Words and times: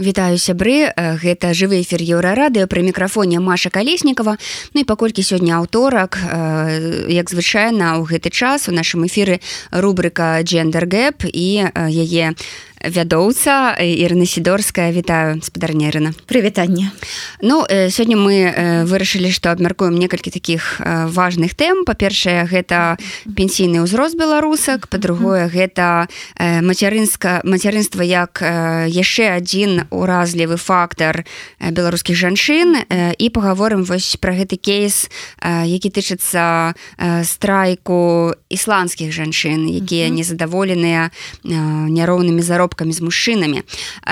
Вітаю 0.00 0.40
сябры. 0.40 0.88
Гэта 0.96 1.52
жывы 1.52 1.84
эфир 1.84 2.00
еўрарадыо 2.00 2.64
пры 2.64 2.80
мікрафоне 2.80 3.36
Маша 3.36 3.68
калеснікова 3.68 4.40
Ну 4.72 4.80
і 4.80 4.88
паколькі 4.88 5.20
сёння 5.20 5.60
аўторак 5.60 6.16
як 7.04 7.28
звычайна 7.28 8.00
ў 8.00 8.08
гэты 8.08 8.32
час 8.32 8.64
у 8.68 8.72
нашым 8.72 9.04
эфіры 9.04 9.44
рубрика 9.68 10.40
джендер 10.40 10.88
гэп 10.88 11.28
і 11.28 11.68
яе 11.92 12.32
вядоўца 12.84 13.76
Ірына 13.76 14.24
сідорская 14.26 14.92
вітаю 14.92 15.40
спадарнерына 15.44 16.12
прывітанне 16.26 16.90
Ну 17.42 17.64
сёння 17.68 18.16
мы 18.16 18.84
вырашылі 18.88 19.30
што 19.32 19.50
абмяркуем 19.52 19.96
некалькі 19.96 20.30
таких 20.30 20.80
важных 20.80 21.54
тэм. 21.54 21.84
Па-першае 21.84 22.44
гэта 22.48 22.96
пенсійны 23.36 23.84
ўзрост 23.84 24.16
беларусак. 24.16 24.88
Па-другое 24.88 25.48
гэта 25.48 26.08
мацярынска 26.40 27.40
мацярынства 27.44 28.02
як 28.02 28.40
яшчэ 28.88 29.36
адзін 29.36 29.88
уразлівы 29.90 30.56
фактор 30.56 31.24
беларускіх 31.60 32.16
жанчын. 32.16 32.88
І 33.16 33.26
паговорым 33.28 33.84
вось 33.84 34.16
пра 34.20 34.32
гэты 34.32 34.56
кейс 34.56 35.08
які 35.44 35.88
тычыцца 35.92 36.72
страйку 37.24 38.32
ісландскіх 38.48 39.12
жанчын 39.12 39.68
якія 39.68 40.08
незадаволеныя 40.08 41.10
няроўнымі 41.44 42.40
заробкамі 42.40 42.69
заробкамі 42.70 42.92
з 42.92 43.00
мужчынамі. 43.00 43.62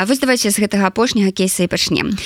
Вось 0.07 0.19
давайте 0.19 0.51
з 0.51 0.59
гэтага 0.59 0.87
апошняга 0.91 1.31
кейса 1.31 1.63
і 1.63 1.69
пачнем. 1.69 2.17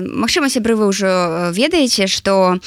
Мачыма 0.00 0.48
сябры 0.48 0.76
вы 0.76 0.86
ўжо 0.86 1.50
ведаеце 1.50 2.06
што 2.06 2.58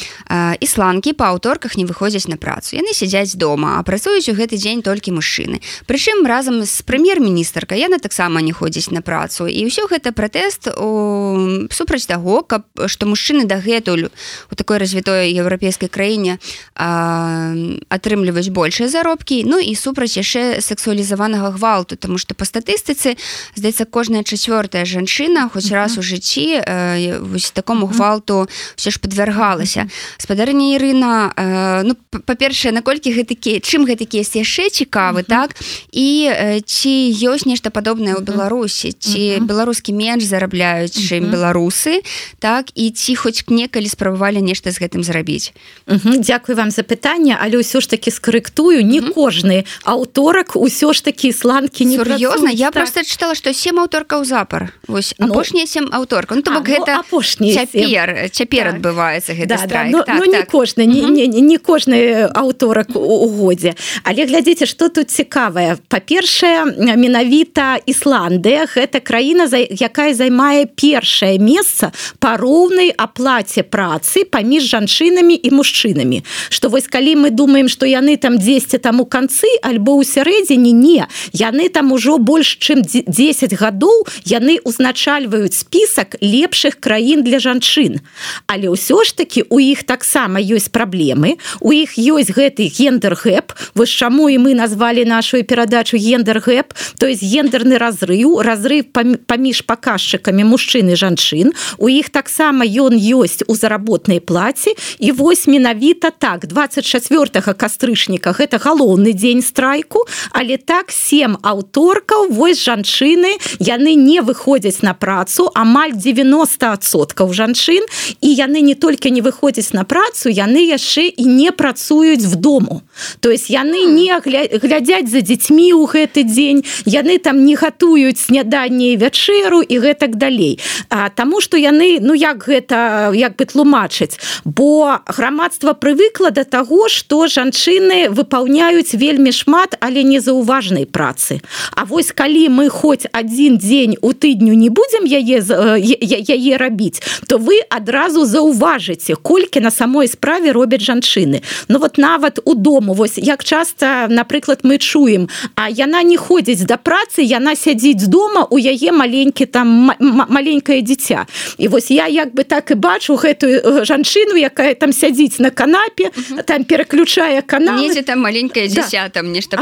ісландкі 0.60 1.14
па 1.14 1.32
аўторках 1.32 1.78
не 1.78 1.86
выходзяць 1.86 2.28
на 2.28 2.36
працу. 2.36 2.76
Яны 2.76 2.94
сядзяць 2.94 3.36
дома 3.36 3.80
а 3.80 3.84
працуюць 3.84 4.28
у 4.30 4.36
гэты 4.36 4.60
дзень 4.60 4.82
толькі 4.82 5.16
мужчыны. 5.16 5.62
Прычым 5.88 6.28
разам 6.28 6.64
з 6.64 6.82
прэм'ер-міністрка 6.84 7.76
яна 7.76 8.00
таксама 8.00 8.42
не 8.42 8.52
ходзіць 8.52 8.92
на 8.92 9.02
працу. 9.02 9.48
І 9.48 9.64
ўсё 9.66 9.88
гэта 9.88 10.12
пратэст 10.12 10.76
у 10.76 11.70
супраць 11.72 12.06
таго 12.06 12.44
каб 12.44 12.68
што 12.88 13.08
мужчыны 13.08 13.48
дагэтуль 13.48 14.12
у 14.52 14.56
такой 14.56 14.78
развітой 14.78 15.32
еўрапейскай 15.32 15.88
краіне 15.88 16.40
атрымліваюць 16.76 18.52
большыя 18.52 18.92
заробкі 18.92 19.48
ну 19.48 19.60
і 19.60 19.72
супраць 19.76 20.20
яшчэ 20.20 20.62
сексуалізаванага 20.62 21.56
гвалту. 21.56 21.96
Тому 21.96 22.18
что 22.18 22.36
па 22.36 22.46
статысты 22.46 22.89
статыстыцы 22.90 23.18
здаецца 23.56 23.86
кожная 23.86 24.24
чацвёртая 24.24 24.86
жанчына 24.86 25.50
хоць 25.54 25.72
раз 25.72 25.98
у 25.98 26.02
жыцці 26.02 26.62
э, 26.66 27.20
вось 27.22 27.52
такому 27.52 27.88
гвалту 27.88 28.48
все 28.76 28.92
ж 28.92 29.00
подвяргалася 29.00 29.88
спадарня 30.18 30.76
Ірына 30.76 31.34
э, 31.36 31.84
ну 31.84 31.96
па-першае 32.26 32.74
наколькі 32.74 33.14
гэтакі 33.14 33.62
чым 33.62 33.86
гэты 33.86 34.06
кейс 34.06 34.34
яшчэ 34.36 34.70
цікавы 34.70 35.24
так? 35.24 35.56
І 35.92 36.30
э, 36.30 36.62
ці 36.66 36.94
ёсць 37.30 37.46
нешта 37.46 37.70
падобнае 37.70 38.18
ў 38.18 38.26
беларусі? 38.26 38.94
Ці 38.94 39.46
беларускі 39.46 39.94
менш 39.94 40.26
зарабляюць 40.26 40.98
чым 40.98 41.30
беларусы 41.30 42.02
так? 42.40 42.74
І 42.74 42.92
ці 42.92 43.16
хоць 43.16 43.46
некалі 43.50 43.90
спрабавалі 43.90 44.42
нешта 44.42 44.72
з 44.72 44.82
гэтым 44.82 45.04
зрабіць? 45.06 45.54
Дякую 45.88 46.58
вам 46.58 46.72
за 46.72 46.82
пытанне. 46.82 47.38
Але 47.38 47.62
ўсё 47.62 47.82
ж 47.82 47.90
таки 47.90 48.10
скарэктую 48.10 48.82
не 48.82 49.02
кожны 49.02 49.66
аўторак 49.84 50.56
усё 50.56 50.94
ж 50.94 51.04
такі 51.06 51.32
сланкі 51.34 51.86
не 51.86 52.00
сур'ёзна 52.00 52.50
я 52.50 52.72
просто 52.80 53.04
чытала 53.04 53.36
што 53.36 53.54
сем 53.54 53.80
аўторкаў 53.84 54.26
запар 54.26 54.72
вось 54.88 55.14
апошнія 55.20 55.68
ну, 55.68 55.74
сем 55.74 55.86
аўторка 55.92 56.36
ну, 56.36 56.44
бок 56.44 56.66
гэта 56.66 57.00
апошні 57.04 57.54
цяпер 57.54 58.30
цяпер 58.32 58.72
так. 58.72 58.76
адбываецца 58.80 59.36
гэта 59.36 59.56
да, 59.56 59.66
да, 59.68 59.84
ну, 59.92 60.04
так, 60.04 60.16
ну, 60.20 60.26
так. 60.26 60.34
не 60.34 60.44
кожны 60.50 60.86
не, 60.86 61.02
не, 61.06 61.28
не 61.28 61.58
кожны 61.58 62.30
аўторак 62.34 62.96
у 62.96 63.28
годзе. 63.28 63.76
Але 64.04 64.26
глядзіце 64.26 64.66
что 64.66 64.90
тут 64.90 65.12
цікавае. 65.12 65.78
Па-першае 65.88 66.66
менавіта 66.96 67.80
Ісландыя 67.86 68.66
гэта 68.66 69.00
краіна 69.00 69.48
за 69.48 69.58
якая 69.60 70.14
займае 70.14 70.66
першае 70.66 71.38
месца 71.40 71.92
па 72.20 72.38
роўнай 72.38 72.94
аплаце 72.96 73.64
працы 73.64 74.26
паміж 74.26 74.70
жанчынамі 74.70 75.36
і 75.36 75.50
мужчынамі. 75.52 76.24
Что 76.50 76.70
вось 76.70 76.88
калі 76.88 77.16
мы 77.16 77.30
думаем 77.30 77.68
что 77.70 77.86
яны 77.86 78.18
там 78.18 78.38
10 78.38 78.82
там 78.82 79.02
у 79.02 79.06
канцы 79.06 79.48
альбо 79.62 80.00
ў 80.00 80.04
сярэдзіне 80.04 80.72
не. 80.72 81.06
Яны 81.34 81.70
там 81.70 81.92
ужо 81.92 82.18
больш 82.18 82.58
чым 82.70 82.86
10 82.86 83.58
гадоў 83.58 84.06
яны 84.30 84.60
узначальваюць 84.62 85.58
список 85.58 86.14
лепшых 86.22 86.78
краін 86.78 87.26
для 87.26 87.42
жанчын. 87.42 87.98
Але 88.46 88.70
ўсё 88.70 89.02
ж 89.02 89.18
таки 89.18 89.42
у 89.50 89.58
іх 89.58 89.82
таксама 89.90 90.38
ёсць 90.38 90.70
праблемы. 90.70 91.42
У 91.66 91.74
іх 91.74 91.98
ёсць 91.98 92.30
гэты 92.30 92.70
гендер 92.70 93.18
гэп. 93.18 93.58
Вось 93.74 93.90
чаму 93.90 94.30
і 94.30 94.38
мы 94.38 94.54
назвалі 94.54 95.06
нашу 95.10 95.42
перадачу 95.42 95.98
гендер 95.98 96.38
гэп. 96.46 96.78
То 97.02 97.10
есть 97.10 97.26
гендерны 97.26 97.82
разрыв 97.82 98.38
разрыв 98.46 98.94
паміж 98.94 99.66
паказчыкамі 99.66 100.46
мужчыны 100.46 100.94
жанчын. 100.94 101.58
У 101.82 101.90
іх 101.90 102.14
таксама 102.14 102.70
ён 102.70 102.94
ёсць 102.94 103.42
у 103.50 103.56
заработнай 103.58 104.22
плаце. 104.22 104.78
І 105.00 105.12
вось 105.12 105.48
менавіта 105.50 106.12
так 106.14 106.46
24 106.46 107.42
кастрычніка 107.58 108.38
гэта 108.38 108.62
галоўны 108.62 109.18
дзень 109.18 109.42
страйку 109.42 110.06
але 110.32 110.58
так 110.58 110.92
7 110.92 111.40
аўторкаў 111.42 112.30
вось 112.30 112.59
жанчыны 112.60 113.38
яны 113.60 113.96
не 113.96 114.22
выходзяць 114.22 114.82
на 114.82 114.94
працу 114.94 115.50
амаль 115.56 115.94
90соткаў 115.96 117.34
жанчын. 117.34 117.86
І 118.22 118.30
яны 118.34 118.62
не 118.62 118.76
толькі 118.76 119.12
не 119.12 119.22
выходзяць 119.22 119.74
на 119.74 119.84
працу 119.84 120.30
яны 120.30 120.66
яшчэ 120.68 121.08
і 121.08 121.26
не 121.26 121.52
працуюць 121.52 122.26
в 122.26 122.36
дому. 122.36 122.82
То 123.20 123.32
есть 123.32 123.50
яны 123.50 123.86
не 123.88 124.12
глядзяць 124.20 125.08
за 125.08 125.22
дзецьмі 125.22 125.72
ў 125.74 125.88
гэты 125.88 126.24
дзень 126.24 126.66
яны 126.86 127.20
там 127.20 127.46
не 127.46 127.56
гатуюць 127.56 128.20
сняданне 128.20 128.96
вячэру 128.96 129.62
і 129.62 129.80
гэтак 129.80 130.16
далей. 130.16 130.60
А, 130.90 131.10
Таму 131.10 131.42
что 131.42 131.58
яны 131.58 132.00
ну 132.02 132.14
як 132.14 132.44
гэта 132.44 133.12
як 133.16 133.36
бы 133.36 133.46
тлумачыць? 133.46 134.20
Бо 134.44 135.00
грамадства 135.08 135.74
прывыкла 135.74 136.32
до 136.32 136.44
таго 136.44 136.90
что 136.90 137.28
жанчыны 137.28 138.10
выпаўняюць 138.10 138.94
вельмі 138.94 139.32
шмат 139.32 139.78
але 139.80 140.04
незаўважнай 140.04 140.86
працы. 140.86 141.42
А 141.76 141.86
вось 141.86 142.10
вось 142.10 142.16
калі 142.40 142.50
мы 142.50 142.70
хоць 142.70 143.06
один 143.12 143.58
дзень 143.58 143.98
у 144.02 144.14
тыдню 144.14 144.54
не 144.54 144.70
будем 144.70 145.04
яе 145.04 145.44
яе 145.44 146.58
рабіць 146.58 147.02
то 147.28 147.38
вы 147.38 147.60
адразу 147.70 148.26
заўважыце 148.26 149.16
колькі 149.16 149.60
на 149.60 149.72
самой 149.72 150.08
справе 150.08 150.52
робяць 150.52 150.82
жанчыны. 150.82 151.42
Ну 151.68 151.80
вот 151.80 151.98
нават 151.98 152.40
у 152.46 152.56
дому 152.56 152.94
вось 152.94 153.18
як 153.18 153.44
часто 153.44 154.08
напрыклад 154.10 154.60
мы 154.64 154.78
чуем 154.78 155.28
а 155.56 155.70
яна 155.70 156.04
не 156.04 156.18
ходзіць 156.18 156.64
да 156.64 156.78
працы 156.78 157.22
яна 157.22 157.56
сядзіць 157.56 158.08
дома 158.08 158.48
у 158.50 158.58
яе 158.58 158.92
маленькі 158.92 159.46
там 159.46 159.92
маленькое 160.00 160.82
дзіця. 160.82 161.26
І 161.58 161.68
вось 161.68 161.92
я 161.92 162.08
як 162.08 162.34
бы 162.34 162.44
так 162.44 162.72
і 162.72 162.76
бачу 162.76 163.16
гэтую 163.16 163.60
э, 163.60 163.86
жанчыну 163.86 164.40
якая 164.40 164.76
там 164.76 164.94
сядзіць 164.94 165.40
на 165.40 165.50
канапе 165.50 166.12
там 166.46 166.64
пераключае 166.64 167.42
канал 167.42 167.84
там 168.06 168.20
маленькая 168.20 168.68
дзіця 168.68 169.04
да. 169.04 169.10
там 169.10 169.32
нешта 169.32 169.58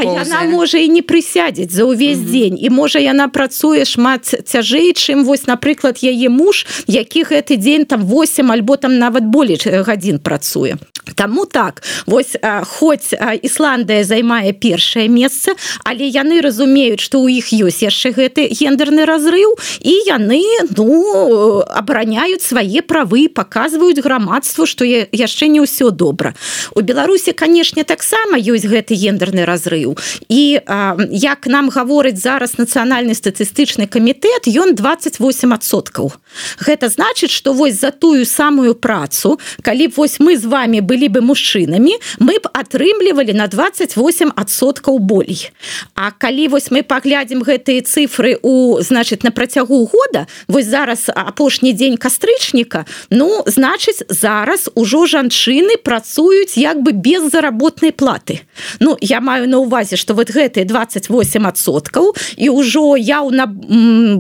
можа 0.46 0.78
і 0.78 0.88
не 0.88 1.02
прысядзець 1.02 1.74
за 1.74 1.86
ўвесь 1.86 2.20
дзень 2.20 2.38
дзень. 2.38 2.58
І 2.62 2.67
можа 2.70 3.00
яна 3.00 3.28
працуе 3.28 3.86
шмат 3.86 4.28
цяжэй 4.46 4.94
чым 4.94 5.24
вось 5.24 5.48
напрыклад 5.48 6.02
яе 6.02 6.30
муж 6.30 6.66
які 6.88 7.24
гэты 7.24 7.58
дзень 7.58 7.86
там 7.86 8.06
8 8.06 8.52
альбо 8.52 8.78
там 8.78 9.00
нават 9.00 9.24
болей 9.26 9.58
гадзін 9.58 10.20
працуе. 10.20 10.78
Таму 11.16 11.46
так 11.46 11.84
вось 12.06 12.36
хоць 12.68 13.16
Ісландыя 13.42 14.04
займае 14.04 14.54
першае 14.54 15.08
месца 15.08 15.56
але 15.84 16.08
яны 16.08 16.42
разумеюць 16.42 17.00
што 17.00 17.24
ў 17.24 17.40
іх 17.40 17.54
ёсць 17.54 17.84
яшчэ 17.84 18.12
гэты 18.12 18.52
гендерны 18.52 19.08
разрыў 19.08 19.56
і 19.82 19.94
яны 20.08 20.44
ну 20.76 21.64
абараняюць 21.64 22.44
свае 22.44 22.82
правы 22.82 23.28
паказваюць 23.32 24.04
грамадству 24.04 24.66
што 24.66 24.84
яшчэ 24.86 25.48
не 25.48 25.64
ўсё 25.64 25.92
добра. 25.92 26.36
У 26.76 26.82
Беларусі 26.82 27.32
канешне 27.32 27.84
таксама 27.84 28.38
ёсць 28.38 28.68
гэты 28.68 28.96
гендерны 28.96 29.46
разрыў. 29.46 29.96
І 30.30 30.60
а, 30.66 30.98
як 31.10 31.48
нам 31.48 31.70
гаворыць 31.70 32.20
зараз 32.20 32.57
нацыянальны 32.58 33.14
статыстычны 33.14 33.88
камітэт 33.88 34.50
ён 34.52 34.76
28соткаў 34.76 36.14
Гэта 36.60 36.90
значыць 36.90 37.32
што 37.32 37.54
вось 37.54 37.80
за 37.80 37.92
тую 37.92 38.26
самую 38.26 38.76
працу 38.76 39.40
калі 39.62 39.88
б 39.88 39.94
вось 39.98 40.20
мы 40.20 40.38
з 40.38 40.46
вами 40.46 40.80
былі 40.80 41.08
бы 41.10 41.22
мужчынамі 41.22 41.96
мы 42.20 42.40
б 42.40 42.50
атрымлівалі 42.54 43.34
на 43.34 43.48
28соткаў 43.48 45.00
болей. 45.00 45.50
А 45.96 46.12
калі 46.12 46.48
вось 46.48 46.72
мы 46.72 46.84
паглядзім 46.84 47.44
гэтыя 47.44 47.82
цифры 47.82 48.38
у 48.42 48.80
значит 48.82 49.24
на 49.24 49.32
працягу 49.32 49.86
года 49.86 50.28
вось 50.48 50.68
зараз 50.68 51.10
апошні 51.14 51.74
дзень 51.74 51.98
кастрычніка 51.98 52.86
ну 53.10 53.44
значыць 53.46 54.04
зараз 54.10 54.70
ужо 54.76 55.06
жанчыны 55.06 55.78
працуюць 55.78 56.58
як 56.58 56.82
бы 56.82 56.92
без 56.92 57.32
заработнай 57.32 57.92
платы. 57.92 58.42
Ну 58.80 58.98
я 59.02 59.22
маю 59.22 59.48
на 59.50 59.58
увазе 59.58 59.96
что 59.96 60.14
вот 60.14 60.30
гэтые 60.30 60.66
28соткаў 60.66 62.16
і 62.38 62.47
ўжо 62.50 62.98
яўна 62.98 63.48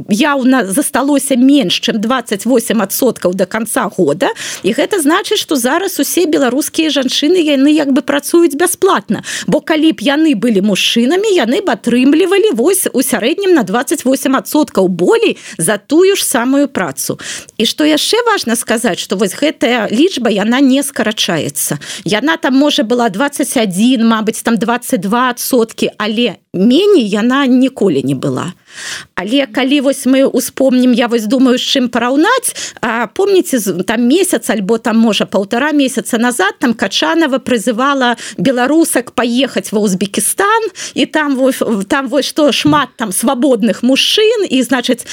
яўна 0.09 0.65
засталося 0.65 1.35
менш 1.35 1.79
чым 1.79 2.01
28соткаў 2.01 3.33
до 3.33 3.45
конца 3.45 3.89
года. 3.89 4.29
І 4.63 4.73
гэта 4.73 4.99
значыць 5.01 5.39
что 5.39 5.55
зараз 5.55 5.99
усе 5.99 6.25
беларускія 6.25 6.89
жанчыны 6.89 7.39
яны 7.41 7.71
як 7.71 7.91
бы 7.91 8.01
працуюць 8.01 8.55
бясплатна. 8.55 9.23
Бо 9.47 9.61
калі 9.61 9.91
б 9.93 10.01
яны 10.01 10.35
былі 10.35 10.61
мужчынамі 10.61 11.29
яны 11.31 11.61
б 11.61 11.71
атрымлівалі 11.71 12.53
вось 12.53 12.87
у 12.93 13.01
сярэднім 13.01 13.53
на 13.53 13.63
28соткаў 13.63 14.87
болей 14.87 15.37
за 15.57 15.77
тую 15.77 16.15
ж 16.15 16.25
самую 16.25 16.67
працу. 16.67 17.19
І 17.57 17.65
что 17.65 17.85
яшчэ 17.85 18.23
важно 18.25 18.55
сказаць 18.55 18.99
что 18.99 19.15
вось 19.15 19.35
гэтая 19.35 19.87
лічба 19.91 20.29
яна 20.29 20.59
не 20.61 20.83
скарачаецца. 20.83 21.79
Яна 22.05 22.37
там 22.37 22.55
можа 22.55 22.83
была 22.83 23.09
21 23.09 24.07
Мабыць 24.07 24.41
там 24.43 24.57
22 24.57 25.33
сотки 25.37 25.91
але 25.97 26.35
меней 26.53 27.09
яна 27.09 27.45
ніколі 27.45 28.03
не 28.03 28.15
была 28.17 28.53
але 29.15 29.45
калі 29.45 29.81
вось 29.81 30.05
мы 30.05 30.25
успомнім 30.25 30.93
я 30.93 31.07
вось 31.07 31.25
думаю 31.25 31.57
з 31.57 31.65
чым 31.65 31.89
параўнаць 31.89 32.73
помніце 33.13 33.59
там 33.83 34.07
месяц 34.07 34.49
альбо 34.49 34.77
там 34.77 34.97
можа 34.97 35.25
полтора 35.25 35.71
месяца 35.71 36.17
назад 36.17 36.55
там 36.59 36.73
качанова 36.73 37.39
прызывала 37.39 38.15
беларусак 38.37 39.11
поехаць 39.11 39.71
ва 39.71 39.79
Узбекистан 39.79 40.69
і 40.93 41.05
там 41.05 41.35
вось, 41.35 41.61
там 41.87 42.07
вось 42.07 42.25
что 42.25 42.51
шмат 42.51 42.89
там 42.97 43.11
свабодных 43.11 43.83
мужчын 43.83 44.45
і 44.49 44.61
значыць 44.63 45.05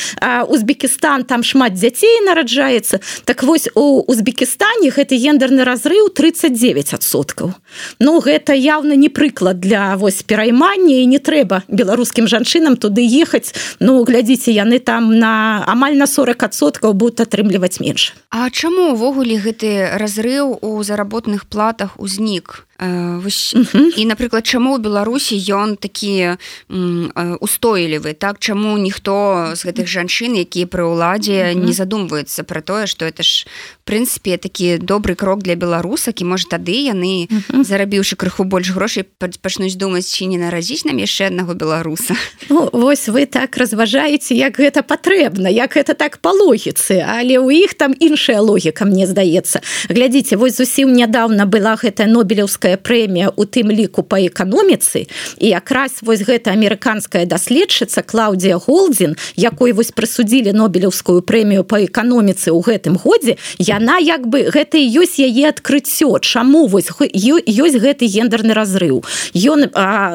Узбекистан 0.48 1.24
там 1.24 1.42
шмат 1.42 1.74
дзяцей 1.74 2.20
нараджаецца 2.26 3.00
так 3.24 3.42
вось 3.42 3.68
у 3.74 4.02
Узбекистане 4.10 4.90
гэты 4.90 5.16
гендерны 5.16 5.64
разрыв 5.64 6.12
39соткаў 6.14 7.54
Ну 7.98 8.20
гэта 8.20 8.52
явно 8.52 8.92
не 8.94 9.08
прыклад 9.08 9.60
для 9.60 9.96
вось 9.96 10.22
пераймання 10.22 11.00
і 11.02 11.06
не 11.06 11.18
трэба 11.18 11.62
беларускім 11.68 12.28
жанчынам 12.28 12.76
туды 12.76 13.02
ехаць 13.02 13.53
ну 13.80 14.04
глядзіце 14.04 14.50
яны 14.50 14.78
там 14.78 15.14
на 15.18 15.64
амаль 15.70 15.96
на 15.96 16.10
40соткаў 16.10 16.92
будут 16.92 17.20
атрымліваць 17.20 17.80
менш. 17.80 18.14
А 18.30 18.50
чаму 18.50 18.92
увогуле 18.92 19.38
гэты 19.38 19.94
разрыў 19.98 20.58
у 20.60 20.82
заработных 20.82 21.46
платах 21.46 21.98
узнік? 21.98 22.66
Э, 22.73 22.73
вось, 23.22 23.54
uh 23.54 23.74
-huh. 23.74 23.92
і 23.96 24.06
напрыклад 24.06 24.42
чаму 24.46 24.76
ў 24.76 24.80
беларусі 24.80 25.36
ён 25.36 25.76
такі 25.76 26.36
э, 26.70 27.36
устойлівы 27.40 28.14
так 28.14 28.38
чаму 28.38 28.78
ніхто 28.78 29.52
з 29.54 29.66
гэтых 29.66 29.86
жанчын 29.86 30.36
якія 30.36 30.66
пры 30.66 30.84
ўладзе 30.84 31.54
не 31.54 31.72
задумваюцца 31.72 32.42
про 32.42 32.60
тое 32.60 32.86
что 32.86 33.06
это 33.06 33.22
ж 33.22 33.46
прынцыпе 33.84 34.36
такі 34.38 34.78
добры 34.78 35.14
крок 35.14 35.42
для 35.42 35.54
беларусак 35.54 36.20
і 36.20 36.24
можа 36.24 36.48
тады 36.50 36.72
яны 36.72 37.28
зарабіўшы 37.50 38.16
крыху 38.16 38.44
больш 38.44 38.70
грошай 38.70 39.04
пачнуць 39.42 39.76
думаць 39.76 40.06
ці 40.06 40.26
не 40.26 40.38
наразіць 40.38 40.84
нам 40.84 40.98
яшчэ 40.98 41.26
аднаго 41.26 41.54
беларуса? 41.54 42.14
Ну, 42.48 42.70
Вось 42.72 43.08
вы 43.08 43.26
так 43.26 43.56
разважаеце 43.56 44.34
як 44.34 44.58
гэта 44.58 44.82
патрэбна 44.82 45.48
як 45.48 45.76
это 45.76 45.94
так 45.94 46.18
па 46.18 46.30
логіцы 46.32 47.04
але 47.04 47.38
ў 47.38 47.64
іх 47.64 47.74
там 47.74 47.94
іншая 48.00 48.40
логіка 48.40 48.84
мне 48.84 49.06
здаецца. 49.06 49.60
Глядзіце 49.88 50.36
вось 50.36 50.56
зусім 50.56 50.92
нядаўна 50.92 51.46
была 51.46 51.76
гэта 51.76 52.06
нобелеўская 52.06 52.73
нобелевская 52.74 52.76
прэмія 52.76 53.32
у 53.36 53.44
тым 53.44 53.70
ліку 53.70 54.02
по 54.02 54.16
эканоміцы. 54.16 55.06
І 55.38 55.48
якраз 55.48 56.02
вось 56.02 56.22
гэта 56.22 56.52
амерыканская 56.52 57.26
даследчыца 57.26 58.02
Клаудія 58.02 58.58
голдзін 58.58 59.16
якой 59.36 59.72
вось 59.72 59.92
прысудзілі 59.92 60.52
нобелеўскую 60.52 61.22
прэмію 61.22 61.64
по 61.64 61.82
эканоміцы 61.82 62.50
ў 62.50 62.60
гэтым 62.62 62.96
годзе 62.96 63.36
яна 63.58 63.98
як 63.98 64.26
бы 64.26 64.50
гэта 64.50 64.78
ёсць 64.78 65.18
яе 65.18 65.48
адкрыццё 65.48 66.18
чаму 66.20 66.66
вось 66.66 66.90
ёсць 66.90 67.78
гэты 67.78 68.06
гендерны 68.06 68.54
разрыў. 68.54 69.04
Ён 69.34 69.70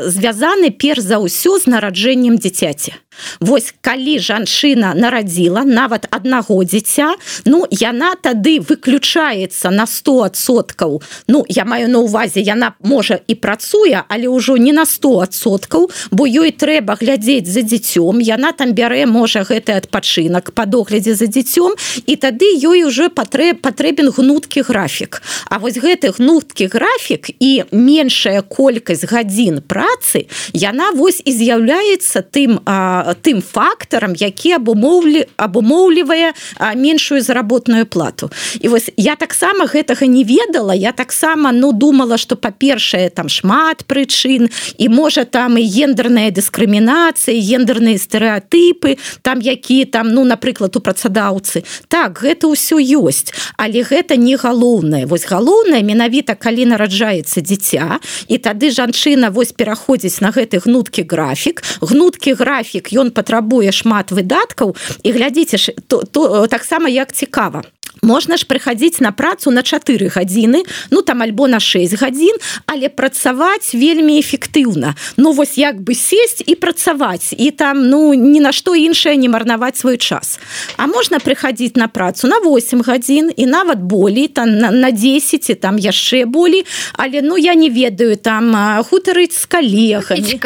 звязаны 0.07 0.69
перш 0.71 1.01
за 1.01 1.19
ўсё 1.19 1.59
з 1.59 1.65
нараджэннем 1.67 2.38
дзіцяці 2.38 2.94
Вось 3.39 3.74
калі 3.81 4.19
жанчына 4.19 4.94
нарадзіла 4.95 5.63
нават 5.63 6.07
аднаго 6.12 6.63
дзіця 6.63 7.16
ну 7.45 7.66
яна 7.71 8.16
тады 8.21 8.60
выключаецца 8.60 9.69
на 9.69 9.86
100соткаў 9.86 11.01
Ну 11.27 11.45
я 11.48 11.66
маю 11.66 11.89
на 11.89 12.00
увазе 12.00 12.42
яна 12.42 12.74
можа 12.83 13.19
і 13.27 13.36
працуе 13.36 14.04
але 14.07 14.27
ўжо 14.27 14.57
не 14.57 14.74
на 14.74 14.83
100соткаў 14.83 15.89
бо 16.12 16.27
ёй 16.27 16.51
трэба 16.51 16.98
глядзець 17.00 17.48
за 17.48 17.62
дзіцём 17.62 18.21
яна 18.21 18.51
там 18.51 18.74
бярэ 18.74 19.06
можа 19.06 19.44
гэты 19.44 19.77
адпачынак 19.77 20.51
па 20.51 20.66
доглядзе 20.66 21.16
за 21.16 21.25
дзіцём 21.25 21.75
і 22.06 22.16
тады 22.16 22.50
ёй 22.60 22.83
уже 22.83 23.10
патрэб 23.10 23.62
патрэбен 23.62 24.10
гнуткі 24.10 24.62
графік. 24.62 25.21
А 25.50 25.57
вось 25.57 25.77
гэты 25.77 26.12
гнуткі 26.12 26.68
графік 26.68 27.30
і 27.39 27.63
меншая 27.71 28.42
колькасць 28.42 29.06
гадзін 29.06 29.62
працы 29.62 30.27
яна 30.54 30.92
вось 30.92 31.21
і 31.25 31.31
з'яўляецца 31.31 32.21
тым 32.21 32.60
а, 32.66 33.08
тым 33.13 33.41
фактарам 33.41 34.13
які 34.15 34.59
абумоўлі 34.59 35.25
абумоўлівае 35.38 36.33
меншую 36.75 37.21
заработную 37.21 37.85
плату. 37.85 38.29
І 38.59 38.67
вось 38.67 38.91
я 38.97 39.15
таксама 39.15 39.65
гэтага 39.65 40.06
не 40.06 40.23
ведала. 40.23 40.73
Я 40.73 40.91
таксама 40.91 41.51
ну 41.51 41.71
думала 41.71 42.17
что 42.17 42.35
па-першае 42.35 43.09
там 43.09 43.29
шмат 43.29 43.85
прычын 43.85 44.50
і 44.77 44.89
можа 44.89 45.23
там 45.25 45.57
і 45.57 45.63
гендерная 45.63 46.31
дыскрымінацыя 46.31 47.35
гендерныя 47.35 47.97
стэеатыпы 47.97 48.97
там 49.21 49.39
якія 49.39 49.85
там 49.85 50.13
ну 50.13 50.23
напрыклад 50.23 50.75
у 50.75 50.79
працадаўцы. 50.79 51.63
Так 51.88 52.21
гэта 52.21 52.47
ўсё 52.47 52.79
ёсць 52.79 53.33
але 53.57 53.83
гэта 53.83 54.15
не 54.15 54.35
галоўнае. 54.35 55.06
Вось 55.06 55.27
галоўнае 55.27 55.83
менавіта 55.83 56.35
калі 56.35 56.65
нараджаецца 56.65 57.41
дзіця 57.41 58.00
і 58.27 58.38
тады 58.38 58.71
жанчына 58.71 59.29
вось 59.29 59.51
пераходзіць 59.51 60.21
на 60.21 60.31
гэты 60.31 60.59
гнуткі 60.63 61.06
графік. 61.09 61.63
Гнуткі 61.81 62.33
графік 62.33 62.91
ён 62.99 63.11
патрабуе 63.15 63.71
шмат 63.71 64.11
выдаткаў 64.11 64.75
і 65.03 65.09
глядзіце 65.15 65.57
ж 65.57 65.73
то, 65.87 66.03
то 66.03 66.47
таксама 66.47 66.89
як 66.89 67.13
цікава 67.13 67.63
можна 68.01 68.37
ж 68.37 68.45
прыходить 68.45 69.01
на 69.01 69.11
працу 69.11 69.51
на 69.51 69.63
4 69.63 70.07
гадзіны 70.07 70.63
ну 70.91 71.01
там 71.01 71.21
альбо 71.21 71.47
на 71.47 71.59
6 71.59 71.93
гадзін 72.01 72.35
але 72.65 72.89
працаваць 72.89 73.73
вельмі 73.73 74.19
эфектыўна. 74.19 74.95
Ну 75.17 75.31
вось 75.31 75.57
як 75.57 75.81
бы 75.81 75.93
сесть 75.93 76.43
і 76.45 76.55
працаваць 76.55 77.33
і 77.37 77.51
там 77.51 77.89
ну 77.89 78.13
ні 78.13 78.39
на 78.39 78.51
што 78.51 78.75
іншае 78.75 79.17
не 79.17 79.29
марнаваць 79.29 79.77
свой 79.77 79.97
час. 79.97 80.39
А 80.77 80.87
можна 80.87 81.19
прыходить 81.19 81.77
на 81.77 81.87
працу 81.87 82.27
на 82.27 82.39
8 82.39 82.81
гадзін 82.81 83.31
і 83.35 83.45
нават 83.45 83.79
болей 83.79 84.27
там 84.27 84.57
на, 84.57 84.71
на 84.71 84.91
10 84.91 85.49
і 85.49 85.55
там 85.55 85.77
яшчэ 85.77 86.25
болей. 86.25 86.65
Але 86.93 87.21
ну 87.21 87.37
я 87.37 87.53
не 87.53 87.69
ведаю 87.69 88.17
там 88.17 88.55
хутарыць 88.83 89.37
з 89.37 89.45
калегамі 89.45 90.37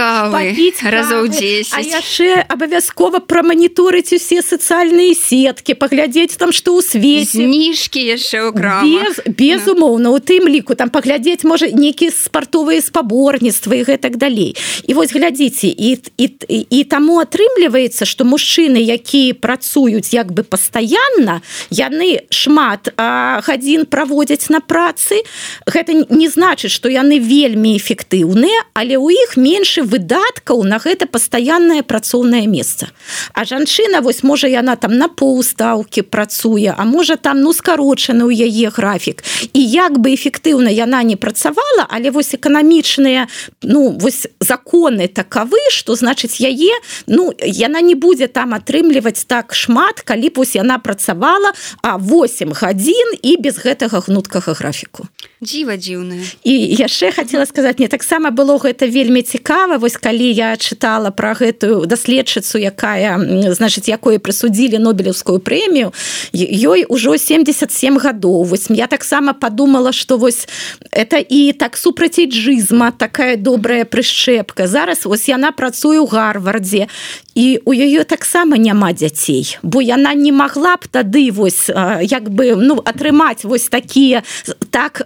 разоў 0.84 1.28
10 1.28 1.88
яшчэ 1.88 2.46
абавязкова 2.50 3.20
праманіторыць 3.20 4.14
усе 4.14 4.42
сацыяльныя 4.42 5.14
сеткі 5.16 5.74
паглядзець 5.74 6.36
там 6.38 6.52
што 6.52 6.78
ў 6.78 6.82
свеце 6.82 7.43
зніжкі 7.44 8.02
яшчэ 8.16 8.52
без, 8.56 9.20
безумоўна 9.28 10.12
у 10.12 10.20
тым 10.20 10.48
ліку 10.48 10.76
там 10.76 10.90
паглядзець 10.90 11.44
можа 11.44 11.68
нейкія 11.68 12.12
спартовыя 12.12 12.82
спаборніцтвы 12.82 13.84
і 13.84 13.88
гэтак 13.88 14.18
далей 14.18 14.56
і 14.88 14.94
вось 14.94 15.12
глядзіце 15.14 15.68
і, 15.68 16.00
і, 16.18 16.28
і, 16.48 16.84
таму 16.84 17.20
атрымліваецца 17.20 18.06
што 18.06 18.24
мужчыны 18.24 18.80
якія 18.80 19.34
працуюць 19.36 20.14
як 20.14 20.32
бы 20.32 20.44
пастаянна 20.44 21.42
яны 21.70 22.26
шмат 22.30 22.94
гадзін 22.98 23.86
праводзяць 23.86 24.50
на 24.50 24.60
працы 24.60 25.24
гэта 25.68 26.08
не 26.10 26.30
значыць 26.30 26.72
што 26.72 26.90
яны 26.90 27.20
вельмі 27.20 27.76
эфектыўныя 27.78 28.66
але 28.74 28.96
ў 28.96 29.28
іх 29.28 29.38
меншы 29.38 29.84
выдаткаў 29.84 30.64
на 30.64 30.80
гэта 30.80 31.06
пастаяннае 31.06 31.84
працоўнае 31.84 32.48
месца. 32.48 32.90
А 33.34 33.46
жанчына 33.46 34.02
вось 34.02 34.24
можа 34.24 34.48
яна 34.48 34.76
там 34.76 34.98
на 34.98 35.08
поўстаўкі 35.08 36.08
працуе 36.08 36.74
а 36.76 36.84
можа 36.86 37.16
там 37.24 37.40
ну 37.40 37.56
скарочаны 37.56 38.28
ў 38.28 38.36
яе 38.52 38.68
графік. 38.70 39.24
І 39.56 39.62
як 39.64 39.98
бы 39.98 40.14
эфектыўна 40.14 40.68
яна 40.70 41.04
не 41.08 41.16
працавала 41.16 41.88
але 41.90 42.12
вось 42.12 42.36
эканамічныя 42.36 43.28
ну 43.64 43.96
вось 43.96 44.28
законы 44.40 45.08
такавы 45.08 45.64
что 45.72 45.96
значыць 45.96 46.44
яе 46.44 46.76
ну 47.08 47.32
яна 47.40 47.82
не 47.82 47.96
будзе 47.96 48.28
там 48.28 48.54
атрымліваць 48.54 49.24
так 49.26 49.56
шмат 49.56 50.04
калі 50.04 50.32
вось 50.36 50.56
яна 50.56 50.78
працавала 50.80 51.54
а 51.82 51.98
8 51.98 52.52
гадзін 52.52 53.16
і 53.22 53.38
без 53.40 53.58
гэтага 53.58 54.04
гнуткага 54.04 54.54
графіку 54.54 55.08
дзіва 55.44 55.78
дзіўная. 55.78 56.24
І 56.44 56.54
яшчэ 56.80 57.12
хотела 57.12 57.46
сказаць 57.46 57.78
мне 57.78 57.88
таксама 57.88 58.32
было 58.32 58.58
гэта 58.58 58.88
вельмі 58.88 59.22
цікава 59.22 59.78
вось 59.78 59.98
калі 59.98 60.32
я 60.32 60.56
чытала 60.58 61.12
про 61.12 61.34
гэтую 61.36 61.86
даследчыцу 61.86 62.58
якая 62.58 63.20
значыць 63.52 63.92
якое 63.92 64.18
прысудзілі 64.18 64.80
нобелевскую 64.80 65.40
прэмію 65.40 65.92
ёй 66.34 66.86
ужо 66.90 67.18
77 67.18 67.98
гадоў. 68.00 68.44
Вось 68.44 68.70
я 68.70 68.88
таксама 68.88 69.34
подумала 69.34 69.92
что 69.92 70.18
вось 70.18 70.48
это 70.92 71.18
і 71.20 71.54
так 71.54 71.78
супрацьджызма 71.78 72.92
такая 72.92 73.38
добрая 73.38 73.86
прышчэпка. 73.86 74.68
Зараз 74.68 75.06
вось 75.06 75.28
яна 75.28 75.52
працуе 75.52 76.00
ў 76.00 76.08
гарвардзе 76.08 76.88
і 77.36 77.60
у 77.66 77.74
яе 77.74 78.04
таксама 78.04 78.58
няма 78.58 78.94
дзяцей 78.94 79.58
бо 79.64 79.82
яна 79.82 80.14
не 80.14 80.32
могла 80.32 80.76
б 80.78 80.88
тады 80.92 81.32
вось 81.32 81.70
як 82.02 82.30
бы 82.30 82.56
ну 82.56 82.82
атрымаць 82.86 83.44
вось 83.44 83.68
такія 83.70 84.24
так 84.70 85.02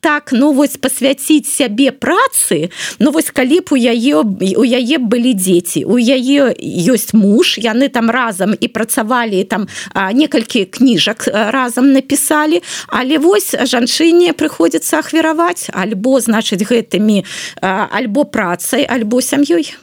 так 0.00 0.32
ну 0.32 0.52
вось 0.52 0.76
посвяціць 0.76 1.46
сябе 1.46 1.90
працы. 1.92 2.70
Ну 2.98 3.10
вось 3.10 3.30
калі 3.30 3.60
б 3.60 3.72
у 3.72 3.76
яе 3.76 4.22
у 4.22 4.64
яе 4.64 4.98
былі 4.98 5.34
дзеці 5.34 5.84
у 5.84 5.98
яе 5.98 6.54
ёсць 6.58 7.14
муж 7.14 7.58
яны 7.58 7.88
там 7.88 8.10
разам 8.10 8.54
і 8.58 8.68
працавалі 8.68 9.44
там 9.44 9.68
некалькі 9.94 10.64
кніжак 10.64 11.28
разам 11.28 11.92
напісалі. 11.92 12.62
Але 12.88 13.18
вось 13.18 13.54
жанчыне 13.54 14.32
прыходзіцца 14.32 15.02
ахвяраваць 15.02 15.70
альбо 15.72 16.20
значыць 16.20 16.62
гэтымі 16.62 17.24
альбо 17.62 18.24
працай 18.24 18.84
альбо 18.84 19.20
сям'ёй 19.20 19.74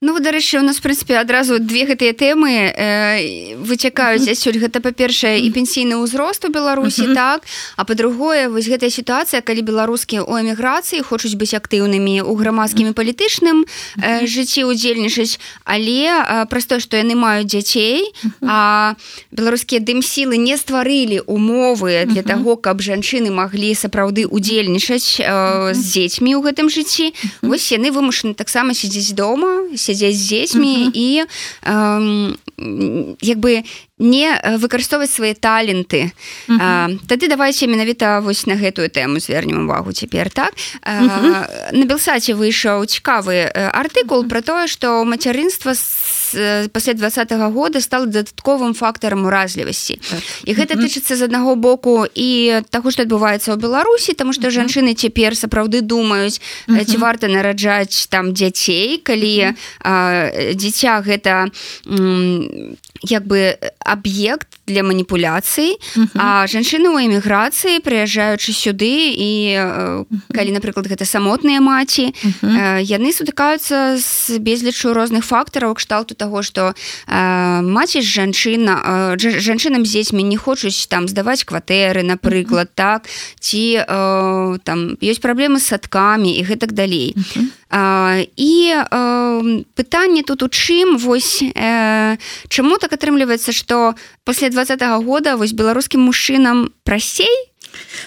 Ну 0.00 0.18
дарэчы 0.20 0.58
у 0.58 0.62
нас 0.62 0.76
прынпе 0.80 1.16
адразу 1.16 1.58
две 1.58 1.86
гэтыя 1.88 2.12
тэмы 2.12 2.52
э, 2.52 3.56
выцякаюць 3.56 4.28
адсюль 4.28 4.60
гэта 4.60 4.84
па-першае 4.84 5.40
і 5.40 5.48
пенсійны 5.48 5.96
ўзрост 5.96 6.44
у 6.44 6.52
беларусі 6.52 7.02
mm 7.02 7.08
-hmm. 7.08 7.14
так 7.14 7.42
а 7.76 7.84
па-другое 7.84 8.48
вось 8.48 8.68
гэтая 8.68 8.90
сітуацыя 8.90 9.40
калі 9.40 9.62
беларускія 9.62 10.22
у 10.22 10.36
эміграцыі 10.36 11.00
хочуць 11.00 11.34
быць 11.40 11.56
актыўнымі 11.56 12.22
у 12.22 12.34
грамадскім 12.36 12.86
і 12.88 12.92
палітычным 12.92 13.64
э, 13.96 14.26
жыцці 14.26 14.64
удзельнічаць 14.68 15.40
але 15.64 16.12
э, 16.12 16.46
праз 16.46 16.66
тое 16.66 16.80
што 16.80 16.96
яны 16.96 17.14
маюць 17.16 17.48
дзяцей 17.48 18.12
а 18.42 18.94
беларускія 19.32 19.80
дым-сілы 19.80 20.36
не 20.36 20.56
стварылі 20.56 21.20
умовы 21.26 22.04
для 22.04 22.20
mm 22.20 22.24
-hmm. 22.24 22.28
таго 22.28 22.56
каб 22.56 22.80
жанчыны 22.80 23.30
маглі 23.30 23.74
сапраўды 23.74 24.26
удзельнічаць 24.28 25.20
э, 25.20 25.74
з 25.74 25.80
дзецьмі 25.92 26.36
ў 26.36 26.42
гэтым 26.44 26.68
жыцці. 26.68 27.14
Вось 27.42 27.72
яны 27.72 27.90
вымушаны 27.90 28.34
таксама 28.34 28.74
сядзець 28.74 29.12
дома 29.16 29.76
сядзець 29.86 30.18
з 30.18 30.26
дзецьмі 30.26 30.74
uh 30.76 30.86
-huh. 30.86 30.90
і 30.94 31.08
э, 31.62 32.36
як 33.20 33.38
бы 33.38 33.62
не 33.98 34.28
выкарыстоўваць 34.60 35.10
свае 35.10 35.34
таленты 35.34 36.12
uh 36.48 36.58
-huh. 36.58 36.98
тады 37.08 37.28
давайте 37.28 37.66
менавіта 37.66 38.20
вось 38.20 38.46
на 38.46 38.54
гэтую 38.54 38.88
тэму 38.88 39.20
звернем 39.20 39.64
увагу 39.64 39.92
цяпер 39.92 40.30
так 40.30 40.52
uh 40.82 41.08
-huh. 41.08 41.72
на 41.72 41.84
белсаце 41.84 42.34
выйшаў 42.34 42.84
цікавы 42.84 43.50
артыкул 43.72 44.20
uh 44.20 44.24
-huh. 44.24 44.28
про 44.28 44.40
тое 44.42 44.66
што 44.66 45.04
мацярынства 45.04 45.72
пасля 46.72 46.92
двадцатого 46.94 47.50
года 47.50 47.80
стал 47.80 48.06
дадатковым 48.06 48.74
фактарам 48.74 49.24
уразлівасці 49.24 49.98
так. 50.10 50.20
і 50.44 50.54
гэта 50.54 50.74
uh 50.74 50.76
-huh. 50.76 50.84
тычыцца 50.84 51.16
з 51.16 51.22
аднаго 51.22 51.56
боку 51.56 52.06
і 52.14 52.52
таго 52.70 52.90
што 52.90 53.02
адбываецца 53.02 53.52
ў 53.52 53.56
беларусі 53.56 54.12
тому 54.12 54.32
што 54.32 54.48
uh 54.48 54.50
-huh. 54.50 54.60
жанчыны 54.60 54.94
цяпер 54.94 55.32
сапраўды 55.32 55.80
думаюць 55.80 56.40
uh 56.68 56.76
-huh. 56.76 56.84
ці 56.84 56.96
варта 56.96 57.28
нараджаць 57.28 58.06
там 58.08 58.32
дзяцей 58.32 58.98
калі 58.98 59.54
-huh 59.84 60.54
дзіця 60.54 61.02
гэта 61.06 61.48
як 63.02 63.26
бы 63.26 63.58
аб'ект 63.86 64.48
для 64.66 64.82
маніпуляцый 64.82 65.78
-huh. 65.78 66.08
а 66.14 66.46
жанчыны 66.46 66.88
ў 66.90 67.06
эміграцыі 67.06 67.80
прыязджаючы 67.80 68.50
сюды 68.52 69.14
і 69.14 69.30
-huh. 69.58 70.04
калі 70.34 70.50
напрыклад 70.52 70.86
гэта 70.90 71.04
самотныя 71.04 71.60
маці 71.60 72.14
яны 72.82 73.08
сутыкаюцца 73.12 73.96
з 73.96 74.38
безлічу 74.38 74.94
розных 74.94 75.22
фактараў 75.24 75.74
кшталту 75.74 76.14
таго 76.14 76.42
што 76.42 76.74
маці 77.62 78.00
з 78.02 78.08
жанчына 78.18 78.74
жанчынам 79.18 79.86
з 79.86 79.90
дзецьмі 79.90 80.22
не 80.22 80.36
хочуць 80.36 80.86
там 80.86 81.08
здаваць 81.08 81.44
кватэры 81.44 82.02
напрыклад 82.02 82.68
так 82.74 83.08
ці 83.40 83.84
там 84.64 84.78
ёсць 85.02 85.22
праблемы 85.22 85.58
з 85.58 85.66
садкамі 85.66 86.30
і 86.30 86.42
гэтак 86.42 86.72
далей. 86.72 87.14
А, 87.65 87.65
і 87.72 88.74
э, 88.74 89.64
пытанне 89.74 90.22
тут 90.22 90.42
у 90.42 90.48
чым? 90.48 90.96
Вось 90.98 91.42
э, 91.42 92.16
чаму 92.48 92.78
так 92.78 92.92
атрымліваецца 92.92 93.50
што 93.52 93.94
пасля 94.24 94.50
двадцатого 94.50 95.02
года 95.02 95.36
вось 95.36 95.52
беларускім 95.52 96.06
мужчынам 96.06 96.70
прасцей 96.84 97.50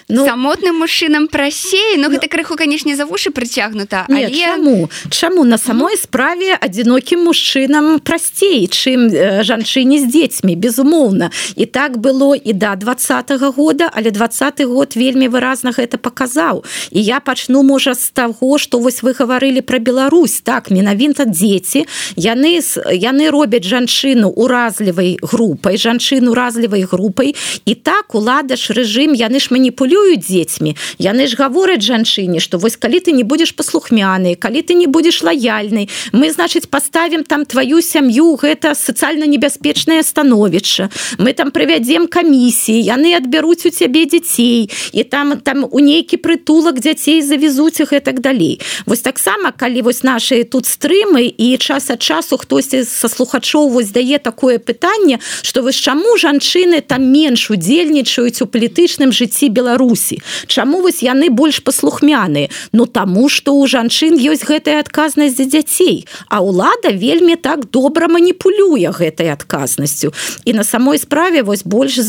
ну 0.07 0.25
самотным 0.25 0.79
мужчынам 0.79 1.27
прасей 1.27 1.97
но 1.97 2.09
ну, 2.09 2.15
гэта 2.15 2.27
крыху 2.27 2.55
канешне 2.55 2.95
за 2.95 3.05
вушы 3.05 3.31
прыцягнута 3.31 4.05
але... 4.09 4.31
чаму 4.31 4.89
чаму 5.09 5.43
на 5.43 5.57
самой 5.57 5.97
справе 5.97 6.57
адзінокім 6.59 7.23
мужчынам 7.25 7.99
прасцей 7.99 8.67
чым 8.67 9.09
э, 9.11 9.43
жанчыне 9.43 9.99
з 9.99 10.05
дзецьмі 10.07 10.55
безумоўна 10.55 11.31
і 11.55 11.65
так 11.65 11.97
было 11.97 12.35
і 12.35 12.53
да 12.53 12.75
двадцатого 12.75 13.51
года 13.51 13.89
але 13.93 14.11
двадцаты 14.11 14.65
год 14.65 14.95
вельмі 14.95 15.27
выразна 15.27 15.71
гэта 15.71 15.97
паказаў. 15.97 16.63
І 16.91 17.03
я 17.03 17.19
пачну 17.19 17.63
можа 17.63 17.93
з 17.93 18.09
таго 18.09 18.57
что 18.57 18.79
вось 18.79 19.03
вы 19.03 19.13
гаварылі 19.13 19.61
про 19.61 19.79
Беларусь. 19.79 20.41
Так 20.41 20.71
менавіта 20.71 21.25
дзеці. 21.25 21.85
Яны 22.15 22.59
яны 22.93 23.29
робяць 23.29 23.65
жанчыну 23.65 24.29
уразлівай 24.29 25.17
групай 25.21 25.77
жанчыну 25.77 26.31
уразлівай 26.31 26.83
групай. 26.83 27.35
І 27.65 27.75
так 27.75 28.15
уладаш 28.15 28.71
рэжым 28.71 29.13
яны 29.13 29.39
ж 29.39 29.51
маніпулююць 29.59 30.23
дзецьмі. 30.23 30.75
Яны 30.97 31.27
ж 31.27 31.35
гавораць 31.35 31.83
жанчыне 31.83 32.39
что 32.39 32.57
вось 32.57 32.79
калі 32.79 33.03
ты 33.03 33.11
не 33.11 33.23
будешь 33.23 33.51
паслухмяны 33.51 34.35
калі 34.39 34.63
ты 34.63 34.73
не 34.73 34.87
будешь 34.87 35.21
лаяльнай 35.21 35.89
мы 36.13 36.31
значыць 36.31 36.65
поставим 36.65 37.23
там 37.23 37.45
твою 37.45 37.81
сям'ю 37.81 38.39
гэта 38.39 38.75
социально 38.75 39.25
небяспечное 39.25 40.03
становішча. 40.03 40.89
Мы 41.17 41.33
там 41.33 41.51
провядзем 41.51 42.07
камісіі 42.07 42.79
яны 42.79 43.13
адбяруць 43.19 43.67
у 43.67 43.69
цябе 43.69 44.05
дзяцей 44.05 44.71
і 44.93 45.03
там 45.03 45.39
там 45.43 45.67
у 45.69 45.79
нейкі 45.79 46.17
прытулак 46.17 46.79
дзяцей 46.79 47.21
завезуць 47.21 47.81
их 47.81 47.93
и 47.93 47.99
так 47.99 48.21
далей. 48.21 48.61
Вось 48.85 49.01
таксама 49.01 49.51
калі 49.51 49.81
вось 49.81 50.03
наши 50.03 50.43
тут 50.43 50.65
стрымы 50.65 51.27
і 51.27 51.57
час 51.57 51.89
ад 51.89 51.99
часу 51.99 52.37
хтосьці 52.37 52.83
са 52.87 53.07
слухачоў 53.09 53.69
вось 53.69 53.91
дае 53.91 54.19
такое 54.19 54.59
пытанне 54.59 55.19
что 55.41 55.61
вы 55.61 55.73
чаму 55.73 56.15
жанчыны 56.17 56.81
там 56.81 57.03
менш 57.11 57.51
удзельнічаюць 57.51 58.41
у 58.41 58.45
палітычным 58.45 59.11
жыцці 59.11 59.48
беларусі. 59.49 60.21
Чаму 60.47 60.81
вось 60.81 61.03
яны 61.03 61.29
больш 61.29 61.59
паслухмяны 61.63 62.49
ну 62.71 62.85
таму 62.85 63.29
что 63.29 63.55
у 63.55 63.67
жанчын 63.67 64.15
ёсць 64.15 64.45
гэтая 64.45 64.79
адказнасць 64.79 65.37
за 65.37 65.45
дзяцей 65.45 66.07
а 66.29 66.41
ўлада 66.41 66.93
вельмі 66.93 67.35
так 67.35 67.69
добра 67.69 68.07
маніпулюе 68.07 68.91
гэтай 68.91 69.33
адказнасцю. 69.33 70.13
І 70.45 70.53
на 70.53 70.63
самой 70.63 70.97
справе 70.97 71.43
вось 71.43 71.63
больш 71.63 71.99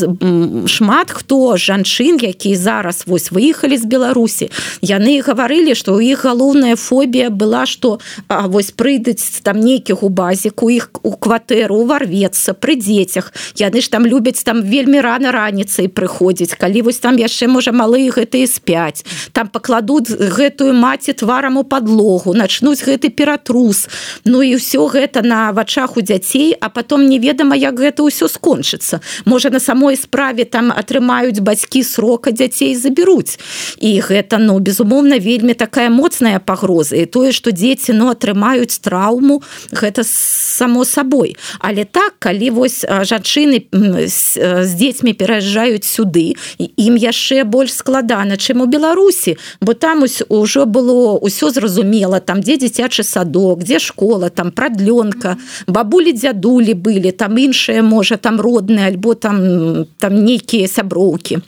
шмат 0.67 1.11
хто 1.11 1.57
жанчын 1.57 2.21
які 2.21 2.55
зараз 2.55 3.03
вось 3.05 3.31
выехалі 3.31 3.77
з 3.77 3.85
беларусі 3.85 4.49
яны 4.81 5.21
гаварылі 5.21 5.75
что 5.75 5.95
у 5.95 6.01
іх 6.01 6.25
галоўная 6.25 6.75
фобія 6.75 7.29
была 7.29 7.65
что 7.65 7.99
вось 8.29 8.71
прыйдуць 8.71 9.41
там 9.41 9.59
нейкіх 9.59 10.03
у 10.03 10.09
базіку 10.09 10.69
іх 10.69 10.89
у 11.03 11.11
кватэру 11.17 11.81
уварвецца 11.81 12.53
пры 12.53 12.75
дзецях. 12.77 13.33
Яны 13.57 13.81
ж 13.81 13.89
там 13.91 14.05
любяць 14.05 14.43
там 14.43 14.61
вельмі 14.61 15.01
рано 15.01 15.31
раніцай 15.31 15.87
прыходзіць 15.87 16.55
калі 16.55 16.81
вось 16.81 16.99
там 16.99 17.17
яшчэ 17.17 17.30
можа 17.47 17.71
малыя 17.71 18.11
гэтыя 18.11 18.47
спяць. 18.47 19.05
Там 19.31 19.47
пакладуць 19.47 20.11
гэтую 20.11 20.73
маці 20.73 21.13
тварам 21.13 21.57
у 21.57 21.63
подлогу 21.63 22.33
начнуць 22.33 22.83
гэты 22.83 23.09
ператрус. 23.09 23.87
Ну 24.25 24.41
і 24.41 24.59
ўсё 24.59 24.91
гэта 24.91 25.23
на 25.23 25.51
вачах 25.51 25.97
у 25.97 26.01
дзяцей 26.01 26.53
а 26.59 26.69
потом 26.69 27.07
неведама 27.07 27.55
як 27.55 27.79
гэта 27.79 28.03
ўсё 28.03 28.27
скончыцца. 28.27 28.99
Можа 29.25 29.49
на 29.49 29.59
самой 29.59 29.95
справе 29.95 30.45
там 30.45 30.71
атрымаюць 30.71 31.39
бацькі 31.39 31.83
срока 31.83 32.31
дзяцей 32.31 32.75
забяруць. 32.75 33.39
І 33.79 34.01
гэта 34.01 34.37
ну 34.37 34.59
безумоўна 34.59 35.17
вельмі 35.17 35.53
такая 35.53 35.89
моцная 35.89 36.39
пагроза. 36.39 36.95
І 36.95 37.05
тое 37.05 37.31
что 37.31 37.51
дзеці 37.51 37.93
ну 37.93 38.11
атрымаюць 38.11 38.79
траўму 38.83 39.41
гэта 39.71 40.03
само 40.03 40.85
сабой. 40.85 41.37
Але 41.59 41.85
так 41.85 42.19
калі 42.19 42.49
вось 42.49 42.83
жанчыны 42.85 43.65
з 43.71 44.75
дзецьмі 44.75 45.13
пераязджаюць 45.13 45.87
сюды 45.87 46.35
і 46.57 46.65
ім 46.77 46.97
яшчэ 46.97 47.20
яшчэ 47.21 47.45
больш 47.45 47.73
складана 47.73 48.37
чым 48.37 48.61
у 48.61 48.65
беларусі 48.65 49.37
бо 49.61 49.73
там 49.73 50.01
ўжо 50.29 50.65
было 50.65 51.21
ўсё 51.21 51.53
зразумела 51.53 52.19
там 52.19 52.41
дзе 52.41 52.57
дзіцячы 52.57 53.03
садок 53.03 53.63
дзе 53.63 53.77
школа 53.79 54.29
там 54.29 54.49
прадлёнка 54.51 55.37
бабулі 55.67 56.13
дзядулі 56.13 56.73
былі 56.73 57.11
там 57.11 57.37
іншыя 57.37 57.85
можа 57.85 58.17
там 58.17 58.41
родныя 58.41 58.87
альбо 58.87 59.13
там 59.13 59.85
там 59.99 60.25
нейкія 60.25 60.67
сяброўкі. 60.67 61.39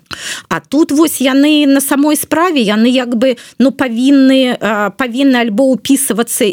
А 0.49 0.59
тут 0.59 0.91
вось 0.91 1.21
яны 1.21 1.65
на 1.65 1.81
самой 1.81 2.15
справе 2.15 2.61
яны 2.61 2.89
як 2.93 3.17
бы 3.17 3.37
ну 3.57 3.71
павінны 3.71 4.57
павінны 4.97 5.41
альбо 5.41 5.73
упісвацца 5.73 6.45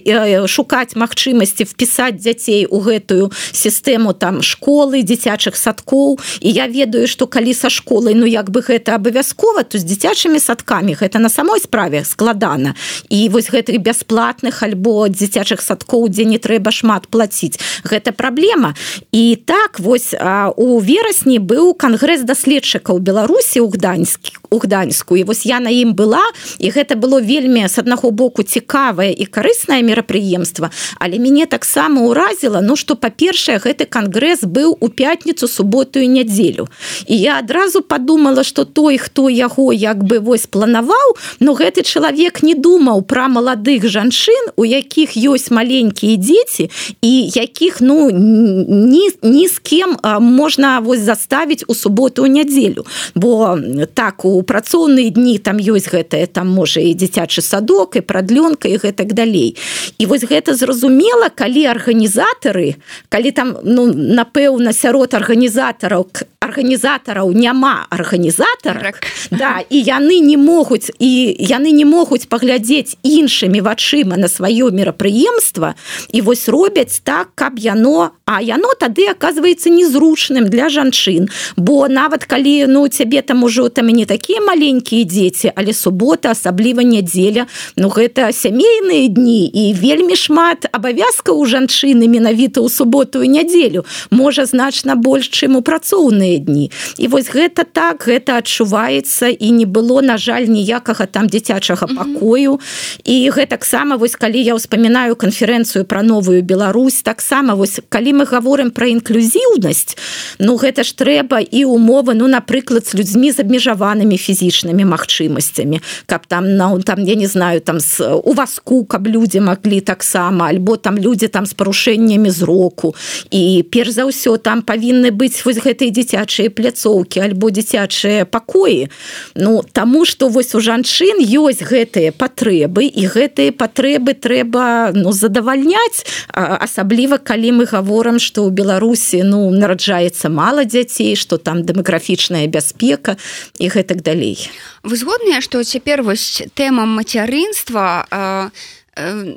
шукаць 0.47 0.97
магчымасці 0.97 1.69
впісаць 1.69 2.17
дзяцей 2.17 2.65
у 2.65 2.81
гэтую 2.81 3.31
сістэму 3.53 4.15
там 4.15 4.41
школы 4.43 5.03
дзіцячых 5.03 5.57
садкоў. 5.57 6.19
І 6.41 6.49
я 6.51 6.67
ведаю 6.67 7.07
что 7.07 7.27
калі 7.27 7.53
са 7.55 7.69
школай 7.69 8.15
ну 8.15 8.25
як 8.25 8.51
бы 8.51 8.63
гэта 8.63 8.95
абавязкова 9.01 9.65
то 9.65 9.81
з 9.81 9.89
дзіцячымі 9.89 10.37
садкамі 10.37 10.93
гэта 10.93 11.17
на 11.19 11.33
самой 11.33 11.61
справе 11.65 12.05
складана 12.05 12.77
і 13.09 13.29
вось 13.33 13.49
гэтых 13.49 13.81
бясплатных 13.81 14.61
альбо 14.61 15.09
дзіцячых 15.09 15.65
садкоў 15.65 16.13
дзе 16.13 16.29
не 16.29 16.37
трэба 16.37 16.69
шмат 16.69 17.09
плаціць 17.09 17.57
гэта 17.89 18.13
праблема 18.13 18.77
і 19.13 19.41
так 19.41 19.81
вось 19.81 20.13
у 20.13 20.79
верасні 20.85 21.41
быў 21.41 21.73
кангрэс 21.73 22.29
даследчыкаў 22.29 23.01
беларусі 23.01 23.65
у 23.65 23.73
гданьскі 23.73 24.37
у 24.51 24.59
гданьску 24.61 25.17
і 25.17 25.25
вось 25.25 25.47
я 25.47 25.61
на 25.65 25.73
ім 25.73 25.97
была 25.97 26.23
і 26.59 26.69
гэта 26.69 27.01
было 27.01 27.25
вельмі 27.25 27.65
с 27.65 27.79
аднаго 27.81 28.11
боку 28.11 28.43
цікавае 28.43 29.13
і 29.17 29.25
карыснае 29.25 29.81
мерапрыемства 29.81 30.71
але 31.01 31.17
мяне 31.17 31.47
таксама 31.47 32.05
ўразіла 32.05 32.61
ну 32.61 32.77
что 32.77 33.01
па-першае 33.01 33.57
гэты 33.65 33.89
кангрэс 33.89 34.45
быў 34.45 34.77
у 34.77 34.89
пятніцу 34.93 35.49
суботу 35.49 36.05
і 36.05 36.09
нядзелю 36.09 36.69
і 37.07 37.17
я 37.17 37.39
адразу 37.39 37.81
подумала 37.83 38.45
что 38.45 38.65
той 38.91 38.99
хто 38.99 39.31
яго 39.31 39.73
як 39.73 40.03
бы 40.03 40.19
вось 40.19 40.51
планаваў 40.51 41.15
но 41.39 41.55
гэты 41.55 41.87
чалавек 41.87 42.43
не 42.43 42.55
думаў 42.59 43.03
про 43.07 43.29
маладых 43.31 43.87
жанчын 43.87 44.51
у 44.59 44.67
якіх 44.67 45.15
ёсць 45.15 45.55
маленькія 45.55 46.19
дзеці 46.19 46.71
і 46.99 47.13
якіх 47.31 47.79
ну 47.81 48.11
ні, 48.11 49.11
ні 49.23 49.47
з 49.47 49.59
кем 49.63 49.95
можна 50.19 50.81
вось 50.81 51.07
заставіць 51.07 51.63
у 51.69 51.75
суботу 51.75 52.27
нядзелю. 52.27 52.87
Бо 53.15 53.59
так 53.95 54.25
у 54.25 54.43
працоўныя 54.43 55.15
дні 55.15 55.39
там 55.39 55.63
ёсць 55.63 55.87
гэтае 55.87 56.27
там 56.27 56.51
можа 56.51 56.83
і 56.83 56.91
дзіцячы 56.95 57.47
садок 57.47 57.95
і 57.95 58.03
прадлёнка 58.03 58.67
і 58.67 58.83
гэтак 58.83 59.15
далей. 59.15 59.55
І 59.99 60.07
вось 60.07 60.27
гэта 60.27 60.59
зразумела 60.59 61.31
калі 61.31 61.71
арганізатары 61.71 62.75
калі 63.09 63.31
там 63.31 63.55
ну 63.63 63.87
напэўна 63.95 64.75
сярод 64.75 65.15
арганізатараў 65.15 66.11
арганізатараў 66.41 67.33
няма 67.37 67.87
арганізатара 67.91 68.81
так. 68.81 69.05
да 69.31 69.61
і 69.69 69.77
яны 69.77 70.25
не 70.25 70.41
могуць 70.41 70.89
і 70.99 71.37
яны 71.37 71.69
не 71.69 71.85
могуць 71.85 72.25
паглядзець 72.33 72.97
іншымі 73.05 73.61
вачыма 73.61 74.17
на 74.17 74.25
сваё 74.25 74.73
мерапрыемства 74.73 75.77
і 76.09 76.25
вось 76.25 76.49
робяць 76.49 77.05
так 77.05 77.29
каб 77.37 77.61
яно 77.61 78.17
а 78.25 78.41
яно 78.41 78.73
тады 78.81 79.05
оказывается 79.13 79.69
незручным 79.69 80.49
для 80.49 80.73
жанчын 80.73 81.29
бо 81.61 81.89
нават 81.93 82.25
калі 82.25 82.73
ну 82.73 82.89
цябе 82.89 83.21
там 83.21 83.45
ужо 83.45 83.69
там 83.69 83.93
і 83.93 83.93
не 83.93 84.07
такія 84.09 84.41
маленькія 84.41 85.05
дзеці 85.05 85.53
але 85.55 85.77
субота 85.77 86.31
асабліва 86.31 86.81
нядзеля 86.81 87.47
Ну 87.77 87.93
гэта 87.93 88.33
сямейныя 88.33 89.13
дні 89.13 89.45
і 89.45 89.75
вельмі 89.77 90.17
шмат 90.17 90.65
абавязка 90.73 91.37
у 91.37 91.45
жанчыны 91.45 92.09
менавіта 92.09 92.65
ў 92.65 92.73
суботу 92.73 93.21
і 93.21 93.29
нядзелю 93.29 93.85
можа 94.09 94.49
значна 94.49 94.97
больш 94.97 95.29
чым 95.29 95.61
у 95.61 95.63
працоўныя 95.63 96.30
дні 96.39 96.71
і 96.99 97.09
вось 97.09 97.31
гэта 97.31 97.65
так 97.65 98.05
гэта 98.07 98.39
адчуваецца 98.39 99.29
і 99.33 99.51
не 99.51 99.65
было 99.65 100.01
на 100.03 100.19
жаль 100.19 100.47
ніякага 100.47 101.07
там 101.07 101.27
дзіцячага 101.27 101.87
пакою. 101.87 102.61
І 103.05 103.31
гэтаксама 103.31 103.97
вось 103.97 104.17
калі 104.17 104.43
я 104.43 104.55
ўспамінаю 104.55 105.17
канферэнцыю 105.17 105.85
пра 105.85 106.03
новую 106.03 106.43
Беларусь 106.43 107.03
таксама 107.03 107.55
вось 107.55 107.81
калі 107.89 108.21
мы 108.21 108.25
гаворым 108.25 108.71
пра 108.71 108.87
інклюзіўнасць 108.93 109.97
ну 110.39 110.57
гэта 110.57 110.85
ж 110.85 110.95
трэба 110.95 111.41
і 111.41 111.65
умовы 111.65 112.15
ну 112.15 112.29
напрыклад 112.29 112.87
з 112.87 112.95
людзьмі 112.95 113.33
з 113.33 113.41
абмежаванымі 113.41 114.17
фізічнымі 114.17 114.85
магчымасцямі. 114.85 115.81
Каб 116.07 116.27
там 116.27 116.57
на 116.57 116.79
там 116.81 117.05
я 117.05 117.15
не 117.15 117.27
знаю 117.27 117.61
там 117.61 117.81
с 117.81 118.01
у 118.05 118.33
васку 118.33 118.85
каб 118.85 119.07
людзі 119.09 119.41
маглі 119.41 119.81
таксама 119.81 120.49
альбо 120.49 120.77
там 120.77 120.99
людзі 120.99 121.29
там 121.29 121.47
з 121.47 121.53
парушэннямі 121.53 122.31
зроку. 122.31 122.95
І 123.31 123.65
перш 123.71 123.91
за 123.91 124.05
ўсё 124.05 124.37
там 124.39 124.63
павінны 124.63 125.11
быць 125.11 125.45
вось 125.45 125.61
гэтыя 125.61 125.91
дзіцячыя 126.21 126.51
пляцоўкі 126.51 127.21
альбо 127.21 127.51
дзіцячыя 127.51 128.25
пакоі. 128.25 128.89
Ну 129.35 129.63
таму 129.73 130.05
что 130.05 130.29
вось 130.29 130.55
у 130.55 130.61
жанчын 130.61 131.21
ёсць 131.21 131.65
гэтыя 131.65 132.13
патрэбы 132.13 132.85
і 132.85 133.07
гэтыя 133.09 133.53
патрэбы 133.53 134.15
трэба 134.15 134.93
ну 134.95 135.13
задавальняць. 135.13 136.05
Асабліва 136.33 137.19
калі 137.19 137.53
мы 137.53 137.65
гаворам 137.65 138.19
что 138.19 138.45
ў 138.45 138.53
беларусі 138.53 139.25
ну 139.25 139.51
нараджаецца 139.51 140.29
мала 140.29 140.65
дзяцей 140.65 141.17
что 141.17 141.39
там 141.39 141.65
дэмаграфічная 141.65 142.47
бяспека 142.47 143.17
і 143.59 143.69
гэтак 143.69 144.03
далей. 144.03 144.37
Вы 144.83 144.97
згодныя 144.97 145.41
что 145.41 145.65
цяпер 145.65 146.03
вось 146.03 146.43
тэма 146.55 146.85
мацярынства 146.85 148.07
а 148.11 148.51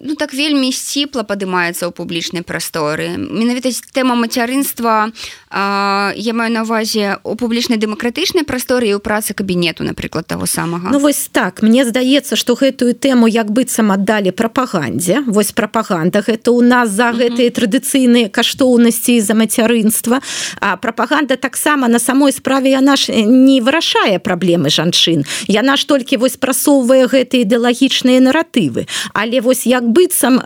ну 0.04 0.16
так 0.16 0.34
вельмі 0.34 0.72
сціпла 0.74 1.24
падымаецца 1.24 1.88
ў 1.88 1.92
публічнай 1.94 2.44
прасторы? 2.44 3.16
Менавіта 3.18 3.70
тэма 3.94 4.18
мацярынства 4.18 5.13
я 5.53 6.33
маю 6.33 6.51
на 6.51 6.63
увазе 6.63 7.17
у 7.24 7.36
публічнай 7.36 7.77
дэмакратычнай 7.77 8.41
прасторы 8.41 8.89
і 8.89 8.98
ў 8.98 9.01
працы 9.05 9.38
кабінету 9.38 9.86
напрыклад 9.86 10.25
таго 10.25 10.50
самага 10.50 10.89
Ну 10.89 10.98
вось 10.98 11.29
так. 11.29 11.62
Мне 11.62 11.86
здаецца 11.86 12.33
што 12.33 12.57
гэтую 12.57 12.98
тэму 12.98 13.29
як 13.29 13.53
быццам 13.53 13.93
аддалі 13.93 14.33
прапагандзе. 14.33 15.22
Вось 15.29 15.53
прапаганда 15.53 16.25
гэта 16.25 16.50
ў 16.50 16.65
нас 16.65 16.89
за 16.89 17.13
гэтыя 17.13 17.53
традыцыйныя 17.53 18.33
каштоўнасці 18.33 19.22
за 19.22 19.38
мацярынства. 19.38 20.25
А 20.57 20.77
прапаганда 20.77 21.38
таксама 21.38 21.88
на 21.88 22.00
самой 22.01 22.33
справе 22.33 22.74
яна 22.74 22.98
ж 22.98 23.13
не 23.13 23.62
вырашае 23.62 24.17
праблемы 24.17 24.74
жанчын. 24.74 25.22
Яна 25.45 25.77
ж 25.77 25.86
толькі 25.86 26.17
вось 26.17 26.38
прасоўвае 26.41 27.05
гэтыя 27.05 27.45
ідэалагічныя 27.45 28.25
наратывы. 28.25 28.89
Але 29.13 29.38
вось 29.38 29.69
як 29.69 29.86
быццам 29.86 30.41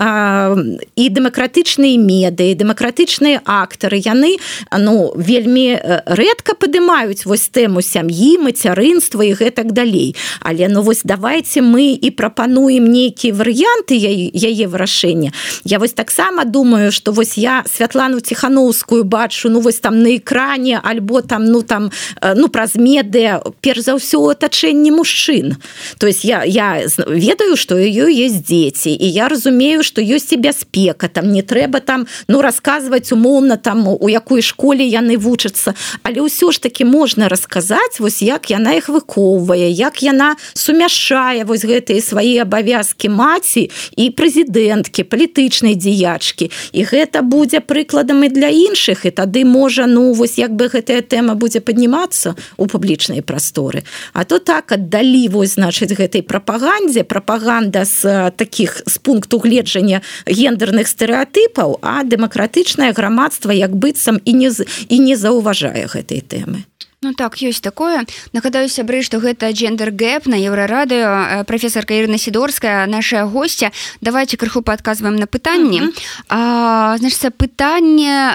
і 0.99 1.03
дэмакратычныя 1.15 1.95
медыі 1.95 2.59
дэмакратычныя 2.59 3.39
актары 3.47 4.03
яны 4.03 4.35
ну 4.75 4.96
вельмі 5.15 5.79
рэдка 6.05 6.55
падымаюць 6.55 7.25
вось 7.25 7.49
тэму 7.49 7.81
сям'і 7.81 8.37
мацярынства 8.41 9.21
і 9.21 9.33
гэтак 9.37 9.71
далей. 9.71 10.15
Але 10.41 10.67
ну 10.67 10.81
вось 10.81 11.01
давайте 11.03 11.61
мы 11.61 11.93
і 11.93 12.09
прапануем 12.11 12.89
нейкія 12.89 13.33
варыянты 13.33 13.95
яе 13.97 14.65
вырашэння. 14.67 15.31
Я 15.63 15.79
вось 15.79 15.93
таксама 15.93 16.45
думаю 16.45 16.91
что 16.91 17.11
вось 17.11 17.37
я 17.37 17.63
святлану 17.67 18.19
ціхановскую 18.19 19.03
бачу 19.03 19.49
ну 19.49 19.59
вось 19.59 19.79
там 19.79 20.01
на 20.03 20.15
экране 20.15 20.79
альбо 20.83 21.21
там 21.21 21.45
ну 21.45 21.61
там 21.61 21.91
ну 22.35 22.47
праз 22.47 22.75
медыя 22.75 23.41
перш 23.61 23.85
за 23.85 23.95
ўсё 23.95 24.31
атачэнне 24.31 24.91
мужчын. 24.91 25.57
То 25.97 26.07
есть 26.07 26.23
я 26.23 26.43
я 26.43 26.81
ведаю 27.07 27.57
что 27.57 27.77
ее 27.77 28.07
есть 28.07 28.47
дзеці 28.47 28.91
і 28.91 29.07
я 29.09 29.27
разумею 29.27 29.83
что 29.83 30.01
ёсць 30.01 30.33
і 30.33 30.37
бяспека. 30.37 31.07
Там 31.07 31.31
не 31.31 31.41
трэба 31.41 31.79
там 31.79 32.07
ну 32.27 32.41
расказваць 32.41 33.11
умоўна 33.11 33.57
там 33.57 33.87
у 33.87 34.07
якой 34.09 34.41
школе 34.41 34.86
яны 34.87 35.17
вучацца. 35.17 35.75
Але 36.03 36.23
ўсё 36.23 36.51
ж 36.51 36.63
таки 36.63 36.85
можна 36.85 37.29
расказаць 37.29 37.99
вось 37.99 38.21
як 38.21 38.49
яна 38.49 38.79
их 38.79 38.89
выхоўвае 38.89 39.69
як 39.69 40.01
яна 40.01 40.35
сумяшае 40.53 41.43
вось 41.43 41.67
гэтыя 41.67 42.01
свае 42.01 42.41
абавязки 42.41 43.11
маці 43.11 43.69
і 43.95 44.03
прэзідэнткі 44.11 45.03
палітычнай 45.03 45.75
дзеячкі. 45.75 46.51
І 46.71 46.81
гэта 46.83 47.21
будзе 47.21 47.59
прыкладам 47.59 48.23
і 48.23 48.29
для 48.29 48.49
іншых 48.49 49.05
і 49.05 49.11
тады 49.11 49.45
можа 49.45 49.85
ну 49.85 50.13
вось 50.13 50.37
як 50.37 50.55
бы 50.55 50.67
гэтая 50.71 51.01
тэма 51.01 51.35
будзе 51.35 51.59
паднімацца 51.59 52.35
у 52.57 52.65
публічнай 52.67 53.21
прасторы. 53.21 53.83
А 54.13 54.23
то 54.23 54.39
так 54.39 54.71
аддалі 54.71 55.27
вось 55.29 55.55
значыць 55.55 55.93
гэтай 55.93 56.21
прапагандзе 56.21 57.03
прапаганда 57.03 57.85
з 57.85 58.31
таких 58.35 58.81
з 58.85 58.97
пункту 58.97 59.39
гледжання 59.39 60.01
гендерных 60.25 60.87
стэеатыпаў 60.87 61.79
а 61.81 62.03
дэмакратычнае 62.03 62.93
грамадства 62.93 63.51
як 63.51 63.75
быццам 63.75 64.21
і 64.25 64.33
не 64.33 64.49
і 64.89 64.99
не 64.99 65.15
заўважае 65.17 65.85
гэтай 65.93 66.21
тэмы 66.21 66.65
Ну 67.03 67.13
так 67.13 67.37
ёсць 67.45 67.61
такое. 67.61 68.09
Нагадаю 68.33 68.65
сябры 68.73 69.05
што 69.05 69.21
гэта 69.21 69.53
джендер 69.53 69.93
гэп 69.93 70.25
на 70.25 70.33
еўрарадыё. 70.33 71.45
Прафесарка 71.45 71.93
Ірына 71.93 72.17
сідорская 72.17 72.89
наша 72.89 73.29
гостця 73.29 73.69
давайте 74.01 74.33
крыху 74.33 74.65
падказваем 74.65 75.15
на 75.15 75.27
пытанні. 75.29 75.81
Uh 75.81 75.93
-huh. 76.33 76.97
значится 76.97 77.29
пытанне 77.29 78.33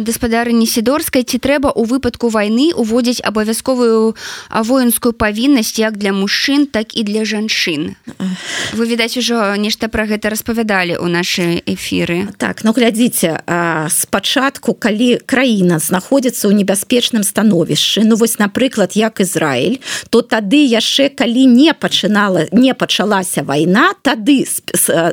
гаспадарыні 0.00 0.66
сідорскай 0.66 1.22
ці 1.22 1.36
трэба 1.36 1.68
у 1.76 1.84
выпадку 1.84 2.30
вайны 2.30 2.72
уводзіць 2.72 3.20
абавязковую 3.24 4.16
воінскую 4.56 5.12
павіннасць 5.12 5.78
як 5.78 5.96
для 5.96 6.12
мужчын 6.12 6.66
так 6.66 6.96
і 6.96 7.02
для 7.02 7.24
жанчын? 7.24 7.94
Вы 8.72 8.86
відаць 8.86 9.16
ужо 9.16 9.56
нешта 9.56 9.88
пра 9.88 10.06
гэта 10.06 10.30
распавядалі 10.30 10.96
у 10.96 11.08
нашы 11.08 11.60
эфіры. 11.66 12.28
Так 12.38 12.64
ну 12.64 12.72
глядзіце 12.72 13.40
спачатку 13.88 14.72
калі 14.74 15.18
краіна 15.26 15.78
знаходзіцца 15.78 16.48
ў 16.48 16.52
небяспечным 16.64 17.22
становішчы 17.22 17.97
іншыя 17.98 18.08
ну 18.08 18.16
вось 18.16 18.38
напрыклад 18.38 18.92
як 18.94 19.20
Ізраиль 19.20 19.78
то 20.10 20.22
тады 20.22 20.64
яшчэ 20.64 21.10
калі 21.10 21.46
не 21.46 21.72
пачынала 21.74 22.46
не 22.52 22.74
пачалася 22.74 23.42
вайна 23.42 23.92
тады 24.02 24.44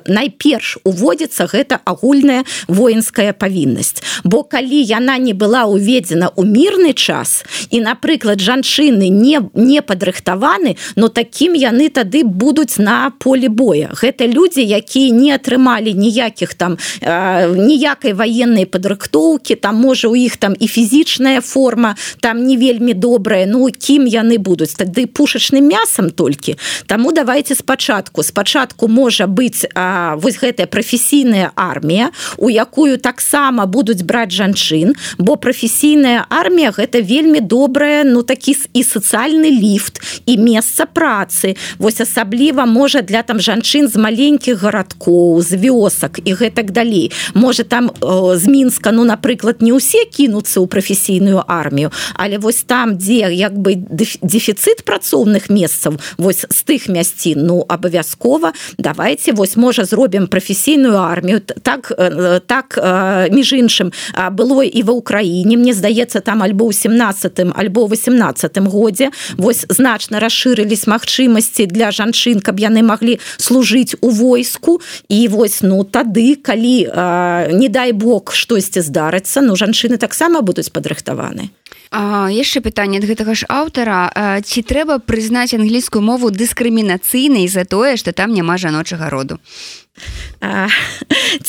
найперш 0.07 0.77
уводзіцца 0.83 1.47
гэта 1.47 1.79
агульная 1.85 2.43
воінская 2.67 3.33
павіннасць. 3.33 4.03
Бо 4.23 4.43
калі 4.43 4.81
яна 4.83 5.17
не 5.17 5.33
была 5.33 5.65
уведзена 5.65 6.29
ў 6.29 6.45
мірны 6.45 6.93
час 6.93 7.43
і 7.71 7.81
напрыклад 7.81 8.39
жанчыны 8.39 9.09
не 9.09 9.41
не 9.53 9.81
падрыхтаваны 9.81 10.77
но 10.95 11.07
такім 11.07 11.53
яны 11.53 11.89
тады 11.89 12.23
будуць 12.23 12.77
на 12.77 13.11
поле 13.19 13.49
боя. 13.49 13.89
Гэта 13.93 14.27
людзі 14.27 14.63
якія 14.63 15.13
не 15.13 15.35
атрымалі 15.35 15.93
ніякіх 15.93 16.53
там 16.53 16.77
ніякай 17.01 18.13
ваеннай 18.13 18.65
падрыхтоўкі 18.65 19.55
там 19.55 19.75
можа 19.75 20.07
у 20.07 20.15
іх 20.15 20.37
там 20.37 20.55
і 20.59 20.67
фізічная 20.67 21.41
форма 21.41 21.95
там 22.19 22.43
не 22.43 22.57
вельмі 22.57 22.74
вельмі 22.75 22.93
добрыя 22.93 23.45
ну 23.47 23.69
кім 23.71 24.05
яны 24.05 24.38
будуць? 24.38 24.75
Тады 24.75 25.07
пушачным 25.07 25.67
мясам 25.67 26.09
толькі. 26.09 26.57
Таму 26.88 27.11
давайте 27.11 27.55
спачатку. 27.55 28.23
Спачатку 28.23 28.88
можа 28.88 29.27
быць 29.27 29.65
а, 29.75 30.15
вось 30.17 30.38
гэтая 30.38 30.67
прафесійная 30.67 31.51
армія 31.55 32.11
у 32.38 32.49
якую 32.49 32.97
таксама 32.97 33.65
будуць 33.65 34.03
браць 34.03 34.31
жанчын 34.31 34.95
бо 35.17 35.38
прафесійная 35.38 36.25
армія 36.29 36.71
гэта 36.71 37.01
вельмі 37.01 37.39
добрая 37.39 38.03
ну 38.03 38.23
такі 38.23 38.55
і 38.73 38.83
сацыяльны 38.83 39.49
ліфт 39.49 40.01
і 40.25 40.38
месца 40.38 40.85
працы. 40.85 41.55
Вось 41.79 42.01
асабліва 42.01 42.65
можа 42.65 43.01
для 43.01 43.23
там 43.23 43.39
жанчын 43.39 43.88
з 43.88 43.95
маленькіх 43.95 44.59
гарадкоў 44.59 45.41
з 45.41 45.55
вёсак 45.55 46.19
і 46.23 46.33
гэтак 46.33 46.71
далей. 46.71 47.11
Можа 47.33 47.63
там 47.63 47.91
о, 48.01 48.35
з 48.35 48.47
мінска 48.47 48.91
ну 48.91 49.03
напрыклад 49.03 49.61
не 49.61 49.71
ўсе 49.71 50.05
кінуцца 50.11 50.59
ў 50.59 50.67
прафесійную 50.67 51.43
армію 51.47 51.91
але 52.13 52.38
вось 52.38 52.64
там 52.67 52.97
дзе 52.97 53.34
як 53.34 53.58
бы 53.58 53.75
дефіцыт 53.75 54.86
працоўных 54.86 55.49
месцаў 55.49 55.99
вось 56.17 56.45
з 56.49 56.60
тых 56.63 56.89
мясцін 56.89 57.45
ну 57.45 57.65
абавязкова 57.67 58.54
давайте 58.78 59.32
вось 59.32 59.58
можа 59.58 59.86
зробім 59.86 60.28
прафесійную 60.28 60.97
армію. 60.97 61.39
Так 61.39 61.91
э, 61.91 62.41
так 62.45 62.78
э, 62.78 63.34
між 63.34 63.54
іншым 63.54 63.91
было 64.32 64.63
і 64.63 64.84
ва 64.84 64.93
ўкраіне 64.93 65.58
мне 65.58 65.73
здаецца 65.73 66.19
там 66.21 66.43
альбо 66.43 66.69
ў 66.69 66.73
17 66.73 67.56
альбо 67.56 67.88
18 67.88 68.58
годзе. 68.67 69.10
Вось 69.38 69.65
значна 69.69 70.19
расшырылись 70.19 70.88
магчымасці 70.88 71.65
для 71.65 71.91
жанчын 71.91 72.39
каб 72.39 72.60
яны 72.60 72.82
маглі 72.82 73.19
служыць 73.38 73.95
у 74.01 74.10
войску. 74.10 74.82
І 75.10 75.28
вось 75.28 75.62
ну 75.62 75.84
тады 75.84 76.36
калі 76.36 76.78
не 77.54 77.69
дай 77.69 77.91
бог 77.91 78.34
штосьці 78.34 78.82
здарыцца 78.82 79.41
ну 79.41 79.56
жанчыны 79.56 79.97
таксама 79.97 80.41
будуць 80.41 80.69
падрыхтаваны 80.69 81.49
яшчэ 81.91 82.61
пытанне 82.61 82.97
ад 83.01 83.05
гэтага 83.05 83.35
ж 83.35 83.45
аўтара. 83.49 84.41
Ці 84.41 84.61
трэба 84.61 84.99
прызнаць 84.99 85.53
англійскую 85.53 86.01
мову 86.01 86.31
дыскрымінацыйнай 86.31 87.47
за 87.47 87.65
тое 87.65 87.97
што 87.97 88.11
там 88.11 88.33
няма 88.33 88.57
жаночага 88.57 89.09
роду 89.09 89.39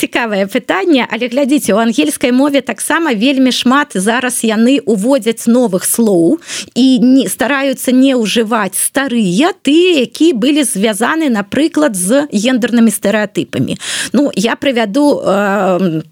цікавае 0.01 0.47
пытанне 0.47 1.07
але 1.11 1.29
глядзіце 1.29 1.75
у 1.75 1.81
ангельскай 1.83 2.33
мове 2.33 2.61
таксама 2.61 3.13
вельмі 3.13 3.53
шмат 3.53 3.93
зараз 3.95 4.45
яны 4.45 4.81
уводзяць 4.87 5.47
новых 5.47 5.85
слоў 5.85 6.39
і 6.75 6.87
не 7.03 7.29
стараюцца 7.29 7.93
не 7.93 8.15
ўжываць 8.15 8.79
старыя 8.79 9.53
ты 9.63 10.01
які 10.01 10.33
былі 10.33 10.65
звязаны 10.65 11.29
напрыклад 11.29 11.97
з 11.97 12.27
гендернымі 12.33 12.91
стэеатыпамі 12.91 13.77
Ну 14.13 14.31
я 14.35 14.57
прывяду 14.57 15.21
э, 15.25 16.03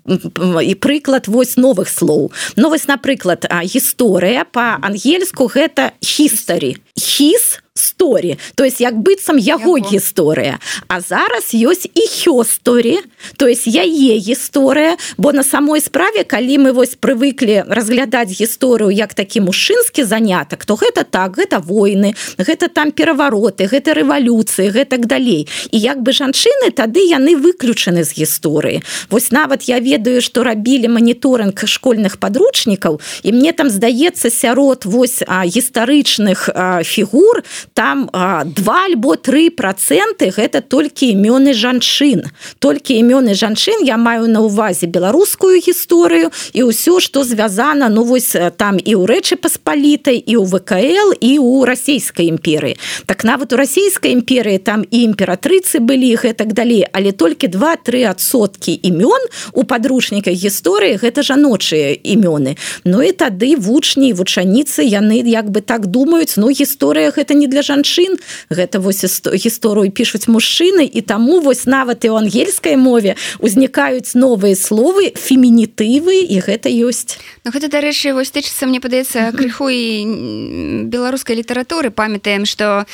і 0.63 0.75
прыклад 0.75 1.29
вось 1.29 1.57
новых 1.57 1.89
слоў. 1.89 2.33
Ну 2.57 2.69
вось 2.69 2.87
напрыклад 2.87 3.47
гісторыя. 3.49 4.45
По-ангельску 4.45 5.47
гэта 5.47 5.93
хістары 6.01 6.77
хіс 6.97 7.61
сторі 7.75 8.39
то 8.55 8.65
есть 8.65 8.81
як 8.81 8.95
быццам 8.95 9.39
яго. 9.39 9.79
гісторыя. 9.79 10.59
А 10.89 11.01
зараз 11.01 11.51
ёсць 11.55 11.91
і 11.91 12.05
хёсторі 12.07 12.99
то 13.37 13.47
есть 13.47 13.67
яе 13.67 14.19
гісторыя. 14.19 14.97
Бо 15.17 15.33
на 15.33 15.43
самой 15.43 15.81
справе 15.81 16.23
калі 16.25 16.59
мы 16.59 16.73
вось 16.73 16.95
прывыклі 16.95 17.65
разглядаць 17.67 18.31
гісторыю 18.31 18.95
як 18.95 19.15
такі 19.15 19.41
мужчынскі 19.41 20.05
занятак 20.05 20.65
то 20.65 20.75
гэта 20.75 21.03
так 21.03 21.37
гэта 21.37 21.59
войны 21.59 22.15
гэта 22.39 22.69
там 22.69 22.93
перавароты 22.93 23.67
гэта 23.67 23.95
рэвалюцыі 23.95 24.71
гэтак 24.71 25.07
далей. 25.07 25.49
І 25.71 25.79
як 25.79 25.99
бы 25.99 26.13
жанчыны 26.13 26.71
тады 26.71 27.03
яны 27.03 27.35
выключаны 27.35 28.05
з 28.05 28.15
гісторыі. 28.23 28.83
Вось 29.11 29.33
нават 29.33 29.67
я 29.67 29.81
ведаю 29.81 30.23
што 30.23 30.45
рабілі 30.45 30.95
маніторынг 30.95 31.59
школьных 31.67 32.23
подручнікаў 32.23 33.01
і 33.23 33.33
мне 33.33 33.53
там 33.53 33.71
здаецца 33.71 34.31
сярод 34.31 34.85
вось 34.87 35.27
гістарычных 35.27 36.55
фігур 36.85 37.43
там 37.73 38.09
два 38.45 38.85
альбо 38.85 39.17
три 39.17 39.51
проценты 39.51 40.31
гэта 40.31 40.61
толькі 40.61 41.13
імёны 41.15 41.55
жанчын. 41.55 42.29
Толькі 42.59 43.01
імёны 43.01 43.35
жанчын 43.35 43.85
я 43.85 43.97
маю 43.97 44.29
на 44.29 44.41
увазе 44.41 44.87
беларускую 44.87 45.61
гісторыю 45.61 46.31
і 46.53 46.61
ўсё 46.69 47.01
что 47.01 47.25
звязана 47.25 47.89
ну 47.89 48.05
вось 48.05 48.37
там 48.57 48.77
і 48.79 48.93
ў 48.95 49.05
рэчы 49.09 49.37
паспалітай 49.37 50.21
і 50.21 50.37
у 50.37 50.45
вКл 50.45 51.17
і 51.21 51.39
у 51.39 51.65
расійскай 51.65 52.29
імперыі. 52.29 52.77
Так 53.07 53.25
нават 53.25 53.53
у 53.53 53.57
расійскай 53.57 54.13
імперыі 54.13 54.59
там 54.59 54.85
і 54.85 54.99
імператрыцы 55.09 55.81
былі 55.81 56.15
гэтак 56.17 56.53
далей 56.53 56.87
але 56.93 57.13
толькі 57.13 57.49
два-тры 57.49 58.05
адсоткі 58.05 58.77
імён 58.83 59.23
у 59.53 59.65
падручніках 59.65 60.35
гісторыі 60.35 61.01
гэта 61.01 61.23
жаночыя 61.23 61.97
імёны. 61.97 62.57
Ну 62.85 63.03
і 63.03 63.13
тады 63.13 63.57
вучні 63.57 64.13
вучаніцы 64.13 64.85
яны 64.85 65.23
як 65.25 65.51
бы 65.51 65.61
так 65.61 65.87
думаюць 65.87 66.37
ну 66.37 66.51
гісторыя 66.51 66.74
гэта 66.81 67.35
не 67.35 67.47
для 67.47 67.63
жанчын 67.63 68.17
гэта 68.51 68.81
вось 68.81 69.05
гісторыю 69.05 69.91
пішуць 69.91 70.29
мужчыны 70.29 70.85
і 70.85 71.01
таму 71.01 71.41
вось 71.41 71.67
нават 71.67 72.05
і 72.05 72.11
ў 72.11 72.27
ангельскай 72.27 72.77
мове 72.77 73.17
узнікаюць 73.39 74.15
новыя 74.15 74.55
словы 74.57 75.13
фемінітывы 75.15 76.25
і 76.25 76.37
гэта 76.41 76.69
ёсць. 76.69 77.19
Ну 77.45 77.51
гэта 77.53 77.69
дарэчы 77.69 78.15
вось 78.15 78.31
тычыцца 78.31 78.67
мне 78.67 78.81
падаецца 78.81 79.33
крыху 79.33 79.69
і 79.69 80.87
беларускай 80.89 81.37
літаратуры. 81.37 81.91
Памятаем 81.91 82.45
што 82.45 82.87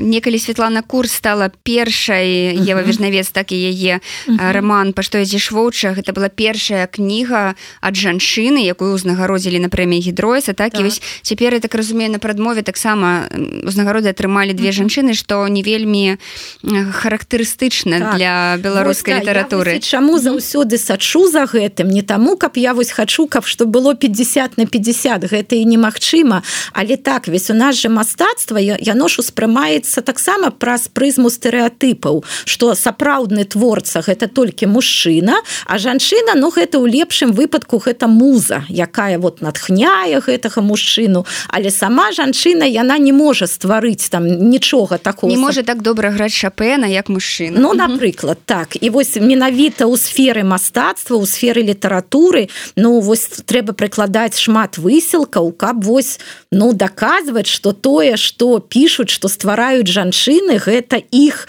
некалі 0.00 0.38
Светлана 0.38 0.82
курс 0.82 1.12
стала 1.12 1.50
першай 1.62 2.56
Ева 2.56 2.82
вежнавец 2.82 3.30
так 3.30 3.52
і 3.52 3.58
яе 3.58 4.00
роман 4.26 4.92
па 4.92 5.02
што 5.02 5.18
ідзеш 5.18 5.50
воча 5.50 5.94
гэта 5.94 6.12
была 6.16 6.28
першая 6.28 6.86
кніга 6.86 7.54
ад 7.80 7.94
жанчыны 7.94 8.62
якую 8.64 8.94
ўзнагародзілі 8.96 9.60
на 9.60 9.68
прэміі 9.68 10.00
гідроіса 10.10 10.52
так, 10.52 10.72
так. 10.72 10.80
і 10.80 10.84
вось 10.84 11.02
цяпер 11.22 11.54
я 11.54 11.60
так 11.60 11.74
разумею 11.74 12.10
на 12.10 12.18
прадмове 12.30 12.62
таксама 12.62 13.26
узнагароды 13.66 14.14
атрымалі 14.14 14.54
две 14.54 14.70
жанчыны 14.70 15.18
што 15.18 15.42
не 15.50 15.66
вельмі 15.66 16.14
характарыстычна 16.62 17.98
так. 17.98 18.14
для 18.14 18.54
беларускай 18.62 19.18
вось, 19.18 19.22
літаратуры. 19.26 19.72
да, 19.74 19.80
чаму 19.82 20.22
заўсёды 20.22 20.78
сачу 20.78 21.26
за 21.26 21.50
гэтым 21.50 21.90
не 21.90 22.02
таму 22.02 22.36
каб 22.38 22.54
я 22.54 22.70
вось 22.70 22.94
хачу 22.94 23.26
каб 23.26 23.50
што 23.50 23.66
было 23.66 23.98
50 23.98 24.58
на 24.58 24.66
50 24.66 25.26
гэта 25.26 25.58
і 25.58 25.64
немагчыма. 25.66 26.42
Але 26.72 26.96
так 26.96 27.26
весь 27.26 27.50
у 27.50 27.54
нас 27.54 27.74
же 27.74 27.88
мастацтва 27.88 28.58
яно 28.62 29.08
ж 29.08 29.18
успрымаецца 29.26 30.02
таксама 30.06 30.54
праз 30.54 30.86
прызму 30.86 31.34
стэеатыпаў 31.34 32.22
что 32.44 32.74
сапраўдны 32.78 33.42
творца 33.42 34.06
гэта 34.06 34.30
толькі 34.30 34.70
мужчына 34.70 35.42
а 35.66 35.78
жанчына 35.78 36.38
ну 36.38 36.54
гэта 36.54 36.78
ў 36.78 36.86
лепшым 36.86 37.34
выпадку 37.34 37.82
гэта 37.82 38.06
муза 38.06 38.62
якая 38.70 39.18
вот 39.18 39.42
натхняе 39.42 40.22
гэтага 40.22 40.62
мужчыну. 40.62 41.26
Але 41.48 41.70
сама 41.70 42.12
жанчына 42.20 42.68
яна 42.68 42.98
не 43.00 43.12
можа 43.16 43.48
стварыць 43.48 44.12
там 44.12 44.26
нічога 44.28 44.98
такого 44.98 45.32
не 45.32 45.40
можа 45.40 45.62
так 45.62 45.80
добра 45.82 46.10
граць 46.12 46.36
шапена 46.36 46.86
як 46.86 47.08
мужчына. 47.08 47.56
Ну 47.60 47.72
напрыклад 47.74 48.38
так. 48.44 48.76
І 48.76 48.90
вось 48.90 49.16
менавіта 49.16 49.88
ў 49.88 49.96
сферы 49.96 50.44
мастацтва 50.44 51.16
у 51.16 51.24
сферы 51.24 51.64
літаратуры 51.64 52.48
Ну 52.76 53.00
вось 53.00 53.24
трэба 53.48 53.72
прыкладаць 53.72 54.36
шмат 54.36 54.76
высілкаў 54.76 55.52
каб 55.56 55.84
вось 55.84 56.20
ну 56.52 56.72
даказваць 56.72 57.48
что 57.48 57.72
тое 57.72 58.16
что 58.16 58.60
пишутць 58.60 59.10
что 59.10 59.28
ствараюць 59.28 59.88
жанчыны 59.88 60.60
гэта 60.60 61.00
іх 61.10 61.48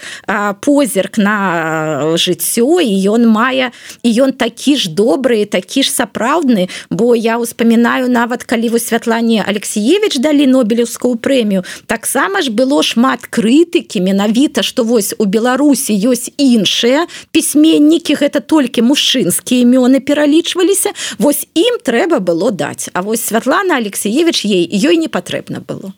позірк 0.64 1.18
на 1.18 2.16
жыццё 2.16 2.80
і 2.80 2.94
ён 3.12 3.28
мае 3.28 3.72
і 4.02 4.08
ён 4.08 4.32
такі 4.32 4.76
ж 4.76 4.88
добры 4.88 5.44
такі 5.44 5.82
ж 5.82 5.92
сапраўдны. 5.92 6.68
Бо 6.90 7.14
я 7.14 7.38
успамінаю 7.38 8.08
нават 8.08 8.44
калі 8.44 8.72
вы 8.72 8.78
святлане 8.78 9.44
алексеевич 9.46 10.16
далі 10.18 10.46
нобелевскую 10.46 10.61
прэмію 10.64 11.16
прэмію 11.16 11.64
таксама 11.86 12.42
ж 12.42 12.50
было 12.50 12.82
шмат 12.82 13.26
крытыкі 13.26 14.00
менавіта 14.00 14.62
што 14.62 14.84
вось 14.84 15.14
у 15.18 15.24
беларусі 15.24 15.92
ёсць 15.94 16.30
іншыя 16.36 17.06
пісьменнікі 17.32 18.14
гэта 18.20 18.40
толькі 18.40 18.82
мужчынскія 18.82 19.64
імёны 19.64 20.00
пералічваліся. 20.00 20.92
Вось 21.18 21.46
ім 21.54 21.78
трэба 21.82 22.20
было 22.20 22.50
даць. 22.50 22.90
А 22.92 23.02
вось 23.02 23.24
святлана 23.24 23.76
алексеевич 23.76 24.44
ей 24.44 24.68
ёй 24.68 24.96
не 24.96 25.08
патрэбна 25.08 25.60
было. 25.60 25.92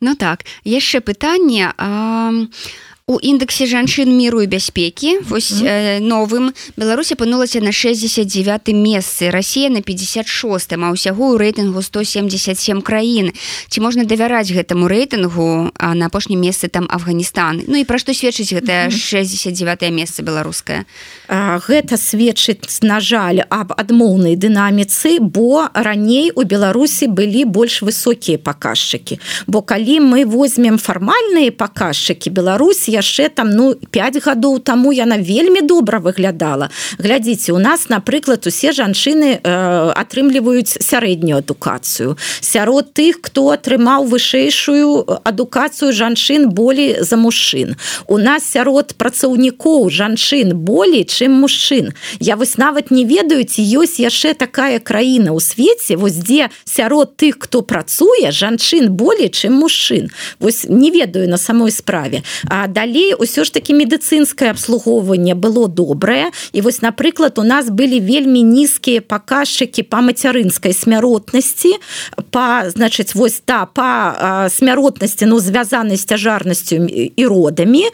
Ну 0.00 0.14
так 0.14 0.44
яшчэ 0.64 1.00
пытанне 1.00 1.72
а 1.76 2.32
у 3.10 3.18
індексе 3.18 3.66
жанчын 3.66 4.16
міру 4.16 4.42
і 4.42 4.46
бяспекі 4.46 5.18
вось 5.28 5.52
mm 5.52 5.66
-hmm. 5.66 5.68
э, 5.68 6.00
новым 6.00 6.52
беларусь 6.76 7.12
апынулася 7.12 7.60
на 7.60 7.72
69 7.72 8.68
месцы 8.68 9.30
Росія 9.30 9.70
на 9.70 9.80
56 9.80 10.72
а 10.72 10.92
ўсяго 10.92 11.34
ў 11.34 11.38
рэйтынгу 11.38 11.82
177 11.82 12.82
краін 12.82 13.32
ці 13.68 13.80
можна 13.80 14.04
давяраць 14.04 14.52
гэтаму 14.52 14.86
рэйтынгу 14.88 15.70
а 15.74 15.94
на 15.94 16.06
апошнім 16.06 16.40
месцы 16.40 16.68
там 16.68 16.86
Афганістан 16.90 17.62
Ну 17.66 17.76
і 17.76 17.84
пра 17.84 17.98
што 17.98 18.14
сведчыць 18.14 18.54
гэта 18.54 18.72
mm 18.72 18.90
-hmm. 18.90 19.24
69 19.24 19.90
месца 19.90 20.22
беларускае 20.22 20.84
гэта 21.68 21.96
сведчыць 21.96 22.82
на 22.82 23.00
жаль 23.00 23.40
аб 23.48 23.72
адмоўнай 23.76 24.36
дынаміцы 24.36 25.18
бо 25.20 25.68
раней 25.74 26.30
у 26.34 26.44
беларусі 26.44 27.06
былі 27.06 27.44
больш 27.44 27.82
высокія 27.82 28.38
паказчыкі 28.38 29.18
бо 29.46 29.62
калі 29.62 30.00
мы 30.00 30.24
возьмем 30.26 30.78
фармальныя 30.78 31.50
паказчыкі 31.50 32.30
беларусі 32.30 32.99
яшчэ 33.00 33.28
там 33.32 33.50
ну 33.56 33.74
5 33.74 34.20
гадоў 34.20 34.60
таму 34.60 34.92
яна 34.92 35.16
вельмі 35.16 35.64
добра 35.64 35.98
выглядала. 35.98 36.70
Глядзіце 36.98 37.52
у 37.52 37.58
нас 37.58 37.88
напрыклад 37.88 38.46
усе 38.46 38.72
жанчыны 38.76 39.40
э, 39.40 39.92
атрымліваюць 39.96 40.78
сярэднюю 40.84 41.40
адукацыю. 41.40 42.16
Сярод 42.40 42.92
тых 42.92 43.24
хто 43.24 43.50
атрымаў 43.56 44.04
вышэйшую 44.04 45.24
адукацыю 45.24 45.92
жанчын 45.92 46.50
болей 46.50 47.00
за 47.00 47.16
мужчын. 47.16 47.76
У 48.06 48.18
нас 48.18 48.44
сярод 48.44 48.94
працаўнікоў 49.00 49.90
жанчын 49.90 50.54
болей 50.54 51.04
чым 51.04 51.40
мужчын. 51.40 51.92
Я 52.20 52.36
вось 52.36 52.56
нават 52.56 52.90
не 52.90 53.04
ведаю 53.04 53.44
ці 53.44 53.62
ёсць 53.62 54.00
яшчэ 54.00 54.34
такая 54.34 54.78
краіна 54.78 55.32
ў 55.32 55.40
свеце 55.40 55.96
вось 55.96 56.20
дзе 56.20 56.50
сярод 56.64 57.16
тых 57.16 57.40
хто 57.40 57.62
працуе 57.62 58.30
жанчын 58.30 58.92
болей 58.92 59.30
чым 59.30 59.56
мужчын. 59.56 60.10
Вось 60.38 60.64
не 60.68 60.90
ведаю 60.90 61.28
на 61.28 61.38
самой 61.38 61.72
справе. 61.72 62.22
А 62.48 62.66
далей 62.80 63.14
усё 63.14 63.44
ж 63.44 63.52
таки 63.52 63.72
медыцынскае 63.76 64.50
обслугоўванне 64.50 65.34
было 65.34 65.68
добрае. 65.68 66.32
І 66.52 66.60
вось 66.60 66.80
напрыклад 66.80 67.38
у 67.38 67.44
нас 67.44 67.68
былі 67.68 68.00
вельмі 68.00 68.40
нізкія 68.42 69.00
паказчыкі 69.00 69.82
по 69.82 70.00
мацярынскай 70.00 70.72
смяротнасці 70.72 71.76
по 72.30 72.64
значыць 72.72 73.12
вось 73.14 73.42
та 73.44 73.66
по 73.66 73.84
смяротнасці 74.48 75.26
ну 75.26 75.40
звязанай 75.40 75.96
з 75.96 76.04
цяжарнасцю 76.04 76.88
і 77.16 77.26
родамі. 77.26 77.84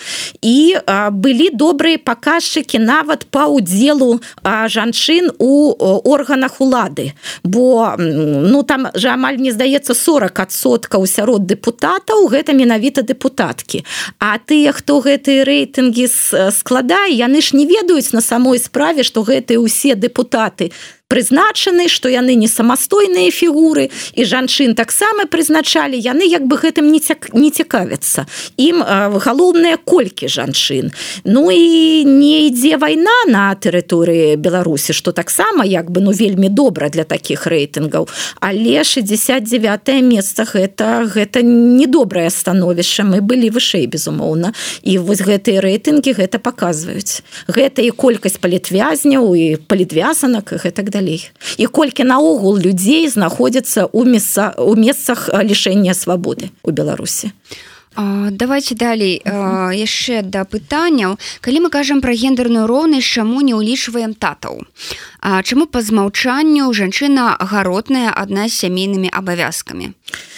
І 0.42 0.78
былі 1.10 1.50
добрыя 1.50 1.98
паказчыкі 1.98 2.78
нават 2.78 3.26
по 3.30 3.50
удзелу 3.50 4.20
жанчын 4.46 5.34
у 5.38 5.74
органах 6.06 6.60
улады. 6.60 7.12
Бо 7.42 7.94
ну 7.98 8.62
там 8.62 8.86
же 8.94 9.08
амаль 9.08 9.42
мне 9.42 9.50
здаецца 9.50 9.98
40соткаў 9.98 11.06
сярод 11.10 11.42
депутатаў 11.46 12.30
гэта 12.30 12.54
менавіта 12.54 13.02
депутаткі. 13.02 13.82
А 14.22 14.38
тыя 14.38 14.75
хто 14.76 15.00
гэтыя 15.00 15.48
рэйтынгі 15.48 16.06
складае 16.52 17.16
яны 17.16 17.40
ж 17.40 17.56
не 17.56 17.64
ведаюць 17.64 18.12
на 18.12 18.20
самой 18.20 18.60
справе 18.60 19.06
што 19.08 19.24
гэтыя 19.24 19.56
ўсе 19.56 19.96
депутаты 19.96 20.70
прызначаны 21.08 21.86
што 21.88 22.10
яны 22.10 22.34
не 22.34 22.48
самастойныя 22.50 23.30
фігуры 23.30 23.90
і 24.14 24.22
жанчын 24.26 24.74
таксама 24.74 25.26
прызначалі. 25.30 25.94
Яны 25.94 26.26
як 26.26 26.46
бы 26.46 26.58
гэтым 26.58 26.90
не 26.90 26.98
цяк, 26.98 27.30
не 27.34 27.50
цікавяцца. 27.50 28.26
Ім 28.58 28.82
галоўнае 29.22 29.78
колькі 29.84 30.26
жанчын. 30.26 30.90
Ну 31.24 31.50
і 31.50 32.02
не 32.04 32.50
ідзе 32.50 32.76
вайна 32.82 33.14
на 33.30 33.54
тэрыторыі 33.54 34.34
беларусі 34.36 34.92
што 34.92 35.12
таксама 35.12 35.62
як 35.64 35.90
бы 35.90 36.02
ну 36.02 36.10
вельмі 36.10 36.50
добра 36.50 36.90
для 36.90 37.04
таких 37.04 37.46
рэйтынгаў. 37.46 38.08
Але 38.40 38.82
69 38.82 40.02
месца 40.02 40.42
гэта 40.42 41.06
гэта 41.06 41.42
недобрае 41.46 42.30
становішча. 42.30 43.06
Мы 43.06 43.22
былі 43.22 43.54
вышэй 43.54 43.86
безумоўна. 43.86 44.50
І 44.82 44.98
вось 44.98 45.22
гэтыя 45.22 45.62
рэйтынгі 45.62 46.18
гэта 46.18 46.42
паказваюць. 46.42 47.22
Гэта 47.46 47.86
і 47.86 47.94
колькасць 47.94 48.42
палітвязняў 48.42 49.34
і 49.38 49.46
палітвязанак 49.70 50.50
гэтак 50.66 50.95
далей 50.96 51.20
і 51.60 51.68
колькі 51.68 52.08
наогул 52.08 52.56
людзей 52.56 53.04
знаходзяцца 53.12 53.86
ў 53.86 54.16
месца 54.16 54.52
у 54.56 54.74
месцах 54.74 55.28
лішэння 55.32 55.92
свабоды 55.92 56.52
у 56.64 56.72
беларусі 56.72 57.32
давайте 58.30 58.74
далей 58.74 59.22
яшчэ 59.24 60.22
да 60.22 60.44
пытанняў. 60.44 61.16
Калі 61.40 61.66
мы 61.66 61.68
кажам 61.72 62.04
пра 62.04 62.12
гендерную 62.12 62.68
роўнасць 62.68 63.08
чаму 63.08 63.40
не 63.40 63.56
ўлічваем 63.56 64.12
татаў? 64.12 64.68
Чаму 65.20 65.66
па 65.66 65.80
змаўчанню 65.80 66.68
жанчына 66.76 67.40
гаротная 67.40 68.12
адна 68.12 68.48
з 68.48 68.68
сямейнымі 68.68 69.08
абавязкамі? 69.08 69.96
а 69.96 70.35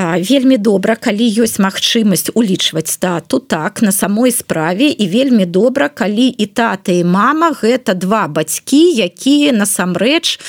вельмі 0.00 0.56
добра 0.56 0.96
калі 0.96 1.28
ёсць 1.44 1.60
магчымасць 1.60 2.32
улічваць 2.32 2.88
стату 2.88 3.38
так 3.38 3.82
на 3.82 3.92
самой 3.92 4.32
справе. 4.32 4.88
І 4.88 5.08
вельмі 5.08 5.44
добра 5.44 5.88
калі 5.88 6.28
і 6.32 6.46
тата 6.46 6.92
і 6.92 7.04
мама 7.04 7.52
гэта 7.52 7.94
два 7.94 8.24
бацькі 8.28 8.96
якія 8.96 9.52
насамрэч 9.52 10.40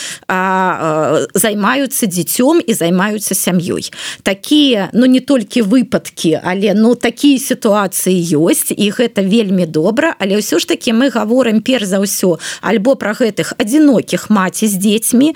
займаюцца 1.35 2.05
дзіцём 2.07 2.63
і 2.63 2.71
займаюцца 2.73 3.35
сям'ёй. 3.35 3.91
Такія 4.23 4.89
ну 4.93 5.05
не 5.05 5.19
толькі 5.19 5.67
выпадкі 5.67 6.39
але 6.43 6.73
ну 6.73 6.95
такія 6.95 7.39
сітуацыі 7.39 8.15
ёсць 8.39 8.71
і 8.71 8.91
гэта 8.91 9.19
вельмі 9.19 9.65
добра. 9.65 10.15
Але 10.19 10.39
ўсё 10.39 10.63
ж 10.63 10.67
таки 10.67 10.95
мы 10.95 11.11
гаворым 11.11 11.59
перш 11.59 11.91
за 11.91 11.99
ўсё 11.99 12.39
альбо 12.61 12.95
пра 12.95 13.11
гэтых 13.11 13.59
адзінокіх 13.59 14.29
маці 14.31 14.67
з 14.67 14.75
дзецьмі. 14.79 15.35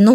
Ну 0.00 0.14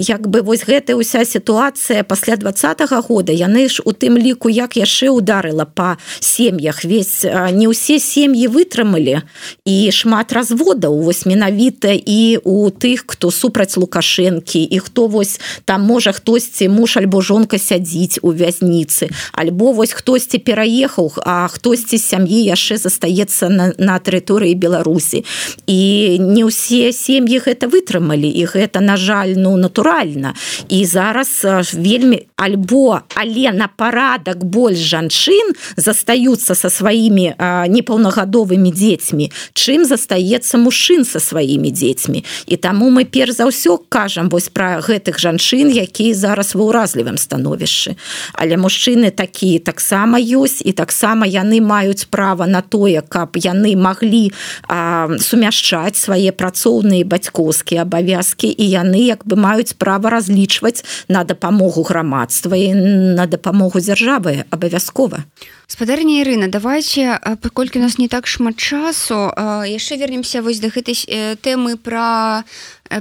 як 0.00 0.24
бы 0.24 0.40
вось 0.40 0.64
гэта 0.64 0.96
ўся 0.96 1.24
сітуацыя 1.28 2.00
пасля 2.04 2.40
20 2.40 2.61
двадцатого 2.62 3.02
года. 3.02 3.32
Яны 3.32 3.68
ж 3.68 3.82
у 3.84 3.90
тым 3.90 4.16
ліку 4.16 4.48
як 4.48 4.76
яшчэ 4.76 5.10
ударыла 5.10 5.64
по 5.64 5.98
сем'ях. 6.20 6.84
Весь 6.84 7.24
не 7.26 7.66
ўсе 7.66 7.98
сем'і 7.98 8.46
вытрымалі. 8.46 9.26
І 9.66 9.90
шмат 9.90 10.32
разводаў 10.32 11.02
вось 11.02 11.26
менавіта 11.26 11.90
і 11.90 12.38
у 12.44 12.70
тых 12.70 13.02
хто 13.06 13.30
супраць 13.30 13.76
лукашэнкі 13.76 14.62
і 14.62 14.78
хто 14.78 15.06
вось 15.06 15.40
там 15.64 15.82
можа 15.82 16.12
хтосьці 16.12 16.68
муж 16.68 16.96
альбо 16.96 17.20
жонка 17.20 17.58
сядзіць 17.58 18.22
у 18.22 18.30
вязніцы 18.30 19.10
альбо 19.32 19.72
вось 19.72 19.92
хтосьці 19.92 20.38
пераехаў 20.38 21.12
а 21.26 21.48
хтосьці 21.50 21.98
сям'і 21.98 22.46
яшчэ 22.46 22.78
застаецца 22.78 23.48
на, 23.50 23.74
на 23.78 23.98
тэрыторыі 23.98 24.54
беларусі. 24.54 25.24
І 25.66 26.18
не 26.22 26.46
ўсе 26.46 26.94
сем'і 26.94 27.42
гэта 27.42 27.66
вытрымалі 27.66 28.30
і 28.30 28.46
гэта 28.46 28.78
на 28.78 28.94
жаль 28.94 29.34
ну 29.34 29.56
натуральна. 29.58 30.34
І 30.68 30.86
зараз 30.86 31.42
вельмі 31.74 32.30
альбо 32.52 33.00
але 33.14 33.52
на 33.52 33.68
парадак 33.68 34.44
больш 34.44 34.78
жанчын 34.78 35.56
застаюцца 35.76 36.54
са 36.54 36.68
сваімі 36.68 37.32
непаўнагадовымі 37.72 38.72
дзецьмі. 38.72 39.30
Чым 39.56 39.84
застаецца 39.88 40.58
мужчын 40.58 41.04
са 41.08 41.20
сваімі 41.20 41.72
дзецьмі? 41.72 42.24
І 42.46 42.56
таму 42.56 42.90
мы 42.90 43.04
перш 43.04 43.40
за 43.40 43.48
ўсё 43.48 43.80
кажам 43.88 44.28
вось 44.28 44.52
пра 44.52 44.82
гэтых 44.84 45.16
жанчын 45.16 45.72
якія 45.72 46.14
зараз 46.14 46.52
ва 46.52 46.68
ўразлівым 46.68 47.16
становішчы. 47.16 47.96
Але 48.34 48.60
мужчыны 48.60 49.08
такія 49.10 49.60
таксама 49.60 50.18
ёсць 50.18 50.60
і 50.60 50.72
таксама 50.72 51.24
яны 51.24 51.60
маюць 51.64 52.04
права 52.10 52.46
на 52.46 52.60
тое 52.60 53.00
каб 53.00 53.38
яны 53.38 53.76
маглі 53.76 54.32
а, 54.68 55.08
сумяшчаць 55.18 55.96
свае 55.96 56.32
працоўныя 56.32 57.06
бацькоўскія 57.06 57.86
абавязкі 57.86 58.50
і 58.50 58.64
яны 58.66 59.06
як 59.06 59.24
бы 59.24 59.38
маюць 59.38 59.78
права 59.78 60.10
разлічваць 60.10 60.84
на 61.08 61.24
дапамогу 61.24 61.82
грамадства 61.86 62.41
грамадства 62.42 62.56
і 62.56 62.74
на 63.14 63.26
дапамогу 63.26 63.80
дзяржавы 63.80 64.44
абавязкова. 64.50 65.24
Спадарня 65.66 66.20
Ірына 66.20 66.48
давайте 66.48 67.18
паколькі 67.40 67.78
у 67.78 67.82
нас 67.82 67.98
не 67.98 68.08
так 68.08 68.26
шмат 68.26 68.56
часу 68.56 69.32
яшчэ 69.64 69.96
вернемся 69.96 70.42
вось 70.42 70.60
да 70.60 70.68
гэтай 70.68 70.94
тэмы 71.40 71.76
пра 71.76 72.44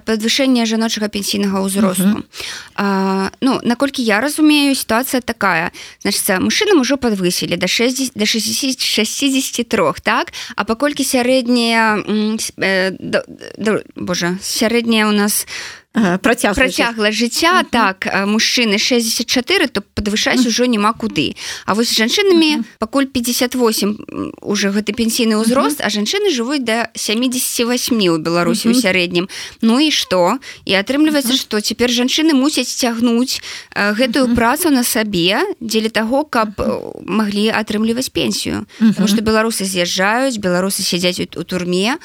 подвышэнне 0.05 0.65
жаночага 0.65 1.09
пенсійнага 1.09 1.59
ўзросту. 1.59 2.03
Uh 2.03 2.15
-huh. 2.15 2.23
а, 2.75 3.29
ну 3.41 3.59
наколькі 3.63 4.03
я 4.03 4.21
разумею 4.21 4.75
сітуацыя 4.75 5.21
такая. 5.21 5.71
Значится 6.01 6.39
мужчынам 6.39 6.79
ужо 6.79 6.95
подвысілі 6.95 7.57
до 7.57 7.67
60 7.67 8.11
до 8.15 8.25
60 8.25 8.79
63 8.79 9.93
так? 10.03 10.31
А 10.55 10.63
паколькі 10.63 11.03
сярэдняя 11.03 11.99
Боже 13.95 14.37
сярэдняя 14.41 15.09
у 15.09 15.11
нас 15.11 15.45
у 15.45 15.80
працяг 15.93 16.55
працягла 16.55 17.11
жыцця 17.11 17.59
uh 17.59 17.63
-huh. 17.63 17.69
так 17.71 18.07
мужчыны 18.25 18.77
64 18.77 19.67
то 19.67 19.81
падвышаць 19.81 20.47
ужо 20.47 20.65
няма 20.65 20.93
куды 20.93 21.35
А 21.65 21.73
вось 21.73 21.91
жанчынамі 21.97 22.55
uh 22.55 22.59
-huh. 22.59 22.63
пакуль 22.79 23.05
58 23.05 23.97
уже 24.41 24.69
гэты 24.69 24.93
пенсійны 24.93 25.35
ўзрост 25.35 25.79
uh 25.79 25.83
-huh. 25.83 25.85
а 25.85 25.89
жанчыны 25.89 26.31
жывуць 26.31 26.63
до 26.63 26.85
78 26.95 28.09
у 28.09 28.17
беларусі 28.17 28.69
uh 28.69 28.73
-huh. 28.73 28.77
у 28.77 28.81
сярэднім 28.81 29.27
Ну 29.61 29.79
і 29.79 29.91
што 29.91 30.37
і 30.65 30.73
атрымліваецца 30.73 31.35
што 31.35 31.57
uh 31.57 31.59
-huh. 31.59 31.67
цяпер 31.67 31.89
жанчыны 31.89 32.33
мусяць 32.33 32.75
цягнуць 32.75 33.41
гэтую 33.75 34.25
uh 34.25 34.31
-huh. 34.31 34.35
працу 34.35 34.69
на 34.69 34.83
сабе 34.83 35.43
дзеля 35.61 35.89
таго 35.89 36.23
каб 36.23 36.49
uh 36.57 36.65
-huh. 36.65 37.01
маглі 37.05 37.51
атрымліваць 37.51 38.09
пенсію 38.09 38.65
uh 38.81 38.87
-huh. 38.87 39.07
что 39.07 39.21
беларусы 39.21 39.63
з'язджаюць 39.65 40.39
беларусы 40.39 40.81
сядзяць 40.81 41.19
у, 41.37 41.43
турме 41.43 41.97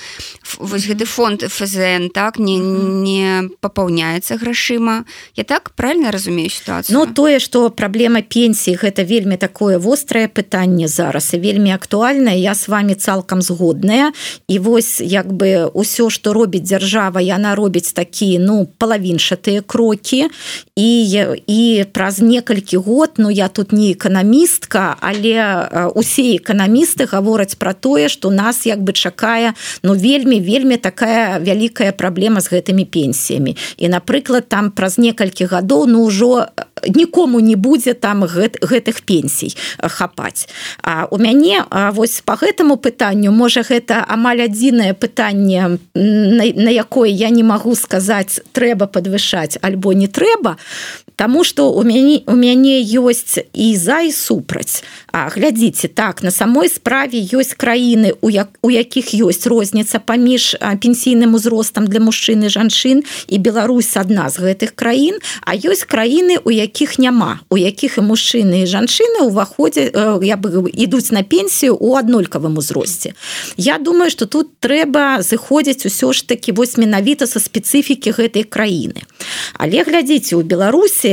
вось 0.58 0.88
гэты 0.88 1.04
фонд 1.04 1.42
ФЗН 1.42 2.08
так 2.14 2.38
не 2.38 2.58
не 2.58 3.48
по 3.60 3.75
папаўняецца 3.76 4.40
грашыма. 4.40 5.04
Я 5.36 5.44
так 5.44 5.70
правильно 5.76 6.10
разумею 6.10 6.48
ситуацию 6.48 6.96
но 6.96 7.06
тое 7.06 7.38
что 7.38 7.68
праблема 7.68 8.22
пенсіі 8.22 8.80
гэта 8.80 9.04
вельмі 9.04 9.36
такое 9.36 9.78
вострае 9.78 10.28
пытанне 10.28 10.88
зараз 10.88 11.34
і 11.34 11.38
вельмі 11.38 11.76
актуальна 11.76 12.32
я 12.32 12.54
с 12.54 12.68
вами 12.68 12.94
цалкам 12.94 13.42
згодная. 13.42 14.12
І 14.48 14.58
вось 14.58 15.00
як 15.00 15.28
бы 15.28 15.68
ўсё 15.74 16.08
что 16.08 16.32
робіць 16.32 16.64
дзяржава 16.64 17.20
яна 17.20 17.54
робіць 17.54 17.92
такія 17.92 18.40
ну 18.40 18.66
палавіншатыя 18.78 19.60
крокі. 19.60 20.28
І 20.76 20.90
і 21.46 21.84
праз 21.92 22.20
некалькі 22.20 22.76
год 22.76 23.10
Ну 23.18 23.30
я 23.30 23.48
тут 23.48 23.72
не 23.72 23.92
эканамістка 23.92 24.96
але 25.00 25.92
усе 25.94 26.36
эканамісты 26.36 27.06
гавораць 27.06 27.54
про 27.54 27.74
тое 27.74 28.08
что 28.08 28.30
нас 28.30 28.66
як 28.66 28.80
бы 28.80 28.92
чакае 28.92 29.52
ну 29.82 29.94
вельмі 29.94 30.40
вельмі 30.40 30.76
такая 30.76 31.38
вялікая 31.38 31.92
праблема 31.92 32.40
з 32.40 32.48
гэтымі 32.48 32.84
пенсіямі 32.84 33.56
і 33.76 33.88
напрыклад 33.88 34.48
там 34.48 34.70
праз 34.70 34.98
некалькі 34.98 35.46
гадоў 35.46 35.86
ну 35.86 36.06
ўжо 36.06 36.46
нікому 36.88 37.40
не 37.40 37.56
будзе 37.56 37.94
там 37.94 38.24
гэт, 38.24 38.60
гэтых 38.62 39.02
пенсій 39.02 39.56
хапаць. 39.80 40.48
А 40.82 41.06
у 41.10 41.18
мяне 41.18 41.64
вось 41.92 42.20
по 42.20 42.36
гэтаму 42.36 42.76
пытанню 42.76 43.32
можа 43.32 43.62
гэта 43.62 44.04
амаль 44.08 44.44
адзінае 44.44 44.94
пытанне 44.94 45.78
на, 45.94 46.44
на 46.44 46.70
якое 46.70 47.10
я 47.10 47.30
не 47.30 47.42
магу 47.42 47.74
сказаць 47.74 48.40
трэба 48.52 48.86
подвышаць 48.86 49.58
альбо 49.62 49.92
не 49.92 50.06
трэба 50.06 50.56
Таму 51.16 51.44
что 51.44 51.72
у 51.72 51.82
мяне 51.82 52.20
у 52.26 52.36
мяне 52.36 52.84
ёсць 52.84 53.40
і 53.56 53.76
за 53.76 54.04
і 54.04 54.12
супраць 54.12 54.84
А 55.12 55.32
глядзіце 55.32 55.88
так 55.88 56.22
на 56.22 56.30
самой 56.30 56.68
справе 56.68 57.16
ёсць 57.16 57.56
краіны 57.56 58.12
у 58.20 58.28
як 58.28 58.52
у 58.60 58.68
якіх 58.68 59.16
ёсць 59.16 59.48
розніца 59.48 59.96
паміж 59.98 60.60
пенсійным 60.60 61.32
узростам 61.32 61.88
для 61.88 62.04
мужчыны 62.04 62.52
жанчын 62.52 63.00
і 63.32 63.36
Беларусь 63.40 63.96
адна 63.96 64.28
з 64.28 64.44
гэтых 64.44 64.76
краін 64.76 65.16
а 65.40 65.56
ёсць 65.56 65.88
краіны 65.88 66.36
у 66.44 66.52
якіх 66.52 66.98
няма 67.00 67.40
у 67.48 67.56
якіх 67.56 67.96
і 67.96 68.04
мужчыны 68.04 68.60
і 68.62 68.68
жанчыны 68.68 69.24
уваходзе 69.24 69.88
я 70.20 70.36
бы 70.36 70.68
ідуць 70.68 71.16
на 71.16 71.24
пенсію 71.24 71.80
у 71.80 71.96
аднолькавым 71.96 72.60
узросце 72.60 73.16
Я 73.56 73.78
думаю 73.78 74.10
что 74.10 74.26
тут 74.28 74.60
трэба 74.60 75.24
зыходзіць 75.24 75.88
усё 75.88 76.12
ж 76.12 76.28
таки 76.28 76.52
вось 76.52 76.76
менавіта 76.76 77.24
са 77.24 77.40
спецыфікі 77.40 78.12
гэтай 78.12 78.44
краіны 78.44 79.08
але 79.56 79.80
глядзіце 79.80 80.36
у 80.36 80.44
Беларусі 80.44 81.05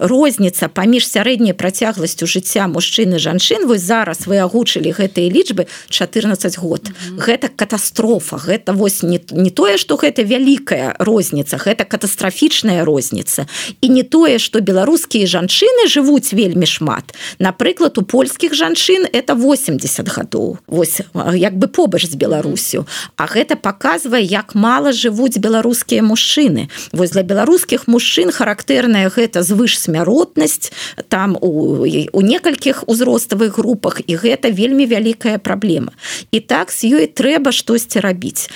розніца 0.00 0.68
паміж 0.68 1.08
сярэдняй 1.08 1.54
працягласцю 1.54 2.26
жыцця 2.26 2.68
мужчыны 2.68 3.18
жанчын 3.18 3.38
жанчын. 3.38 3.66
Вось 3.66 3.82
зараз 3.82 4.26
вы 4.26 4.38
агучылі 4.38 4.92
гэтыя 4.92 5.30
лічбы 5.30 5.66
14 5.88 6.58
год. 6.58 6.82
Mm 6.88 6.92
-hmm. 6.92 7.18
гэта 7.18 7.48
катастрофа. 7.56 8.36
Гэта 8.36 8.72
вось 8.72 9.02
не, 9.02 9.20
не 9.30 9.50
тое 9.50 9.76
что 9.78 9.96
гэта 9.96 10.24
вялікая 10.24 10.96
розніца 10.98 11.56
гэта 11.56 11.84
катастрафічная 11.84 12.84
розніца. 12.84 13.46
І 13.80 13.88
не 13.88 14.02
тое 14.02 14.38
что 14.38 14.60
беларускія 14.60 15.26
жанчыны 15.26 15.86
жывуць 15.88 16.34
вельмі 16.34 16.66
шмат. 16.66 17.14
Напрыклад 17.38 17.98
у 17.98 18.02
польскіх 18.02 18.54
жанчын 18.54 19.06
это 19.12 19.34
80 19.34 20.08
гадоў. 20.08 20.58
Вось 20.66 21.00
як 21.34 21.56
бы 21.58 21.66
побач 21.66 22.06
з 22.06 22.14
беларусю. 22.14 22.86
А 23.16 23.26
гэта 23.26 23.56
показвае 23.56 24.22
як 24.22 24.54
мало 24.54 24.92
жывуць 24.92 25.38
беларускія 25.38 26.02
мужчыны. 26.02 26.68
Вось 26.92 27.10
для 27.10 27.22
беларускіх 27.22 27.88
мужчын 27.88 28.30
характэрная 28.30 29.08
гэта 29.08 29.27
звышсмяротнасць 29.34 30.72
там 31.08 31.36
у, 31.40 31.84
у 31.84 32.20
некалькіх 32.20 32.84
узроставых 32.88 33.58
групах 33.58 34.00
і 34.06 34.16
гэта 34.16 34.50
вельмі 34.50 34.86
вялікая 34.86 35.38
праблема. 35.38 35.92
І 36.32 36.40
так 36.40 36.72
з 36.72 36.84
ёй 36.84 37.06
трэба 37.06 37.52
штосьці 37.52 38.00
рабіць. 38.00 38.48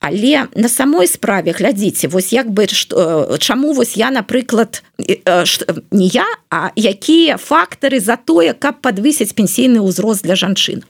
Але 0.00 0.46
на 0.54 0.68
самой 0.68 1.06
справе 1.06 1.52
глядзіце 1.52 2.08
вось 2.08 2.32
як 2.32 2.50
бы 2.50 2.68
што, 2.70 3.36
чаму 3.38 3.72
вось 3.72 3.96
я 3.96 4.10
напрыклад 4.10 4.82
не 4.98 6.06
я 6.06 6.26
а 6.50 6.70
якія 6.76 7.36
фактары 7.36 7.98
за 8.00 8.16
тое 8.16 8.54
каб 8.54 8.78
подвысіць 8.78 9.34
пенсійны 9.34 9.82
ўзрост 9.82 10.22
для 10.22 10.38
жанчын 10.38 10.86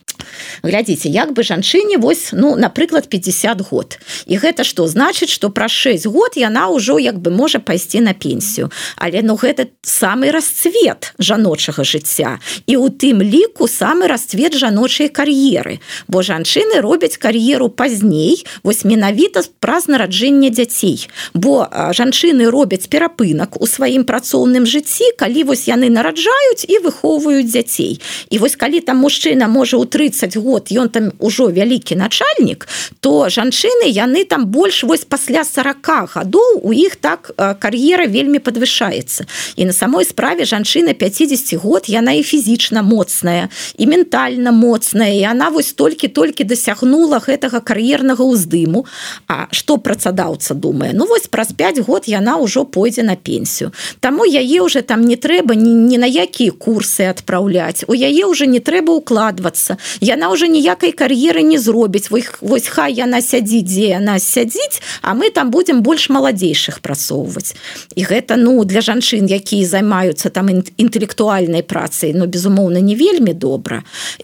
глядзіце 0.63 1.09
як 1.09 1.33
бы 1.33 1.43
жанчыне 1.43 1.99
вось 1.99 2.31
ну 2.33 2.57
напрыклад 2.57 3.09
50 3.09 3.61
год. 3.71 3.99
І 4.27 4.39
гэта 4.39 4.65
что 4.65 4.87
значыць 4.87 5.31
что 5.31 5.51
праз 5.51 5.71
6 5.71 6.07
год 6.07 6.37
яна 6.37 6.69
ўжо 6.69 6.99
як 6.99 7.19
бы 7.19 7.31
можа 7.31 7.59
пайсці 7.59 8.01
на 8.01 8.15
пенсію. 8.15 8.71
Але 8.97 9.23
ну 9.23 9.35
гэта 9.35 9.69
самы 9.83 10.31
расцвет 10.31 11.15
жаночага 11.19 11.85
жыцця. 11.85 12.39
І 12.67 12.77
у 12.77 12.89
тым 12.89 13.23
ліку 13.23 13.69
самы 13.69 14.07
расцвет 14.09 14.55
жаночай 14.55 15.09
кар'еры. 15.09 15.81
Бо 16.09 16.23
жанчыны 16.23 16.81
робяць 16.81 17.17
кар'еру 17.17 17.69
пазней 17.69 18.45
вось 18.63 18.85
менавіта 18.85 19.43
праз 19.61 19.87
нараджэння 19.89 20.51
дзяцей. 20.51 21.09
Бо 21.35 21.69
жанчыны 21.93 22.51
робяць 22.51 22.89
перапынак 22.89 23.61
у 23.61 23.67
сваім 23.67 24.05
працоўным 24.05 24.67
жыцці 24.67 25.13
калі 25.19 25.45
вось 25.53 25.69
яны 25.69 25.91
нараджаюць 25.91 26.65
і 26.69 26.79
выхоўваюць 26.79 27.47
дзяцей. 27.47 28.01
І 28.31 28.39
вось 28.39 28.57
калі 28.57 28.81
там 28.81 29.05
мужчына 29.05 29.49
можа 29.49 29.77
ў 29.77 29.87
30 29.87 30.08
30 30.09 30.37
год 30.37 30.69
ён 30.73 30.89
там 30.89 31.13
ужо 31.19 31.53
вялікі 31.53 31.97
начальнік 31.97 32.69
то 33.01 33.29
жанчыны 33.29 33.89
яны 33.93 34.25
там 34.25 34.47
больш 34.47 34.83
вось 34.85 35.05
пасля 35.05 35.45
40 35.45 36.17
гадоў 36.17 36.61
у 36.65 36.73
іх 36.73 36.97
так 36.97 37.31
кар'ера 37.37 38.07
вельмі 38.09 38.39
подвышаецца 38.39 39.27
і 39.57 39.65
на 39.69 39.73
самой 39.73 40.05
справе 40.05 40.45
жанчына 40.45 40.95
50 40.95 41.61
год 41.61 41.85
яна 41.89 42.13
і 42.13 42.23
фізічна 42.23 42.83
моцная 42.83 43.49
і 43.77 43.87
ментальна 43.87 44.53
моцная 44.53 45.13
і 45.13 45.25
она 45.29 45.49
вось 45.49 45.73
толькі-толькі 45.73 46.45
дасягнула 46.45 47.21
гэтага 47.21 47.61
кар'ернага 47.61 48.25
ўздыму 48.25 48.87
А 49.29 49.49
что 49.51 49.77
працадаўца 49.77 50.55
думае? 50.55 50.93
Ну 50.95 51.07
вось 51.07 51.29
праз 51.29 51.53
5 51.53 51.85
год 51.85 52.09
яна 52.09 52.41
ўжо 52.41 52.65
пойдзе 52.65 53.03
на 53.03 53.17
пенсію 53.17 53.73
Таму 54.01 54.25
яе 54.25 54.61
уже 54.63 54.83
там 54.83 55.05
не 55.05 55.17
трэба 55.17 55.55
ні, 55.55 55.75
ні 55.75 55.99
на 55.99 56.07
якія 56.07 56.51
курсы 56.51 57.05
адпраўляць 57.05 57.85
у 57.89 57.95
яе 57.95 58.25
уже 58.25 58.47
не 58.47 58.61
трэба 58.61 58.97
укладвацца 58.97 59.77
яна 60.01 60.31
уже 60.31 60.49
ніякай 60.49 60.93
кар'еры 60.93 61.43
не 61.43 61.59
зробіць 61.59 62.11
вось, 62.11 62.31
вось 62.41 62.69
хай 62.69 62.95
яна 62.95 63.23
сядзіць 63.23 63.67
дзе 63.67 63.87
яна 63.99 64.19
сядзіць 64.19 64.83
а 65.03 65.15
мы 65.15 65.31
там 65.31 65.51
будем 65.51 65.83
больш 65.83 66.09
маладзейшых 66.09 66.81
працоўваць 66.81 67.55
і 67.95 68.03
гэта 68.05 68.37
ну 68.37 68.65
для 68.65 68.81
жанчын 68.81 69.27
якія 69.27 69.67
займаюцца 69.67 70.31
там 70.31 70.49
інтэлектуальнай 70.51 71.63
працай 71.63 72.13
но 72.13 72.25
ну, 72.25 72.27
безумоўна 72.27 72.81
не 72.81 72.95
вельмі 72.95 73.33
добра. 73.33 73.83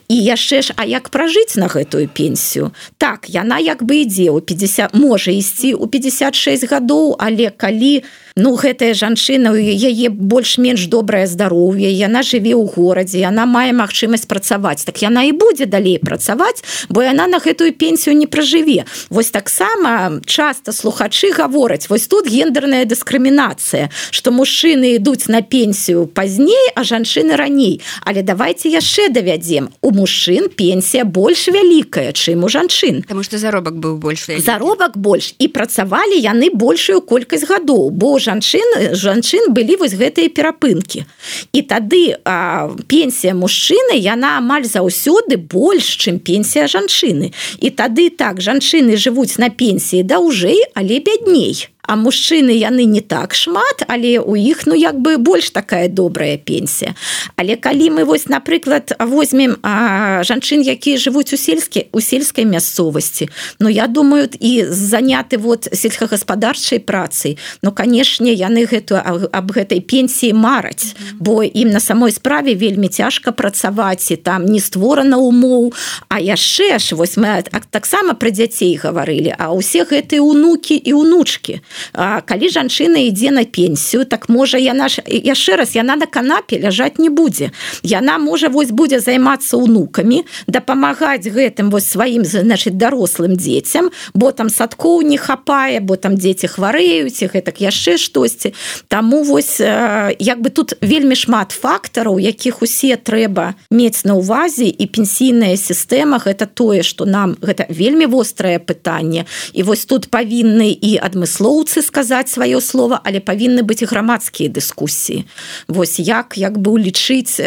І 0.09 0.17
яшчэ 0.17 0.63
ж 0.63 0.75
а 0.77 0.85
як 0.85 1.11
пражыць 1.11 1.57
на 1.57 1.69
гэтую 1.69 2.09
пенсію? 2.09 2.73
Так 2.99 3.29
яна 3.29 3.59
як 3.59 3.83
бы 3.83 4.03
ідзе 4.03 4.31
у 4.31 4.41
50 4.41 4.95
можа 4.95 5.31
ісці 5.31 5.75
у 5.75 5.87
56 5.87 6.71
гадоў 6.71 7.17
але 7.19 7.51
калі 7.51 8.03
у 8.03 8.24
ну 8.37 8.57
гэтая 8.59 8.95
жанчына 8.99 9.53
у 9.55 9.59
яе 9.59 10.11
больш-менш 10.11 10.91
добрае 10.91 11.27
здароўе 11.31 11.87
яна 11.87 12.27
жыве 12.27 12.59
ў 12.59 12.67
горадзе 12.67 13.23
яна 13.23 13.47
мае 13.47 13.71
магчымасць 13.71 14.27
працаваць. 14.27 14.83
Так 14.83 14.99
яна 15.07 15.23
і 15.23 15.31
будзе 15.39 15.71
далей 15.71 16.03
працаваць 16.03 16.67
бо 16.91 17.07
яна 17.07 17.31
на 17.31 17.39
гэтую 17.39 17.71
пенсію 17.79 18.19
не 18.19 18.27
пражыве. 18.27 18.91
Вось 19.07 19.31
таксама 19.31 20.19
часто 20.27 20.75
слухачы 20.75 21.31
гавораць 21.31 21.87
вось 21.87 22.11
тут 22.11 22.27
гендерная 22.27 22.83
дыскрымінацыя 22.91 23.95
что 24.11 24.35
мужчыны 24.35 24.99
ідуць 24.99 25.31
на 25.31 25.43
пенсію 25.43 26.11
пазней 26.11 26.75
а 26.75 26.83
жанчыны 26.83 27.39
раней. 27.39 27.83
Але 28.03 28.27
давайте 28.27 28.67
яшчэ 28.69 29.15
давядзем. 29.15 29.71
У 29.81 29.95
мужчын 29.95 30.51
пенсія 30.51 31.05
больш 31.05 31.47
вялікая 31.55 32.11
чым 32.11 32.43
у 32.43 32.49
жанчын. 32.51 33.07
Потому 33.07 33.23
что 33.23 33.39
заробак 33.39 33.79
быў 33.79 34.03
больш 34.03 34.27
заробак 34.27 34.99
больш 34.99 35.39
і 35.39 35.47
працавалі 35.55 36.19
яны 36.19 36.51
большую 36.51 36.99
колькасць 36.99 37.47
гадоў 37.47 37.95
бо 37.95 38.24
жанчын 38.25 38.97
жанчын 38.97 39.53
былі 39.57 39.77
вось 39.83 39.97
гэтыя 40.01 40.33
перапынкі. 40.33 41.05
І 41.53 41.61
тады 41.69 42.17
а, 42.25 42.71
пенсія 42.89 43.37
мужчыны 43.37 44.01
яна 44.01 44.39
амаль 44.41 44.65
заўсёды 44.65 45.37
больш 45.37 45.95
чым 46.01 46.19
пенсія 46.19 46.65
жанчыны. 46.65 47.33
І 47.61 47.69
тады 47.71 48.09
так 48.11 48.41
жанчыны 48.41 48.97
жывуць 48.97 49.37
на 49.39 49.53
пенсіі 49.53 50.03
даўжэй 50.09 50.65
але 50.75 51.01
бядней 51.05 51.69
а 51.87 51.97
мужчыны 51.97 52.51
яны 52.51 52.85
не 52.85 53.01
так 53.01 53.35
шмат 53.35 53.85
але 53.89 54.19
у 54.21 54.37
іх 54.37 54.67
ну 54.67 54.75
як 54.75 54.99
бы 55.01 55.19
больш 55.19 55.51
такая 55.51 55.89
добрая 55.89 56.37
пенсія. 56.37 56.95
Але 57.37 57.57
калі 57.57 57.91
мы 57.91 58.05
вось 58.05 58.29
напрыклад 58.29 58.97
возьмем 58.99 59.57
жанчын 59.63 60.63
якія 60.63 60.97
жывуць 60.99 61.35
у 61.35 61.37
сельскі 61.37 61.87
у 61.93 62.01
сельскай 62.01 62.45
мясцовасці 62.45 63.29
Ну 63.59 63.69
я 63.69 63.87
думаю 63.87 64.29
і 64.41 64.65
заняты 64.65 65.39
вот 65.39 65.69
сельскагаспадарчай 65.73 66.79
працай. 66.81 67.39
Ну 67.63 67.73
канешне 67.73 68.33
яны 68.33 68.67
гэтую 68.67 69.01
аб 69.33 69.53
гэтай 69.53 69.81
пенсіі 69.81 70.33
мараць 70.33 70.85
mm 70.85 70.97
-hmm. 70.97 71.17
бо 71.21 71.45
ім 71.45 71.71
на 71.71 71.81
самой 71.81 72.13
справе 72.13 72.55
вельмі 72.55 72.89
цяжка 72.89 73.33
працаваць 73.33 74.11
і 74.11 74.17
там 74.17 74.45
не 74.45 74.61
створана 74.61 75.19
умоў. 75.19 75.73
А 76.09 76.21
яшчэ 76.21 76.79
ж 76.79 76.95
вось 76.95 77.17
мы 77.17 77.43
таксама 77.71 78.15
пра 78.15 78.31
дзяцей 78.31 78.77
гаварылі 78.77 79.35
а 79.39 79.53
ўсе 79.53 79.85
гэтыя 79.85 80.21
унукі 80.21 80.75
і 80.75 80.93
унучки 80.93 81.61
А, 81.93 82.21
калі 82.21 82.49
жанчына 82.49 82.99
ідзе 83.09 83.31
на 83.31 83.45
пенсію 83.45 84.05
так 84.05 84.29
можа 84.29 84.59
яна 84.59 84.89
ж 84.89 85.03
яшчэ 85.07 85.57
раз 85.57 85.75
яна 85.75 85.97
на 85.97 86.07
канапе 86.07 86.59
ляжаць 86.59 86.99
не 86.99 87.11
будзе. 87.11 87.51
Яна 87.83 88.19
можа 88.19 88.49
вось 88.49 88.71
будзе 88.71 89.01
займацца 89.01 89.57
унукамі 89.57 90.25
дапамагаць 90.47 91.27
гэтым 91.27 91.71
вось 91.71 91.91
сваім 91.91 92.25
значит 92.25 92.77
дарослым 92.77 93.37
дзецям 93.37 93.91
бо 94.15 94.33
там 94.33 94.51
садкоў 94.51 95.03
не 95.03 95.19
хапае 95.19 95.81
бо 95.81 95.97
там 95.97 96.17
дзеці 96.17 96.51
хварэюць 96.51 97.23
і 97.23 97.31
гэтак 97.31 97.61
яшчэ 97.61 97.99
штосьці. 97.99 98.55
Таму 98.89 99.23
вось 99.23 99.61
як 99.61 100.39
бы 100.41 100.51
тут 100.51 100.75
вельмі 100.81 101.15
шмат 101.15 101.53
фактараў 101.53 102.19
якіх 102.19 102.63
усе 102.63 102.97
трэба 102.97 103.55
мець 103.71 104.05
на 104.05 104.15
увазе 104.15 104.69
і 104.69 104.85
пенсійная 104.87 105.57
сістэма 105.57 106.19
гэта 106.23 106.47
тое 106.47 106.83
что 106.83 107.05
нам 107.05 107.37
гэта 107.43 107.67
вельмі 107.69 108.07
вострае 108.07 108.59
пытанне. 108.59 109.27
І 109.53 109.63
вось 109.63 109.85
тут 109.85 110.11
павінны 110.11 110.71
і 110.71 110.99
адмыслоў 111.03 111.64
імкнуцца 111.65 111.83
сказаць 111.83 112.29
сваё 112.29 112.61
слово 112.61 113.01
але 113.05 113.21
павінны 113.21 113.63
быць 113.63 113.85
грамадскія 113.85 114.49
дыскусіі. 114.49 115.25
Вось 115.69 115.99
як 115.99 116.37
як 116.37 116.59
бы 116.59 116.77
улічыць 116.77 117.41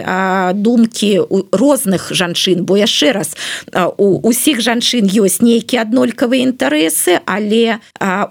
думкі 0.54 1.22
розных 1.52 2.12
жанчын. 2.12 2.66
Бо 2.66 2.78
яшчэ 2.78 3.14
раз 3.14 3.38
у 3.98 4.20
усіх 4.28 4.62
жанчын 4.62 5.06
ёсць 5.06 5.42
нейкія 5.42 5.86
аднолькавыя 5.86 6.42
інтарэсы 6.50 7.22
але 7.26 7.78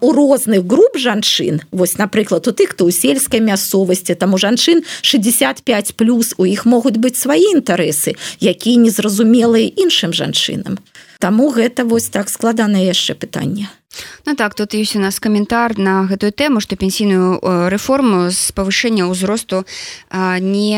у 0.00 0.12
розных 0.12 0.66
груп 0.66 0.98
жанчын 0.98 1.62
вось 1.70 1.98
напрыклад 1.98 2.48
у 2.48 2.52
тых 2.52 2.74
хто 2.74 2.86
ў 2.86 2.92
сельскай 2.92 3.40
мясцовасці 3.40 4.14
там 4.14 4.34
у 4.34 4.38
жанчын 4.38 4.82
65 5.02 5.94
плюс 5.96 6.34
у 6.38 6.44
іх 6.44 6.66
могуць 6.66 6.98
быць 6.98 7.18
свае 7.18 7.54
інтарэсы 7.54 8.18
якія 8.40 8.76
незразумелыя 8.82 9.70
іншым 9.70 10.12
жанчынам. 10.12 10.78
Таму 11.18 11.48
гэта 11.48 11.84
вось 11.84 12.10
так 12.10 12.28
складана 12.28 12.76
яшчэ 12.76 13.14
пытанне 13.14 13.70
Ну 14.26 14.34
так 14.34 14.54
тут 14.54 14.74
ёсць 14.74 14.96
у 14.96 15.00
нас 15.00 15.20
каментар 15.20 15.78
на 15.78 16.04
гэтую 16.10 16.32
тэму 16.34 16.60
што 16.60 16.76
пенсійную 16.76 17.38
рэформу 17.70 18.28
з 18.34 18.50
павышэння 18.52 19.06
ўзросту 19.06 19.62
не 20.12 20.76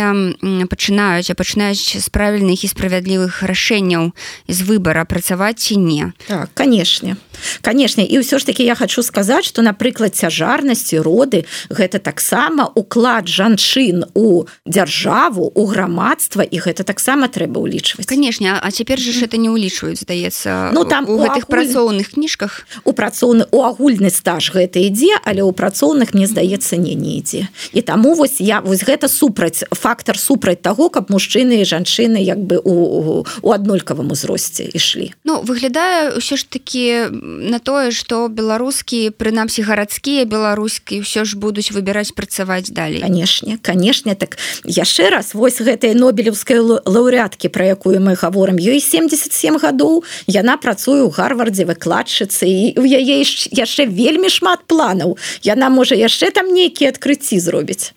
пачынаюць 0.69 1.31
а 1.33 1.35
пачынаюць 1.35 1.97
з 1.97 2.09
правільных 2.13 2.65
і 2.65 2.69
справядлівых 2.69 3.43
рашэнняў 3.43 4.13
з 4.47 4.59
выбара 4.69 5.09
працаваць 5.09 5.65
ці 5.65 5.81
не. 5.81 6.13
Так 6.29 6.53
канешне 6.55 7.17
канешне 7.61 8.05
і 8.05 8.21
ўсё 8.21 8.39
ж 8.39 8.47
таки 8.47 8.63
я 8.65 8.75
хочу 8.75 9.03
сказаць 9.03 9.45
что 9.45 9.63
напрыклад 9.63 10.15
цяжарнасці 10.15 11.01
роды 11.01 11.47
гэта 11.71 11.99
таксама 11.99 12.69
уклад 12.75 13.29
жанчын 13.29 14.05
у 14.15 14.45
дзяржаву 14.67 15.53
у 15.55 15.67
грамадства 15.67 16.43
і 16.43 16.57
гэта 16.59 16.85
таксама 16.85 17.29
трэба 17.29 17.63
ўлічваць 17.63 18.07
канешне 18.07 18.53
а 18.53 18.69
цяпер 18.71 18.99
же 18.99 19.13
ж 19.13 19.25
это 19.25 19.37
не 19.37 19.51
ўлічваюць 19.51 20.03
здаецца 20.03 20.71
ну 20.75 20.85
там 20.85 21.09
у 21.09 21.19
гэтых 21.19 21.47
працоўных 21.47 22.15
кніжках 22.15 22.67
у 22.85 22.93
працоўны 23.09 23.49
у 23.57 23.65
агульны 23.65 24.13
стаж 24.13 24.53
гэта 24.53 24.85
ідзе 24.85 25.17
але 25.25 25.41
ў 25.41 25.57
працоўных 25.57 26.13
мне 26.13 26.29
здаецца 26.29 26.77
не 26.77 26.93
не 26.93 27.25
ідзе. 27.25 27.49
І 27.73 27.81
таму 27.81 28.13
вось 28.13 28.37
я 28.37 28.61
вось 28.61 28.85
гэта 28.85 29.09
супраць 29.09 29.65
фактор 29.73 30.21
супраць 30.21 30.61
таго 30.61 30.93
каб 30.93 31.09
мужчыны 31.09 31.65
і 31.65 31.65
жанчыны 31.65 32.21
як 32.21 32.37
бы 32.37 32.61
у, 32.61 33.25
у 33.25 33.49
аднолькавым 33.49 34.13
узросце 34.13 34.69
ішлі. 34.69 35.17
Ну 35.25 35.41
выглядае 35.41 36.21
ўсё 36.21 36.37
ж 36.37 36.45
таки 36.45 37.09
на 37.09 37.65
тое 37.65 37.97
что 37.97 38.29
беларускі 38.29 39.17
прынамсі 39.17 39.65
гарадскія 39.65 40.29
беларускі 40.29 41.01
ўсё 41.01 41.25
ж 41.25 41.41
будуць 41.41 41.73
выбіраць 41.73 42.13
працаваць 42.13 42.69
далей. 42.69 43.01
Канешне 43.01 43.57
канешне 43.57 44.21
так 44.21 44.37
яшчэ 44.69 45.09
раз 45.09 45.33
вось 45.33 45.65
гэтай 45.65 45.97
нобелевскай 45.97 46.61
лаўрядкі 46.61 47.49
про 47.49 47.73
якую 47.73 48.05
мы 48.05 48.21
гаворым 48.21 48.61
ёй 48.61 48.85
77 48.85 49.57
гадоў 49.57 50.05
яна 50.29 50.61
працуе 50.61 51.09
ў 51.09 51.09
гарвардзе 51.09 51.65
выкладчыцы 51.65 52.45
і 52.45 52.77
у 52.77 52.85
яе 52.89 53.21
яшчэ 53.53 53.87
вельмі 53.87 54.33
шмат 54.33 54.65
планаў. 54.67 55.19
Яна 55.45 55.69
можа 55.69 55.95
яшчэ 55.95 56.33
там 56.33 56.53
нейкія 56.57 56.91
адкрыцці 56.97 57.39
зробіць 57.39 57.93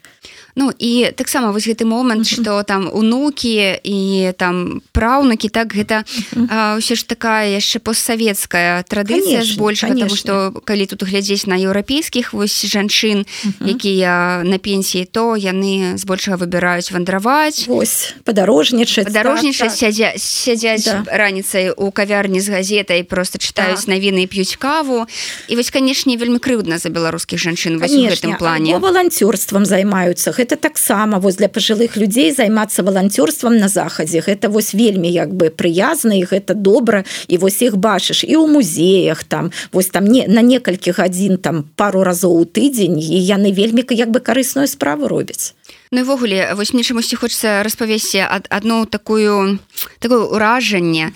Ну 0.56 0.72
і 0.78 1.12
таксама 1.16 1.52
вось 1.52 1.68
гэты 1.68 1.86
момант 1.86 2.28
что 2.28 2.64
там 2.64 2.90
унукі 2.92 3.80
і 3.84 4.32
там 4.38 4.82
праўнукі 4.92 5.50
так 5.50 5.74
гэта 5.74 6.04
ўсё 6.36 6.96
ж 6.96 7.02
такая 7.08 7.56
яшчэ 7.56 7.80
постсавецкая 7.80 8.84
традыцыя 8.84 9.44
больш 9.58 9.82
потому 9.82 10.16
что 10.16 10.52
калі 10.64 10.86
тут 10.86 11.04
глядзець 11.04 11.48
на 11.48 11.56
еўрапейскіх 11.56 12.34
вось 12.34 12.66
жанчын 12.66 13.26
якія 13.64 14.44
на 14.44 14.58
пенсіі 14.58 15.06
то 15.06 15.36
яны 15.40 15.98
збольшага 15.98 16.38
выбіраюць 16.44 16.92
вандраваць. 16.92 17.66
Ось 17.68 18.14
падарожнічаць 18.24 19.08
падарожнічаць 19.08 19.80
так, 19.80 19.96
так. 19.96 20.20
сядзяць 20.20 20.86
да. 20.86 21.04
раніцай 21.08 21.72
у 21.72 21.92
кавярні 21.92 22.40
з 22.42 22.50
газетай 22.50 23.04
просто 23.04 23.40
чытаюць 23.40 23.86
так. 23.86 23.92
навіны 23.92 24.28
п'юць 24.28 24.56
каву. 24.56 25.06
І 25.48 25.56
вось 25.56 25.72
канешне 25.72 26.18
вельмі 26.18 26.40
крыўдна 26.40 26.78
за 26.78 26.90
беларускіх 26.90 27.40
жанчын 27.40 27.80
в 27.80 27.88
гэтым 27.88 28.38
плане. 28.38 28.78
валанцёрствам 28.78 29.66
займаюцца 29.66 30.32
гэта 30.42 30.58
таксама 30.58 31.20
вось 31.22 31.38
для 31.38 31.48
пажылых 31.48 31.94
людзей 32.02 32.34
займацца 32.34 32.82
валанцёрствам 32.82 33.62
на 33.62 33.70
захадзе. 33.70 34.26
Гэта 34.26 34.50
вось 34.50 34.74
вельмі 34.74 35.06
як 35.06 35.30
бы 35.30 35.54
прыязна 35.54 36.18
і 36.18 36.26
гэта 36.26 36.58
добра 36.58 37.06
і 37.30 37.38
вось 37.38 37.62
іх 37.62 37.78
бачыш 37.78 38.26
і 38.26 38.34
ў 38.42 38.50
музеях 38.50 39.24
там. 39.24 39.54
Вось 39.72 39.94
там 39.94 40.10
не 40.10 40.26
на 40.26 40.42
некалькі 40.42 40.98
гадзін 40.98 41.38
там 41.38 41.70
пару 41.78 42.02
разоў 42.02 42.42
у 42.42 42.46
тыдзень 42.50 42.98
і 42.98 43.18
яны 43.22 43.54
вельмі 43.54 43.86
як 43.94 44.10
бы 44.10 44.18
карысную 44.20 44.66
справу 44.66 45.06
робяць 45.08 45.54
Ну 45.94 46.00
івогуле 46.00 46.54
вось 46.56 46.74
мне 46.74 46.84
чамусьці 46.84 47.16
хочется 47.16 47.64
распавесці 47.64 48.24
одну 48.50 48.86
такую 48.86 49.60
такое 50.00 50.24
ўражанне. 50.24 51.12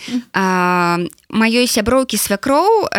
Маёй 1.32 1.64
сяброўкі 1.64 2.20
свякроў 2.20 2.92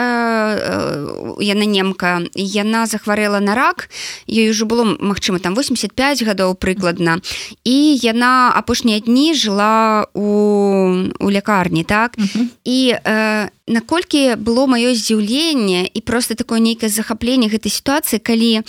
яна 1.36 1.66
немка 1.68 2.24
яна 2.32 2.88
захварэла 2.88 3.44
на 3.44 3.52
рак 3.52 3.92
ёй 4.24 4.48
уже 4.48 4.64
было 4.64 4.88
Мачыма 4.88 5.36
там 5.36 5.52
85 5.52 6.24
гадоў 6.24 6.56
прыкладна. 6.56 7.20
І 7.64 7.92
яна 8.00 8.56
апошнія 8.56 9.04
дні 9.04 9.36
жыла 9.36 10.08
у 10.16 11.12
у 11.20 11.28
лякарні 11.28 11.84
так? 11.84 12.16
І 12.64 12.96
наколькі 13.68 14.40
было 14.40 14.64
маё 14.64 14.96
здзіўленне 14.96 15.92
і 15.92 16.00
просто 16.00 16.40
такое 16.40 16.56
нейкае 16.56 16.88
захапленне 16.88 17.52
гэтай 17.52 17.68
сітуацыі 17.68 18.16
калі 18.24 18.64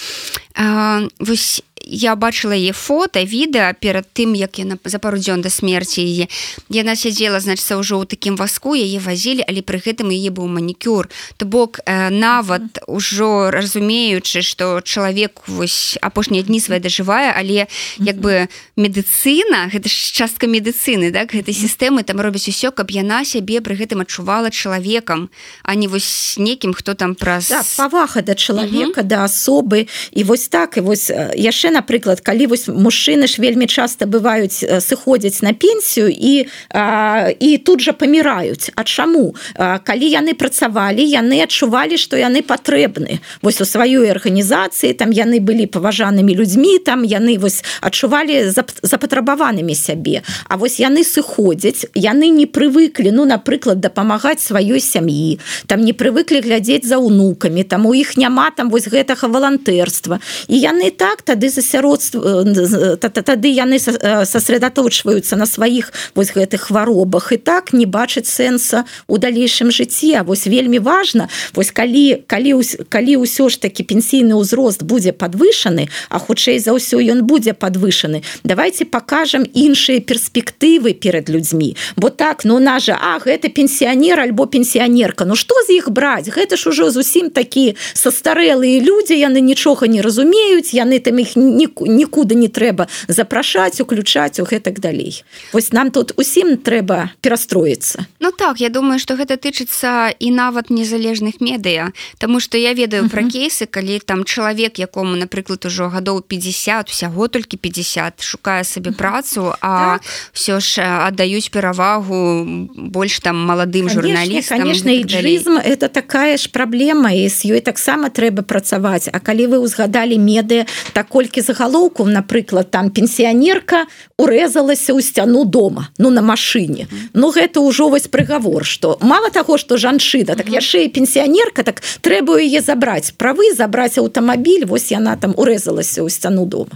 вось 1.24 1.64
я 1.88 2.16
бачыла 2.16 2.54
яе 2.54 2.74
фото 2.74 3.24
відэа 3.24 3.74
перад 3.80 4.06
тым 4.14 4.36
як 4.36 4.60
яна 4.60 4.78
за 4.84 5.00
пару 5.00 5.18
дзён 5.18 5.42
да 5.42 5.50
смерці 5.50 6.04
яе 6.04 6.28
яна 6.70 6.96
сядзела 7.00 7.40
значыцца 7.40 7.80
ўжо 7.80 8.04
ў 8.04 8.06
такім 8.06 8.36
васку 8.36 8.76
яе 8.76 9.00
вазілі 9.00 9.48
але 9.48 9.64
пры 9.64 9.80
гэтым 9.80 10.12
яе 10.12 10.30
быў 10.30 10.52
манікюр. 10.52 11.10
То 11.38 11.46
бок 11.46 11.80
э, 11.86 12.10
нават 12.10 12.84
ужо 12.88 13.52
разумеючы 13.52 14.44
што 14.44 14.82
чалавек 14.84 15.48
вось 15.48 15.96
апошнія 16.02 16.44
дні 16.44 16.60
свае 16.60 16.84
дажывае 16.84 17.32
але 17.32 17.68
як 17.98 18.20
бы 18.20 18.52
медыцына 18.76 19.72
гэта 19.72 19.88
ж 19.88 20.12
частка 20.12 20.48
медыцыны 20.48 21.12
так 21.16 21.32
гэтай 21.32 21.56
сістэмы 21.56 22.04
там 22.04 22.20
робіць 22.20 22.52
усё 22.52 22.76
каб 22.76 22.92
яна 22.92 23.24
сябе 23.24 23.64
пры 23.64 23.80
гэтым 23.80 24.04
адчувала 24.04 24.52
чалавекам 24.52 25.30
а 25.64 25.76
не 25.76 25.88
вось 25.88 26.36
некім 26.38 26.74
хто 26.74 26.94
там 26.94 27.16
праз 27.16 27.50
да, 27.50 27.64
павага 27.78 28.22
да 28.22 28.36
чалавека 28.36 29.04
да 29.04 29.24
асобы. 29.26 29.88
І 30.12 30.24
вось 30.24 30.48
так 30.48 30.78
і 30.78 30.82
вось 30.82 31.10
яшчэ 31.36 31.72
напрыклад 31.78 32.26
калі 32.26 32.50
вось 32.50 32.66
мужчыны 32.68 33.30
ж 33.30 33.38
вельмі 33.38 33.70
часто 33.70 34.10
бываюць 34.10 34.66
сыходзяць 34.82 35.46
на 35.46 35.54
пенсію 35.54 36.10
і 36.10 36.50
а, 36.74 37.30
і 37.38 37.58
тут 37.62 37.86
жа 37.86 37.94
паміраюць 37.94 38.72
А 38.76 38.84
чаму? 38.84 39.36
А, 39.56 39.78
калі 39.80 40.10
яны 40.10 40.34
працавалі 40.34 41.04
яны 41.06 41.42
адчувалі 41.46 41.98
што 41.98 42.18
яны 42.18 42.42
патрэбны. 42.42 43.20
Вось 43.42 43.62
у 43.62 43.66
сваёй 43.66 44.10
арганізацыі 44.10 44.94
там 44.94 45.12
яны 45.12 45.40
былі 45.40 45.68
паважанымі 45.68 46.34
людзьмі 46.34 46.80
там 46.80 47.04
яны 47.04 47.38
вось 47.38 47.64
адчувалі 47.82 48.50
запатрабаванымі 48.82 49.76
сябе. 49.76 50.22
А 50.50 50.58
вось 50.58 50.80
яны 50.80 51.04
сыходзяць 51.04 51.86
яны 51.94 52.30
не 52.30 52.46
прывыклі 52.46 53.12
ну 53.12 53.26
напрыклад 53.26 53.80
дапамагаць 53.80 54.42
сваёй 54.42 54.82
сям'і 54.82 55.40
там 55.68 55.82
не 55.82 55.94
прывыклі 55.94 56.42
глядзець 56.42 56.86
за 56.86 56.98
унукамі 56.98 57.64
там 57.64 57.86
у 57.86 57.94
іх 57.94 58.18
няма 58.18 58.52
там 58.52 58.70
вось 58.70 58.88
гэтага 58.88 59.28
валантэрства. 59.28 60.20
І 60.48 60.56
яны 60.58 60.92
так 60.92 61.22
тады 61.22 61.50
за 61.50 61.62
асяродства 61.68 62.96
тады 62.96 63.52
яны 63.52 63.80
сосредоточваюцца 63.80 65.36
на 65.36 65.46
сваіх 65.46 65.92
вось 66.16 66.32
гэтых 66.32 66.72
хваробах 66.72 67.36
і 67.36 67.38
так 67.38 67.74
не 67.74 67.86
бачыць 67.86 68.32
сэнса 68.32 68.86
у 69.08 69.18
далейшым 69.18 69.72
жыцці. 69.72 70.24
Вось 70.24 70.48
вельмі 70.48 70.80
важна 70.80 71.28
вось 71.54 71.72
калі 71.72 72.24
калі 72.28 72.64
калі 72.88 73.14
ўсё 73.28 73.52
ж 73.52 73.60
таки 73.60 73.84
пенсійны 73.84 74.40
ўзрост 74.40 74.88
будзе 74.88 75.12
подвышаны 75.12 75.92
а 76.10 76.20
хутчэй 76.20 76.60
за 76.64 76.72
ўсё 76.72 77.04
ён 77.04 77.28
будзе 77.28 77.52
подвышаны 77.52 78.24
давайте 78.44 78.86
покажем 78.86 79.44
іншыя 79.44 80.00
перспектывы 80.00 80.94
перед 80.94 81.30
людзьмі. 81.30 81.76
Бо 81.98 82.10
так 82.10 82.46
ну 82.46 82.60
на 82.60 82.80
же 82.80 82.96
А 82.98 83.20
гэта 83.20 83.50
пенсіянер 83.50 84.20
альбо 84.20 84.48
пенсіянерка 84.48 85.26
Ну 85.26 85.36
что 85.36 85.56
з 85.68 85.76
іх 85.78 85.92
браць? 85.92 86.30
Гэта 86.30 86.56
ж 86.56 86.70
ужо 86.70 86.92
зусім 86.92 87.30
такі 87.30 87.76
састарэлыя 87.94 88.80
людзі 88.80 89.20
яны 89.20 89.42
нічога 89.42 89.88
не 89.88 90.02
разумеюць 90.02 90.72
яны 90.74 91.00
там 91.00 91.20
іх 91.20 91.36
не 91.36 91.47
нікуды 91.48 92.36
не 92.36 92.48
трэба 92.48 92.88
запрашаць 93.08 93.82
уключаць 93.82 94.40
у 94.40 94.44
гэтак 94.44 94.80
далей. 94.80 95.24
Вось 95.54 95.72
нам 95.72 95.92
тут 95.92 96.14
усім 96.18 96.58
трэба 96.58 97.12
перастроіцца 97.22 98.06
Ну 98.20 98.32
так 98.32 98.60
я 98.60 98.70
думаю 98.70 99.00
что 99.00 99.16
гэта 99.16 99.38
тычыцца 99.38 100.12
і 100.20 100.32
нават 100.32 100.70
незалежных 100.70 101.40
медыа 101.40 101.92
Таму 102.18 102.40
что 102.40 102.58
я 102.58 102.74
ведаю 102.74 103.04
uh 103.04 103.08
-huh. 103.08 103.12
пра 103.12 103.24
кейсы 103.24 103.66
калі 103.66 104.00
там 104.00 104.24
чалавек 104.24 104.80
якому 104.80 105.16
напрыклад 105.16 105.66
ужо 105.66 105.90
гадоў 105.90 106.22
50 106.22 106.90
усяго 106.90 107.28
толькі 107.28 107.58
50 107.58 108.24
шукае 108.24 108.64
сабе 108.64 108.92
працу 108.92 109.54
а 109.62 109.98
так. 109.98 110.02
все 110.34 110.60
ж 110.60 110.82
аддаюць 110.82 111.50
перавагу 111.50 112.46
больш 112.76 113.20
там 113.20 113.36
маладым 113.46 113.90
журналістам 113.90 114.60
конечно 114.60 114.90
іджызм 114.90 115.58
это 115.58 115.88
такая 115.88 116.38
ж 116.38 116.50
праблема 116.52 117.12
і 117.12 117.30
з 117.30 117.46
ёй 117.46 117.62
таксама 117.62 118.10
трэба 118.10 118.42
працаваць 118.42 119.10
А 119.14 119.20
калі 119.20 119.48
вы 119.48 119.58
ўзгадалі 119.60 120.18
меды 120.18 120.66
так 120.94 121.08
колькі 121.08 121.37
некалькі 121.38 121.42
загалоўкаў 121.42 122.08
напрыклад 122.08 122.72
там 122.72 122.90
пенсіянерка 122.90 123.86
урезалася 124.18 124.94
ў 124.94 125.02
сцяну 125.02 125.46
дома 125.46 125.90
ну 125.98 126.10
на 126.10 126.22
машыне 126.22 126.88
Ну 127.14 127.32
гэта 127.32 127.62
ўжо 127.62 127.90
вось 127.90 128.08
прыгавор 128.08 128.66
что 128.66 128.98
мало 129.02 129.30
таго 129.30 129.58
что 129.58 129.78
жанчына 129.78 130.36
так 130.36 130.50
яшчэ 130.50 130.86
і 130.86 130.90
пенсіянерка 130.90 131.64
так 131.64 131.82
трэба 132.02 132.42
яе 132.42 132.62
забраць 132.62 133.14
правы 133.18 133.54
забраць 133.54 133.98
аўтамабіль 133.98 134.66
вось 134.66 134.92
яна 134.92 135.16
там 135.16 135.34
урезалася 135.38 136.02
ў 136.02 136.10
сцяну 136.10 136.46
дома. 136.46 136.74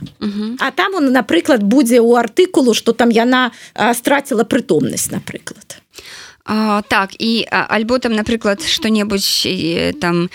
А 0.60 0.72
там 0.72 0.96
он 0.96 1.12
напрыклад 1.12 1.64
будзе 1.64 2.00
ў 2.00 2.20
артыкулу 2.20 2.74
что 2.74 2.94
там 2.94 3.10
яна 3.10 3.52
страціла 3.94 4.44
прытомнасць 4.44 5.12
напрыклад. 5.12 5.82
А, 6.46 6.82
так 6.82 7.14
і 7.20 7.46
альбо 7.50 8.00
там 8.00 8.14
напрыклад 8.14 8.62
что-небудзь 8.66 9.48
там 10.02 10.30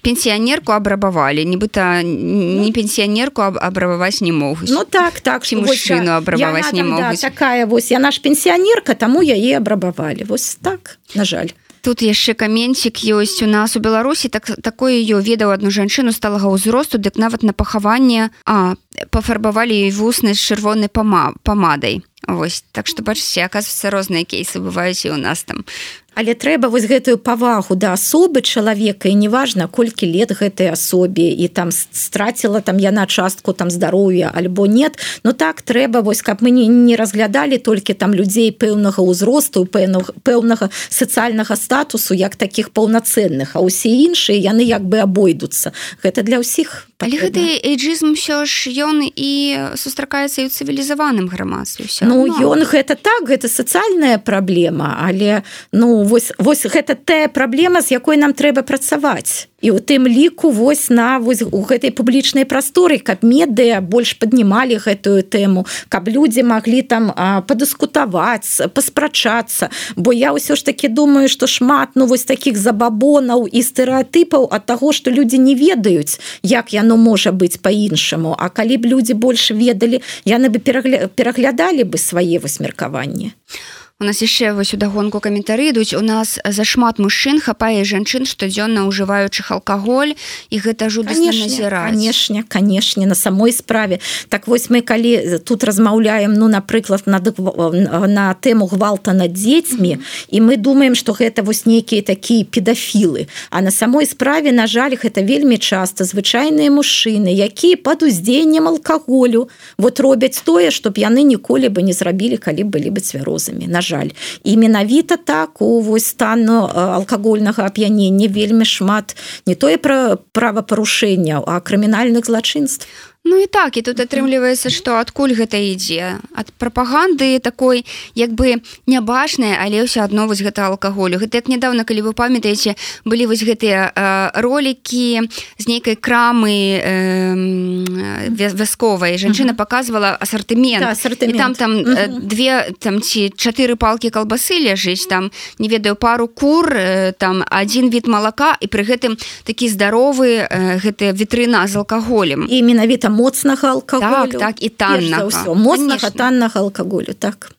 пенсіянерку 0.00 0.72
абрабавалі 0.72 1.44
нібыта 1.44 2.02
не 2.02 2.72
пенсіянерку 2.72 3.42
аб 3.42 3.58
абрабаваць 3.60 4.24
не 4.24 4.32
могуць 4.32 4.70
Ну 4.72 4.84
так 4.84 5.20
так 5.20 5.44
ці 5.44 5.60
мужчыну 5.60 6.16
абрабаваць 6.16 6.72
не 6.72 6.84
могуць 6.84 7.20
да, 7.20 7.28
такая 7.28 7.66
вось 7.66 7.92
яна 7.92 8.10
ж 8.10 8.22
пенсіянерка 8.24 8.94
таму 8.94 9.20
яе 9.22 9.56
абрабавалі 9.60 10.24
вось 10.24 10.56
так 10.62 10.98
на 11.14 11.24
жаль. 11.24 11.52
Тут 11.82 11.98
яшчэ 11.98 12.38
каменцік 12.38 13.02
ёсць 13.02 13.42
у 13.42 13.50
нас 13.50 13.74
у 13.74 13.80
беларусі 13.82 14.30
так 14.30 14.46
такое 14.62 15.02
ее 15.02 15.18
ведаў 15.18 15.50
одну 15.50 15.70
жанчыну 15.74 16.14
сталага 16.14 16.46
ўзросту 16.46 16.96
дык 17.02 17.18
нават 17.18 17.42
на 17.42 17.52
пахаванне 17.52 18.30
а 18.46 18.78
пафарбавалі 19.10 19.90
вусны 19.90 20.38
з 20.38 20.40
чырвонай 20.40 20.88
пама 20.88 21.34
памадай 21.42 22.06
Вось 22.22 22.62
так 22.70 22.86
што 22.86 23.02
бачыце 23.02 23.42
аказваецца 23.42 23.90
розныя 23.90 24.22
кейсы 24.22 24.62
бываюць 24.62 25.02
і 25.02 25.10
ў 25.10 25.18
нас 25.18 25.42
там 25.42 25.66
Але 26.14 26.34
трэба 26.36 26.68
вось 26.68 26.84
гэтую 26.84 27.16
павагу 27.16 27.72
да 27.74 27.96
асобы 27.96 28.44
чалавека 28.44 29.08
і 29.08 29.16
неважна 29.16 29.64
колькі 29.64 30.04
лет 30.12 30.36
гэтай 30.36 30.68
асобе 30.68 31.32
і 31.32 31.48
там 31.48 31.72
страціла 31.72 32.60
там 32.60 32.76
яна 32.76 33.06
частку 33.06 33.52
там 33.56 33.70
здароўя 33.70 34.28
альбо 34.28 34.66
нет. 34.66 35.00
Ну 35.24 35.32
так 35.32 35.62
трэба 35.62 36.04
вось 36.04 36.20
каб 36.20 36.42
мы 36.44 36.50
не, 36.50 36.66
не 36.68 36.96
разглядалі 36.96 37.56
толькі 37.58 37.94
там 37.94 38.12
людзей 38.12 38.52
пэўнага 38.52 39.00
ўзросту 39.00 39.64
пэўнага 39.64 40.12
пэўнага 40.22 40.68
сацыяльнага 40.88 41.56
статусу 41.56 42.12
як 42.14 42.36
таких 42.36 42.76
паўнацэнных 42.76 43.56
а 43.56 43.64
ўсе 43.64 43.88
іншыя 43.88 44.36
яны 44.36 44.68
як 44.68 44.84
бы 44.84 45.00
абойдуцца. 45.00 45.72
Гэта 46.04 46.20
для 46.22 46.44
ўсіх 46.44 46.92
Але 47.02 47.18
гэты 47.18 47.58
эйджызм 47.66 48.14
ўсё 48.14 48.44
ж 48.44 48.70
ён 48.84 49.02
і 49.02 49.32
сустракаецца 49.80 50.44
і 50.44 50.46
ў 50.46 50.50
цывілізаваным 50.52 51.26
грамадстве 51.32 51.88
все 51.88 52.04
Ну 52.04 52.28
ён 52.28 52.62
гэта 52.68 52.94
так 53.00 53.26
гэта 53.26 53.48
сацыяльная 53.48 54.20
праблема 54.20 55.00
але 55.02 55.42
ну 55.72 56.01
вось 56.04 56.32
вось 56.38 56.66
гэта 56.66 56.94
тая 56.94 57.28
праблема 57.28 57.82
з 57.82 57.92
якой 57.92 58.16
нам 58.16 58.32
трэба 58.32 58.62
працаваць. 58.62 59.48
І 59.62 59.70
у 59.70 59.78
тым 59.78 60.06
ліку 60.10 60.50
вось 60.50 60.90
на 60.90 61.18
вось 61.18 61.42
у 61.42 61.62
гэтай 61.62 61.90
публічнай 61.94 62.44
прасторы 62.44 62.98
каб 62.98 63.22
медыя 63.22 63.80
больш 63.80 64.18
паднімалі 64.18 64.78
гэтую 64.82 65.22
тэму 65.22 65.66
каб 65.88 66.08
людзі 66.08 66.42
маглі 66.42 66.82
там 66.82 67.12
падыскутаваць 67.46 68.72
паспрачацца. 68.74 69.70
Бо 69.96 70.12
я 70.12 70.32
ўсё 70.34 70.56
ж 70.56 70.64
таки 70.64 70.88
думаю 70.88 71.28
что 71.28 71.46
шмат 71.46 71.94
ну 71.94 72.06
вось 72.06 72.24
таких 72.24 72.58
забабонаў 72.58 73.46
і 73.46 73.62
стэеатыпаў 73.62 74.48
ад 74.50 74.66
таго 74.66 74.92
что 74.92 75.10
людзі 75.10 75.38
не 75.38 75.54
ведаюць 75.54 76.18
як 76.42 76.72
яно 76.72 76.96
можа 76.96 77.30
быць 77.30 77.58
по-іншаму 77.62 78.34
А 78.38 78.48
калі 78.48 78.76
б 78.76 78.88
людзі 78.88 79.14
больш 79.14 79.50
ведалі 79.50 80.02
яны 80.24 80.48
бы 80.48 80.58
перагля... 80.58 81.06
пераглядалі 81.06 81.84
бы 81.84 81.98
свае 81.98 82.38
высмеркаванні 82.38 83.32
а 83.32 83.81
у 84.02 84.04
нас 84.04 84.18
яшчэ 84.18 84.50
вось 84.52 84.74
удагонку 84.74 85.22
каментары 85.22 85.70
ідуць. 85.70 85.94
У 85.94 86.02
нас 86.02 86.42
зашмат 86.42 86.98
мужчын 86.98 87.38
хапае 87.38 87.86
жанчын 87.86 88.26
штодзённа 88.26 88.82
ўжываючых 88.90 89.54
алкаголь 89.54 90.18
і 90.50 90.56
гэта 90.58 90.90
жудасна 90.90 91.30
назіраць. 91.30 91.94
канешне 91.94 92.42
канешне 92.42 93.06
на 93.06 93.14
самой 93.14 93.52
справе. 93.52 94.02
Так 94.28 94.50
вось 94.50 94.66
мы 94.74 94.82
калі 94.82 95.38
тут 95.46 95.62
размаўляем 95.62 96.34
ну 96.34 96.50
напрыклад 96.50 97.06
на 97.06 97.22
на 97.22 98.34
тэму 98.34 98.66
гвалта 98.66 99.14
над 99.14 99.32
дзецьмі 99.32 99.94
mm 99.94 99.98
-hmm. 99.98 100.26
і 100.30 100.40
мы 100.40 100.56
думаем 100.56 100.94
что 100.94 101.12
гэта 101.12 101.42
вось 101.42 101.66
нейкія 101.66 102.02
такія 102.02 102.44
педафілы. 102.44 103.28
А 103.50 103.62
на 103.62 103.70
самой 103.70 104.06
справе 104.06 104.52
на 104.52 104.66
жаль 104.66 104.94
гэта 104.98 105.22
вельмі 105.22 105.58
часто 105.58 106.04
звычайныя 106.04 106.70
мужчыны 106.70 107.30
якія 107.30 107.76
под 107.76 108.02
уздзеяннем 108.02 108.68
алкаголю 108.68 109.48
вот 109.78 110.00
робяць 110.00 110.42
тое 110.44 110.70
чтоб 110.70 110.98
яны 110.98 111.22
ніколі 111.22 111.68
бы 111.68 111.82
не 111.82 111.92
зрабілі 111.92 112.36
калі 112.36 112.64
былі 112.64 112.90
бы 112.90 113.00
цвярозамі 113.00 113.66
на 113.66 113.80
жаль 113.80 113.91
жаль. 113.92 114.10
І 114.44 114.56
менавіта 114.56 115.16
так 115.16 115.62
у 115.62 115.80
вось 115.84 116.08
стану 116.16 116.64
алкагольнага 116.72 117.68
ап'янення 117.68 118.28
вельмі 118.32 118.64
шмат 118.64 119.16
не 119.46 119.54
тое 119.54 119.76
пра 119.76 120.16
правапарушэнняў 120.32 121.44
а 121.44 121.60
крымінальных 121.60 122.24
злачынств 122.26 122.88
Ну 123.24 123.38
і 123.38 123.46
так 123.46 123.76
і 123.76 123.82
тут 123.86 124.00
атрымліваецца 124.02 124.66
што 124.66 124.98
адкуль 124.98 125.30
гэта 125.38 125.54
ідзе? 125.54 126.18
Ад 126.34 126.50
прапаганды 126.58 127.38
такой 127.38 127.86
як 128.18 128.34
бы 128.34 128.58
нябачная 128.90 129.62
але 129.62 129.86
ўсё 129.86 130.02
адно 130.02 130.26
вось 130.26 130.42
гэта 130.42 130.66
алкаголю. 130.66 131.22
Гэта 131.22 131.38
як 131.38 131.46
нядаўна 131.46 131.86
калі 131.86 132.10
вы 132.10 132.18
памятаеце 132.18 132.74
былі 133.06 133.30
вось 133.30 133.46
гэтыя 133.46 133.94
ролики 134.42 135.22
з 135.54 135.64
нейкай 135.70 135.94
крамы 135.94 136.82
э, 136.82 138.26
вясковай. 138.58 139.14
Жанчына 139.22 139.54
показывала 139.54 140.18
асартымент. 140.18 140.82
Да, 140.82 140.98
там 141.38 141.54
там 141.54 141.78
две 142.26 142.74
там 142.82 142.98
ці 142.98 143.30
чатыры 143.38 143.78
палки 143.78 144.10
калбасы 144.10 144.58
ляжыць 144.58 145.06
там 145.06 145.30
не 145.62 145.70
ведаю 145.70 145.94
пару 145.94 146.26
кур 146.26 146.74
там 147.22 147.46
один 147.46 147.86
від 147.86 148.10
малака 148.10 148.58
і 148.58 148.66
пры 148.66 148.82
гэтым 148.82 149.14
такі 149.46 149.70
здаровы 149.70 150.42
гэтыя 150.82 151.14
вітрына 151.14 151.70
з 151.70 151.78
алкаголем. 151.78 152.50
І 152.50 152.66
менавіта 152.66 153.11
моцнага 153.12 153.76
алкаголю 153.76 154.38
так, 154.38 154.56
так 154.56 154.62
і 154.64 154.68
танна 154.68 155.28
моцнага 155.54 156.10
таннага 156.10 156.60
алкаголю 156.60 157.14
так. 157.14 157.52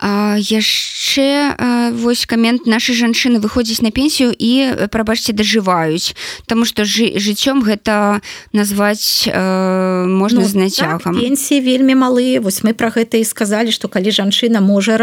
Яшчэ 0.00 1.92
вось 1.92 2.24
камент 2.24 2.64
нашай 2.64 2.96
жанчыны 2.96 3.36
выходзіць 3.36 3.84
на 3.84 3.92
пенсію 3.92 4.32
і 4.32 4.88
прабачце 4.88 5.36
дажываюць 5.36 6.16
Таму 6.48 6.64
што 6.64 6.88
жы, 6.88 7.20
жыццём 7.20 7.60
гэта 7.60 8.24
назваць 8.56 9.28
э, 9.28 10.06
можна 10.08 10.40
ну, 10.40 10.48
з 10.48 10.54
нацягам 10.56 11.12
так, 11.12 11.20
пенсіі 11.20 11.60
вельмі 11.60 12.00
малыя 12.00 12.40
вось 12.40 12.64
мы 12.64 12.72
пра 12.72 12.88
гэта 12.88 13.20
і 13.20 13.28
сказалі 13.28 13.76
што 13.76 13.92
калі 13.92 14.08
жанчына 14.08 14.64
можа 14.64 14.96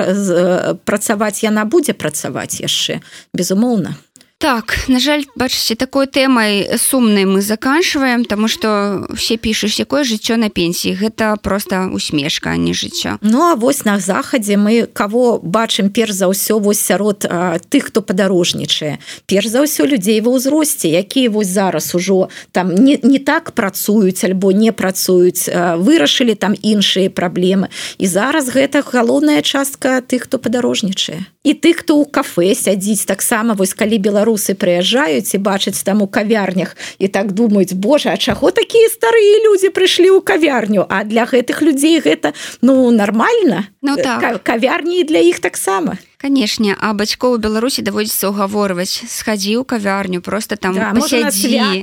працаваць 0.81 1.45
яна 1.45 1.69
будзе 1.69 1.93
працаваць 1.93 2.57
яшчэ 2.57 3.05
безумоўна 3.37 4.01
Так, 4.39 4.85
на 4.87 4.99
жаль, 4.99 5.25
бачыце 5.33 5.73
такой 5.73 6.05
тэмай 6.05 6.77
сумнай 6.77 7.25
мы 7.25 7.41
заканчваем, 7.41 8.21
таму 8.21 8.45
што 8.45 9.01
все 9.17 9.33
пішуць 9.33 9.81
якое 9.81 10.05
жыццё 10.05 10.37
на 10.37 10.53
пенсіі. 10.53 10.93
Гэта 10.93 11.41
проста 11.41 11.89
усмешка, 11.89 12.53
а 12.53 12.57
не 12.57 12.69
жыццё. 12.69 13.17
Ну 13.25 13.41
а 13.41 13.55
вось 13.57 13.81
на 13.81 13.97
захадзе 13.97 14.53
мы 14.61 14.85
каго 14.93 15.41
бачым 15.41 15.89
перш 15.89 16.13
за 16.13 16.29
ўсё 16.29 16.61
вось 16.61 16.77
сярод 16.77 17.25
а, 17.25 17.57
тых, 17.57 17.89
хто 17.89 18.05
падарожнічае. 18.05 19.01
Перш 19.25 19.49
за 19.49 19.65
ўсё 19.65 19.89
людзей 19.89 20.21
ва 20.21 20.37
ўзросце, 20.37 20.85
якія 20.85 21.33
вось 21.33 21.49
зараз 21.49 21.97
ужо 21.97 22.29
там 22.53 22.77
не, 22.77 23.01
не 23.01 23.17
так 23.17 23.57
працуюць 23.57 24.21
альбо 24.21 24.53
не 24.53 24.69
працуюць, 24.69 25.49
вырашылі 25.81 26.37
там 26.37 26.53
іншыя 26.53 27.09
праблемы. 27.09 27.73
І 27.97 28.05
зараз 28.05 28.53
гэта 28.53 28.85
галоўная 28.85 29.41
частка 29.41 29.97
тых, 30.05 30.29
хто 30.29 30.37
падарожнічае. 30.37 31.25
І 31.41 31.57
тых, 31.57 31.81
хто 31.81 31.97
ў 31.97 32.05
кафе 32.05 32.53
сядзіць 32.53 33.09
таксама 33.09 33.57
вось 33.57 33.73
калі 33.73 33.97
беларусы 33.97 34.26
беларусы 34.27 34.55
прыязджаюць 34.55 35.35
і 35.35 35.37
бачаць 35.39 35.83
там 35.83 36.01
у 36.01 36.07
кавярнях 36.07 36.75
і 36.99 37.07
так 37.07 37.31
думаюць 37.31 37.73
Боже 37.73 38.09
А 38.09 38.17
чаго 38.17 38.51
такія 38.51 38.89
старыя 38.89 39.47
людзі 39.47 39.69
прыйшлі 39.69 40.19
ў 40.19 40.21
кавярню? 40.23 40.85
А 40.89 41.03
для 41.03 41.23
гэтых 41.23 41.61
людзей 41.61 41.99
гэта 41.99 42.33
ну 42.61 42.91
нормально 42.91 43.67
ну, 43.81 43.95
так. 43.95 44.43
кавярні 44.43 45.03
для 45.03 45.19
іх 45.19 45.39
таксама 45.39 45.97
канешне 46.17 46.75
а 46.79 46.93
бацькоў 46.93 47.37
у 47.37 47.41
беларусі 47.41 47.81
даводзіцца 47.81 48.31
ўгаворваць 48.33 49.07
схадзіў 49.07 49.63
кавярню 49.63 50.21
просто 50.21 50.55
там 50.55 50.75
да, 50.75 50.91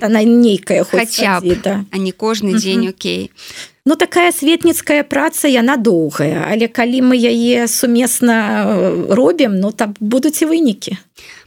на 0.09 0.21
нейкая 0.25 0.85
хаця 0.85 1.41
б, 1.41 1.57
да. 1.63 1.85
а 1.91 1.97
не 1.99 2.13
кожны 2.13 2.59
дзень 2.59 2.89
Окей. 2.89 3.31
Ну 3.87 3.97
такая 3.97 4.33
светніцкая 4.33 5.05
праца 5.05 5.49
яна 5.49 5.77
доўгая 5.77 6.45
але 6.51 6.69
калі 6.69 7.13
мы 7.13 7.17
яе 7.17 7.69
сумесна 7.69 8.65
э, 8.67 9.15
робім 9.15 9.61
ну 9.61 9.73
там 9.73 9.95
будуць 10.01 10.43
і 10.43 10.51
вынікі 10.51 10.99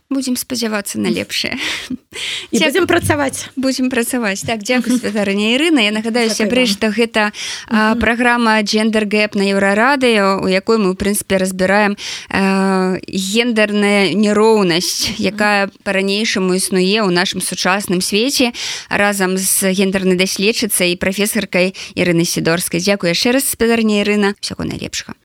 будем 0.09 0.35
спадзявацца 0.35 0.99
на 0.99 1.07
лепшае 1.07 1.57
будем 2.51 2.87
працаваць. 2.87 3.45
Будем 3.55 3.89
працаваць. 3.89 4.41
Так 4.41 4.63
дзякую 4.63 4.99
святарня 4.99 5.55
Ірына. 5.55 5.79
Я 5.81 5.91
нагадаю 5.91 6.29
сябры 6.29 6.65
што 6.65 6.89
гэта 6.89 7.31
а, 7.67 7.95
праграма 7.95 8.61
джендер 8.61 9.05
гэп 9.05 9.35
на 9.35 9.45
еўрарадыё 9.51 10.41
у 10.41 10.47
якой 10.47 10.77
мы 10.77 10.91
у 10.91 10.95
прынцыпе 10.95 11.37
разбіраем 11.37 11.97
гендерная 12.29 14.13
нероўнасць 14.13 15.19
якая 15.19 15.69
па-ранейшаму 15.83 16.55
існуе 16.55 17.03
ў 17.03 17.09
нашым 17.11 17.41
сучасным 17.41 18.01
свеце 18.01 18.51
разам 18.89 19.37
з 19.37 19.71
гендернай 19.71 20.17
даследчыцай 20.17 20.93
і 20.93 20.99
прафесаркай 20.99 21.75
Ірыны 21.95 22.25
сідорскай 22.25 22.79
дзякую 22.81 23.13
яшчэ 23.13 23.37
раз 23.37 23.47
спадарня 23.47 24.01
Ірына. 24.01 24.35
Всяго 24.41 24.63
найлепшага 24.63 25.15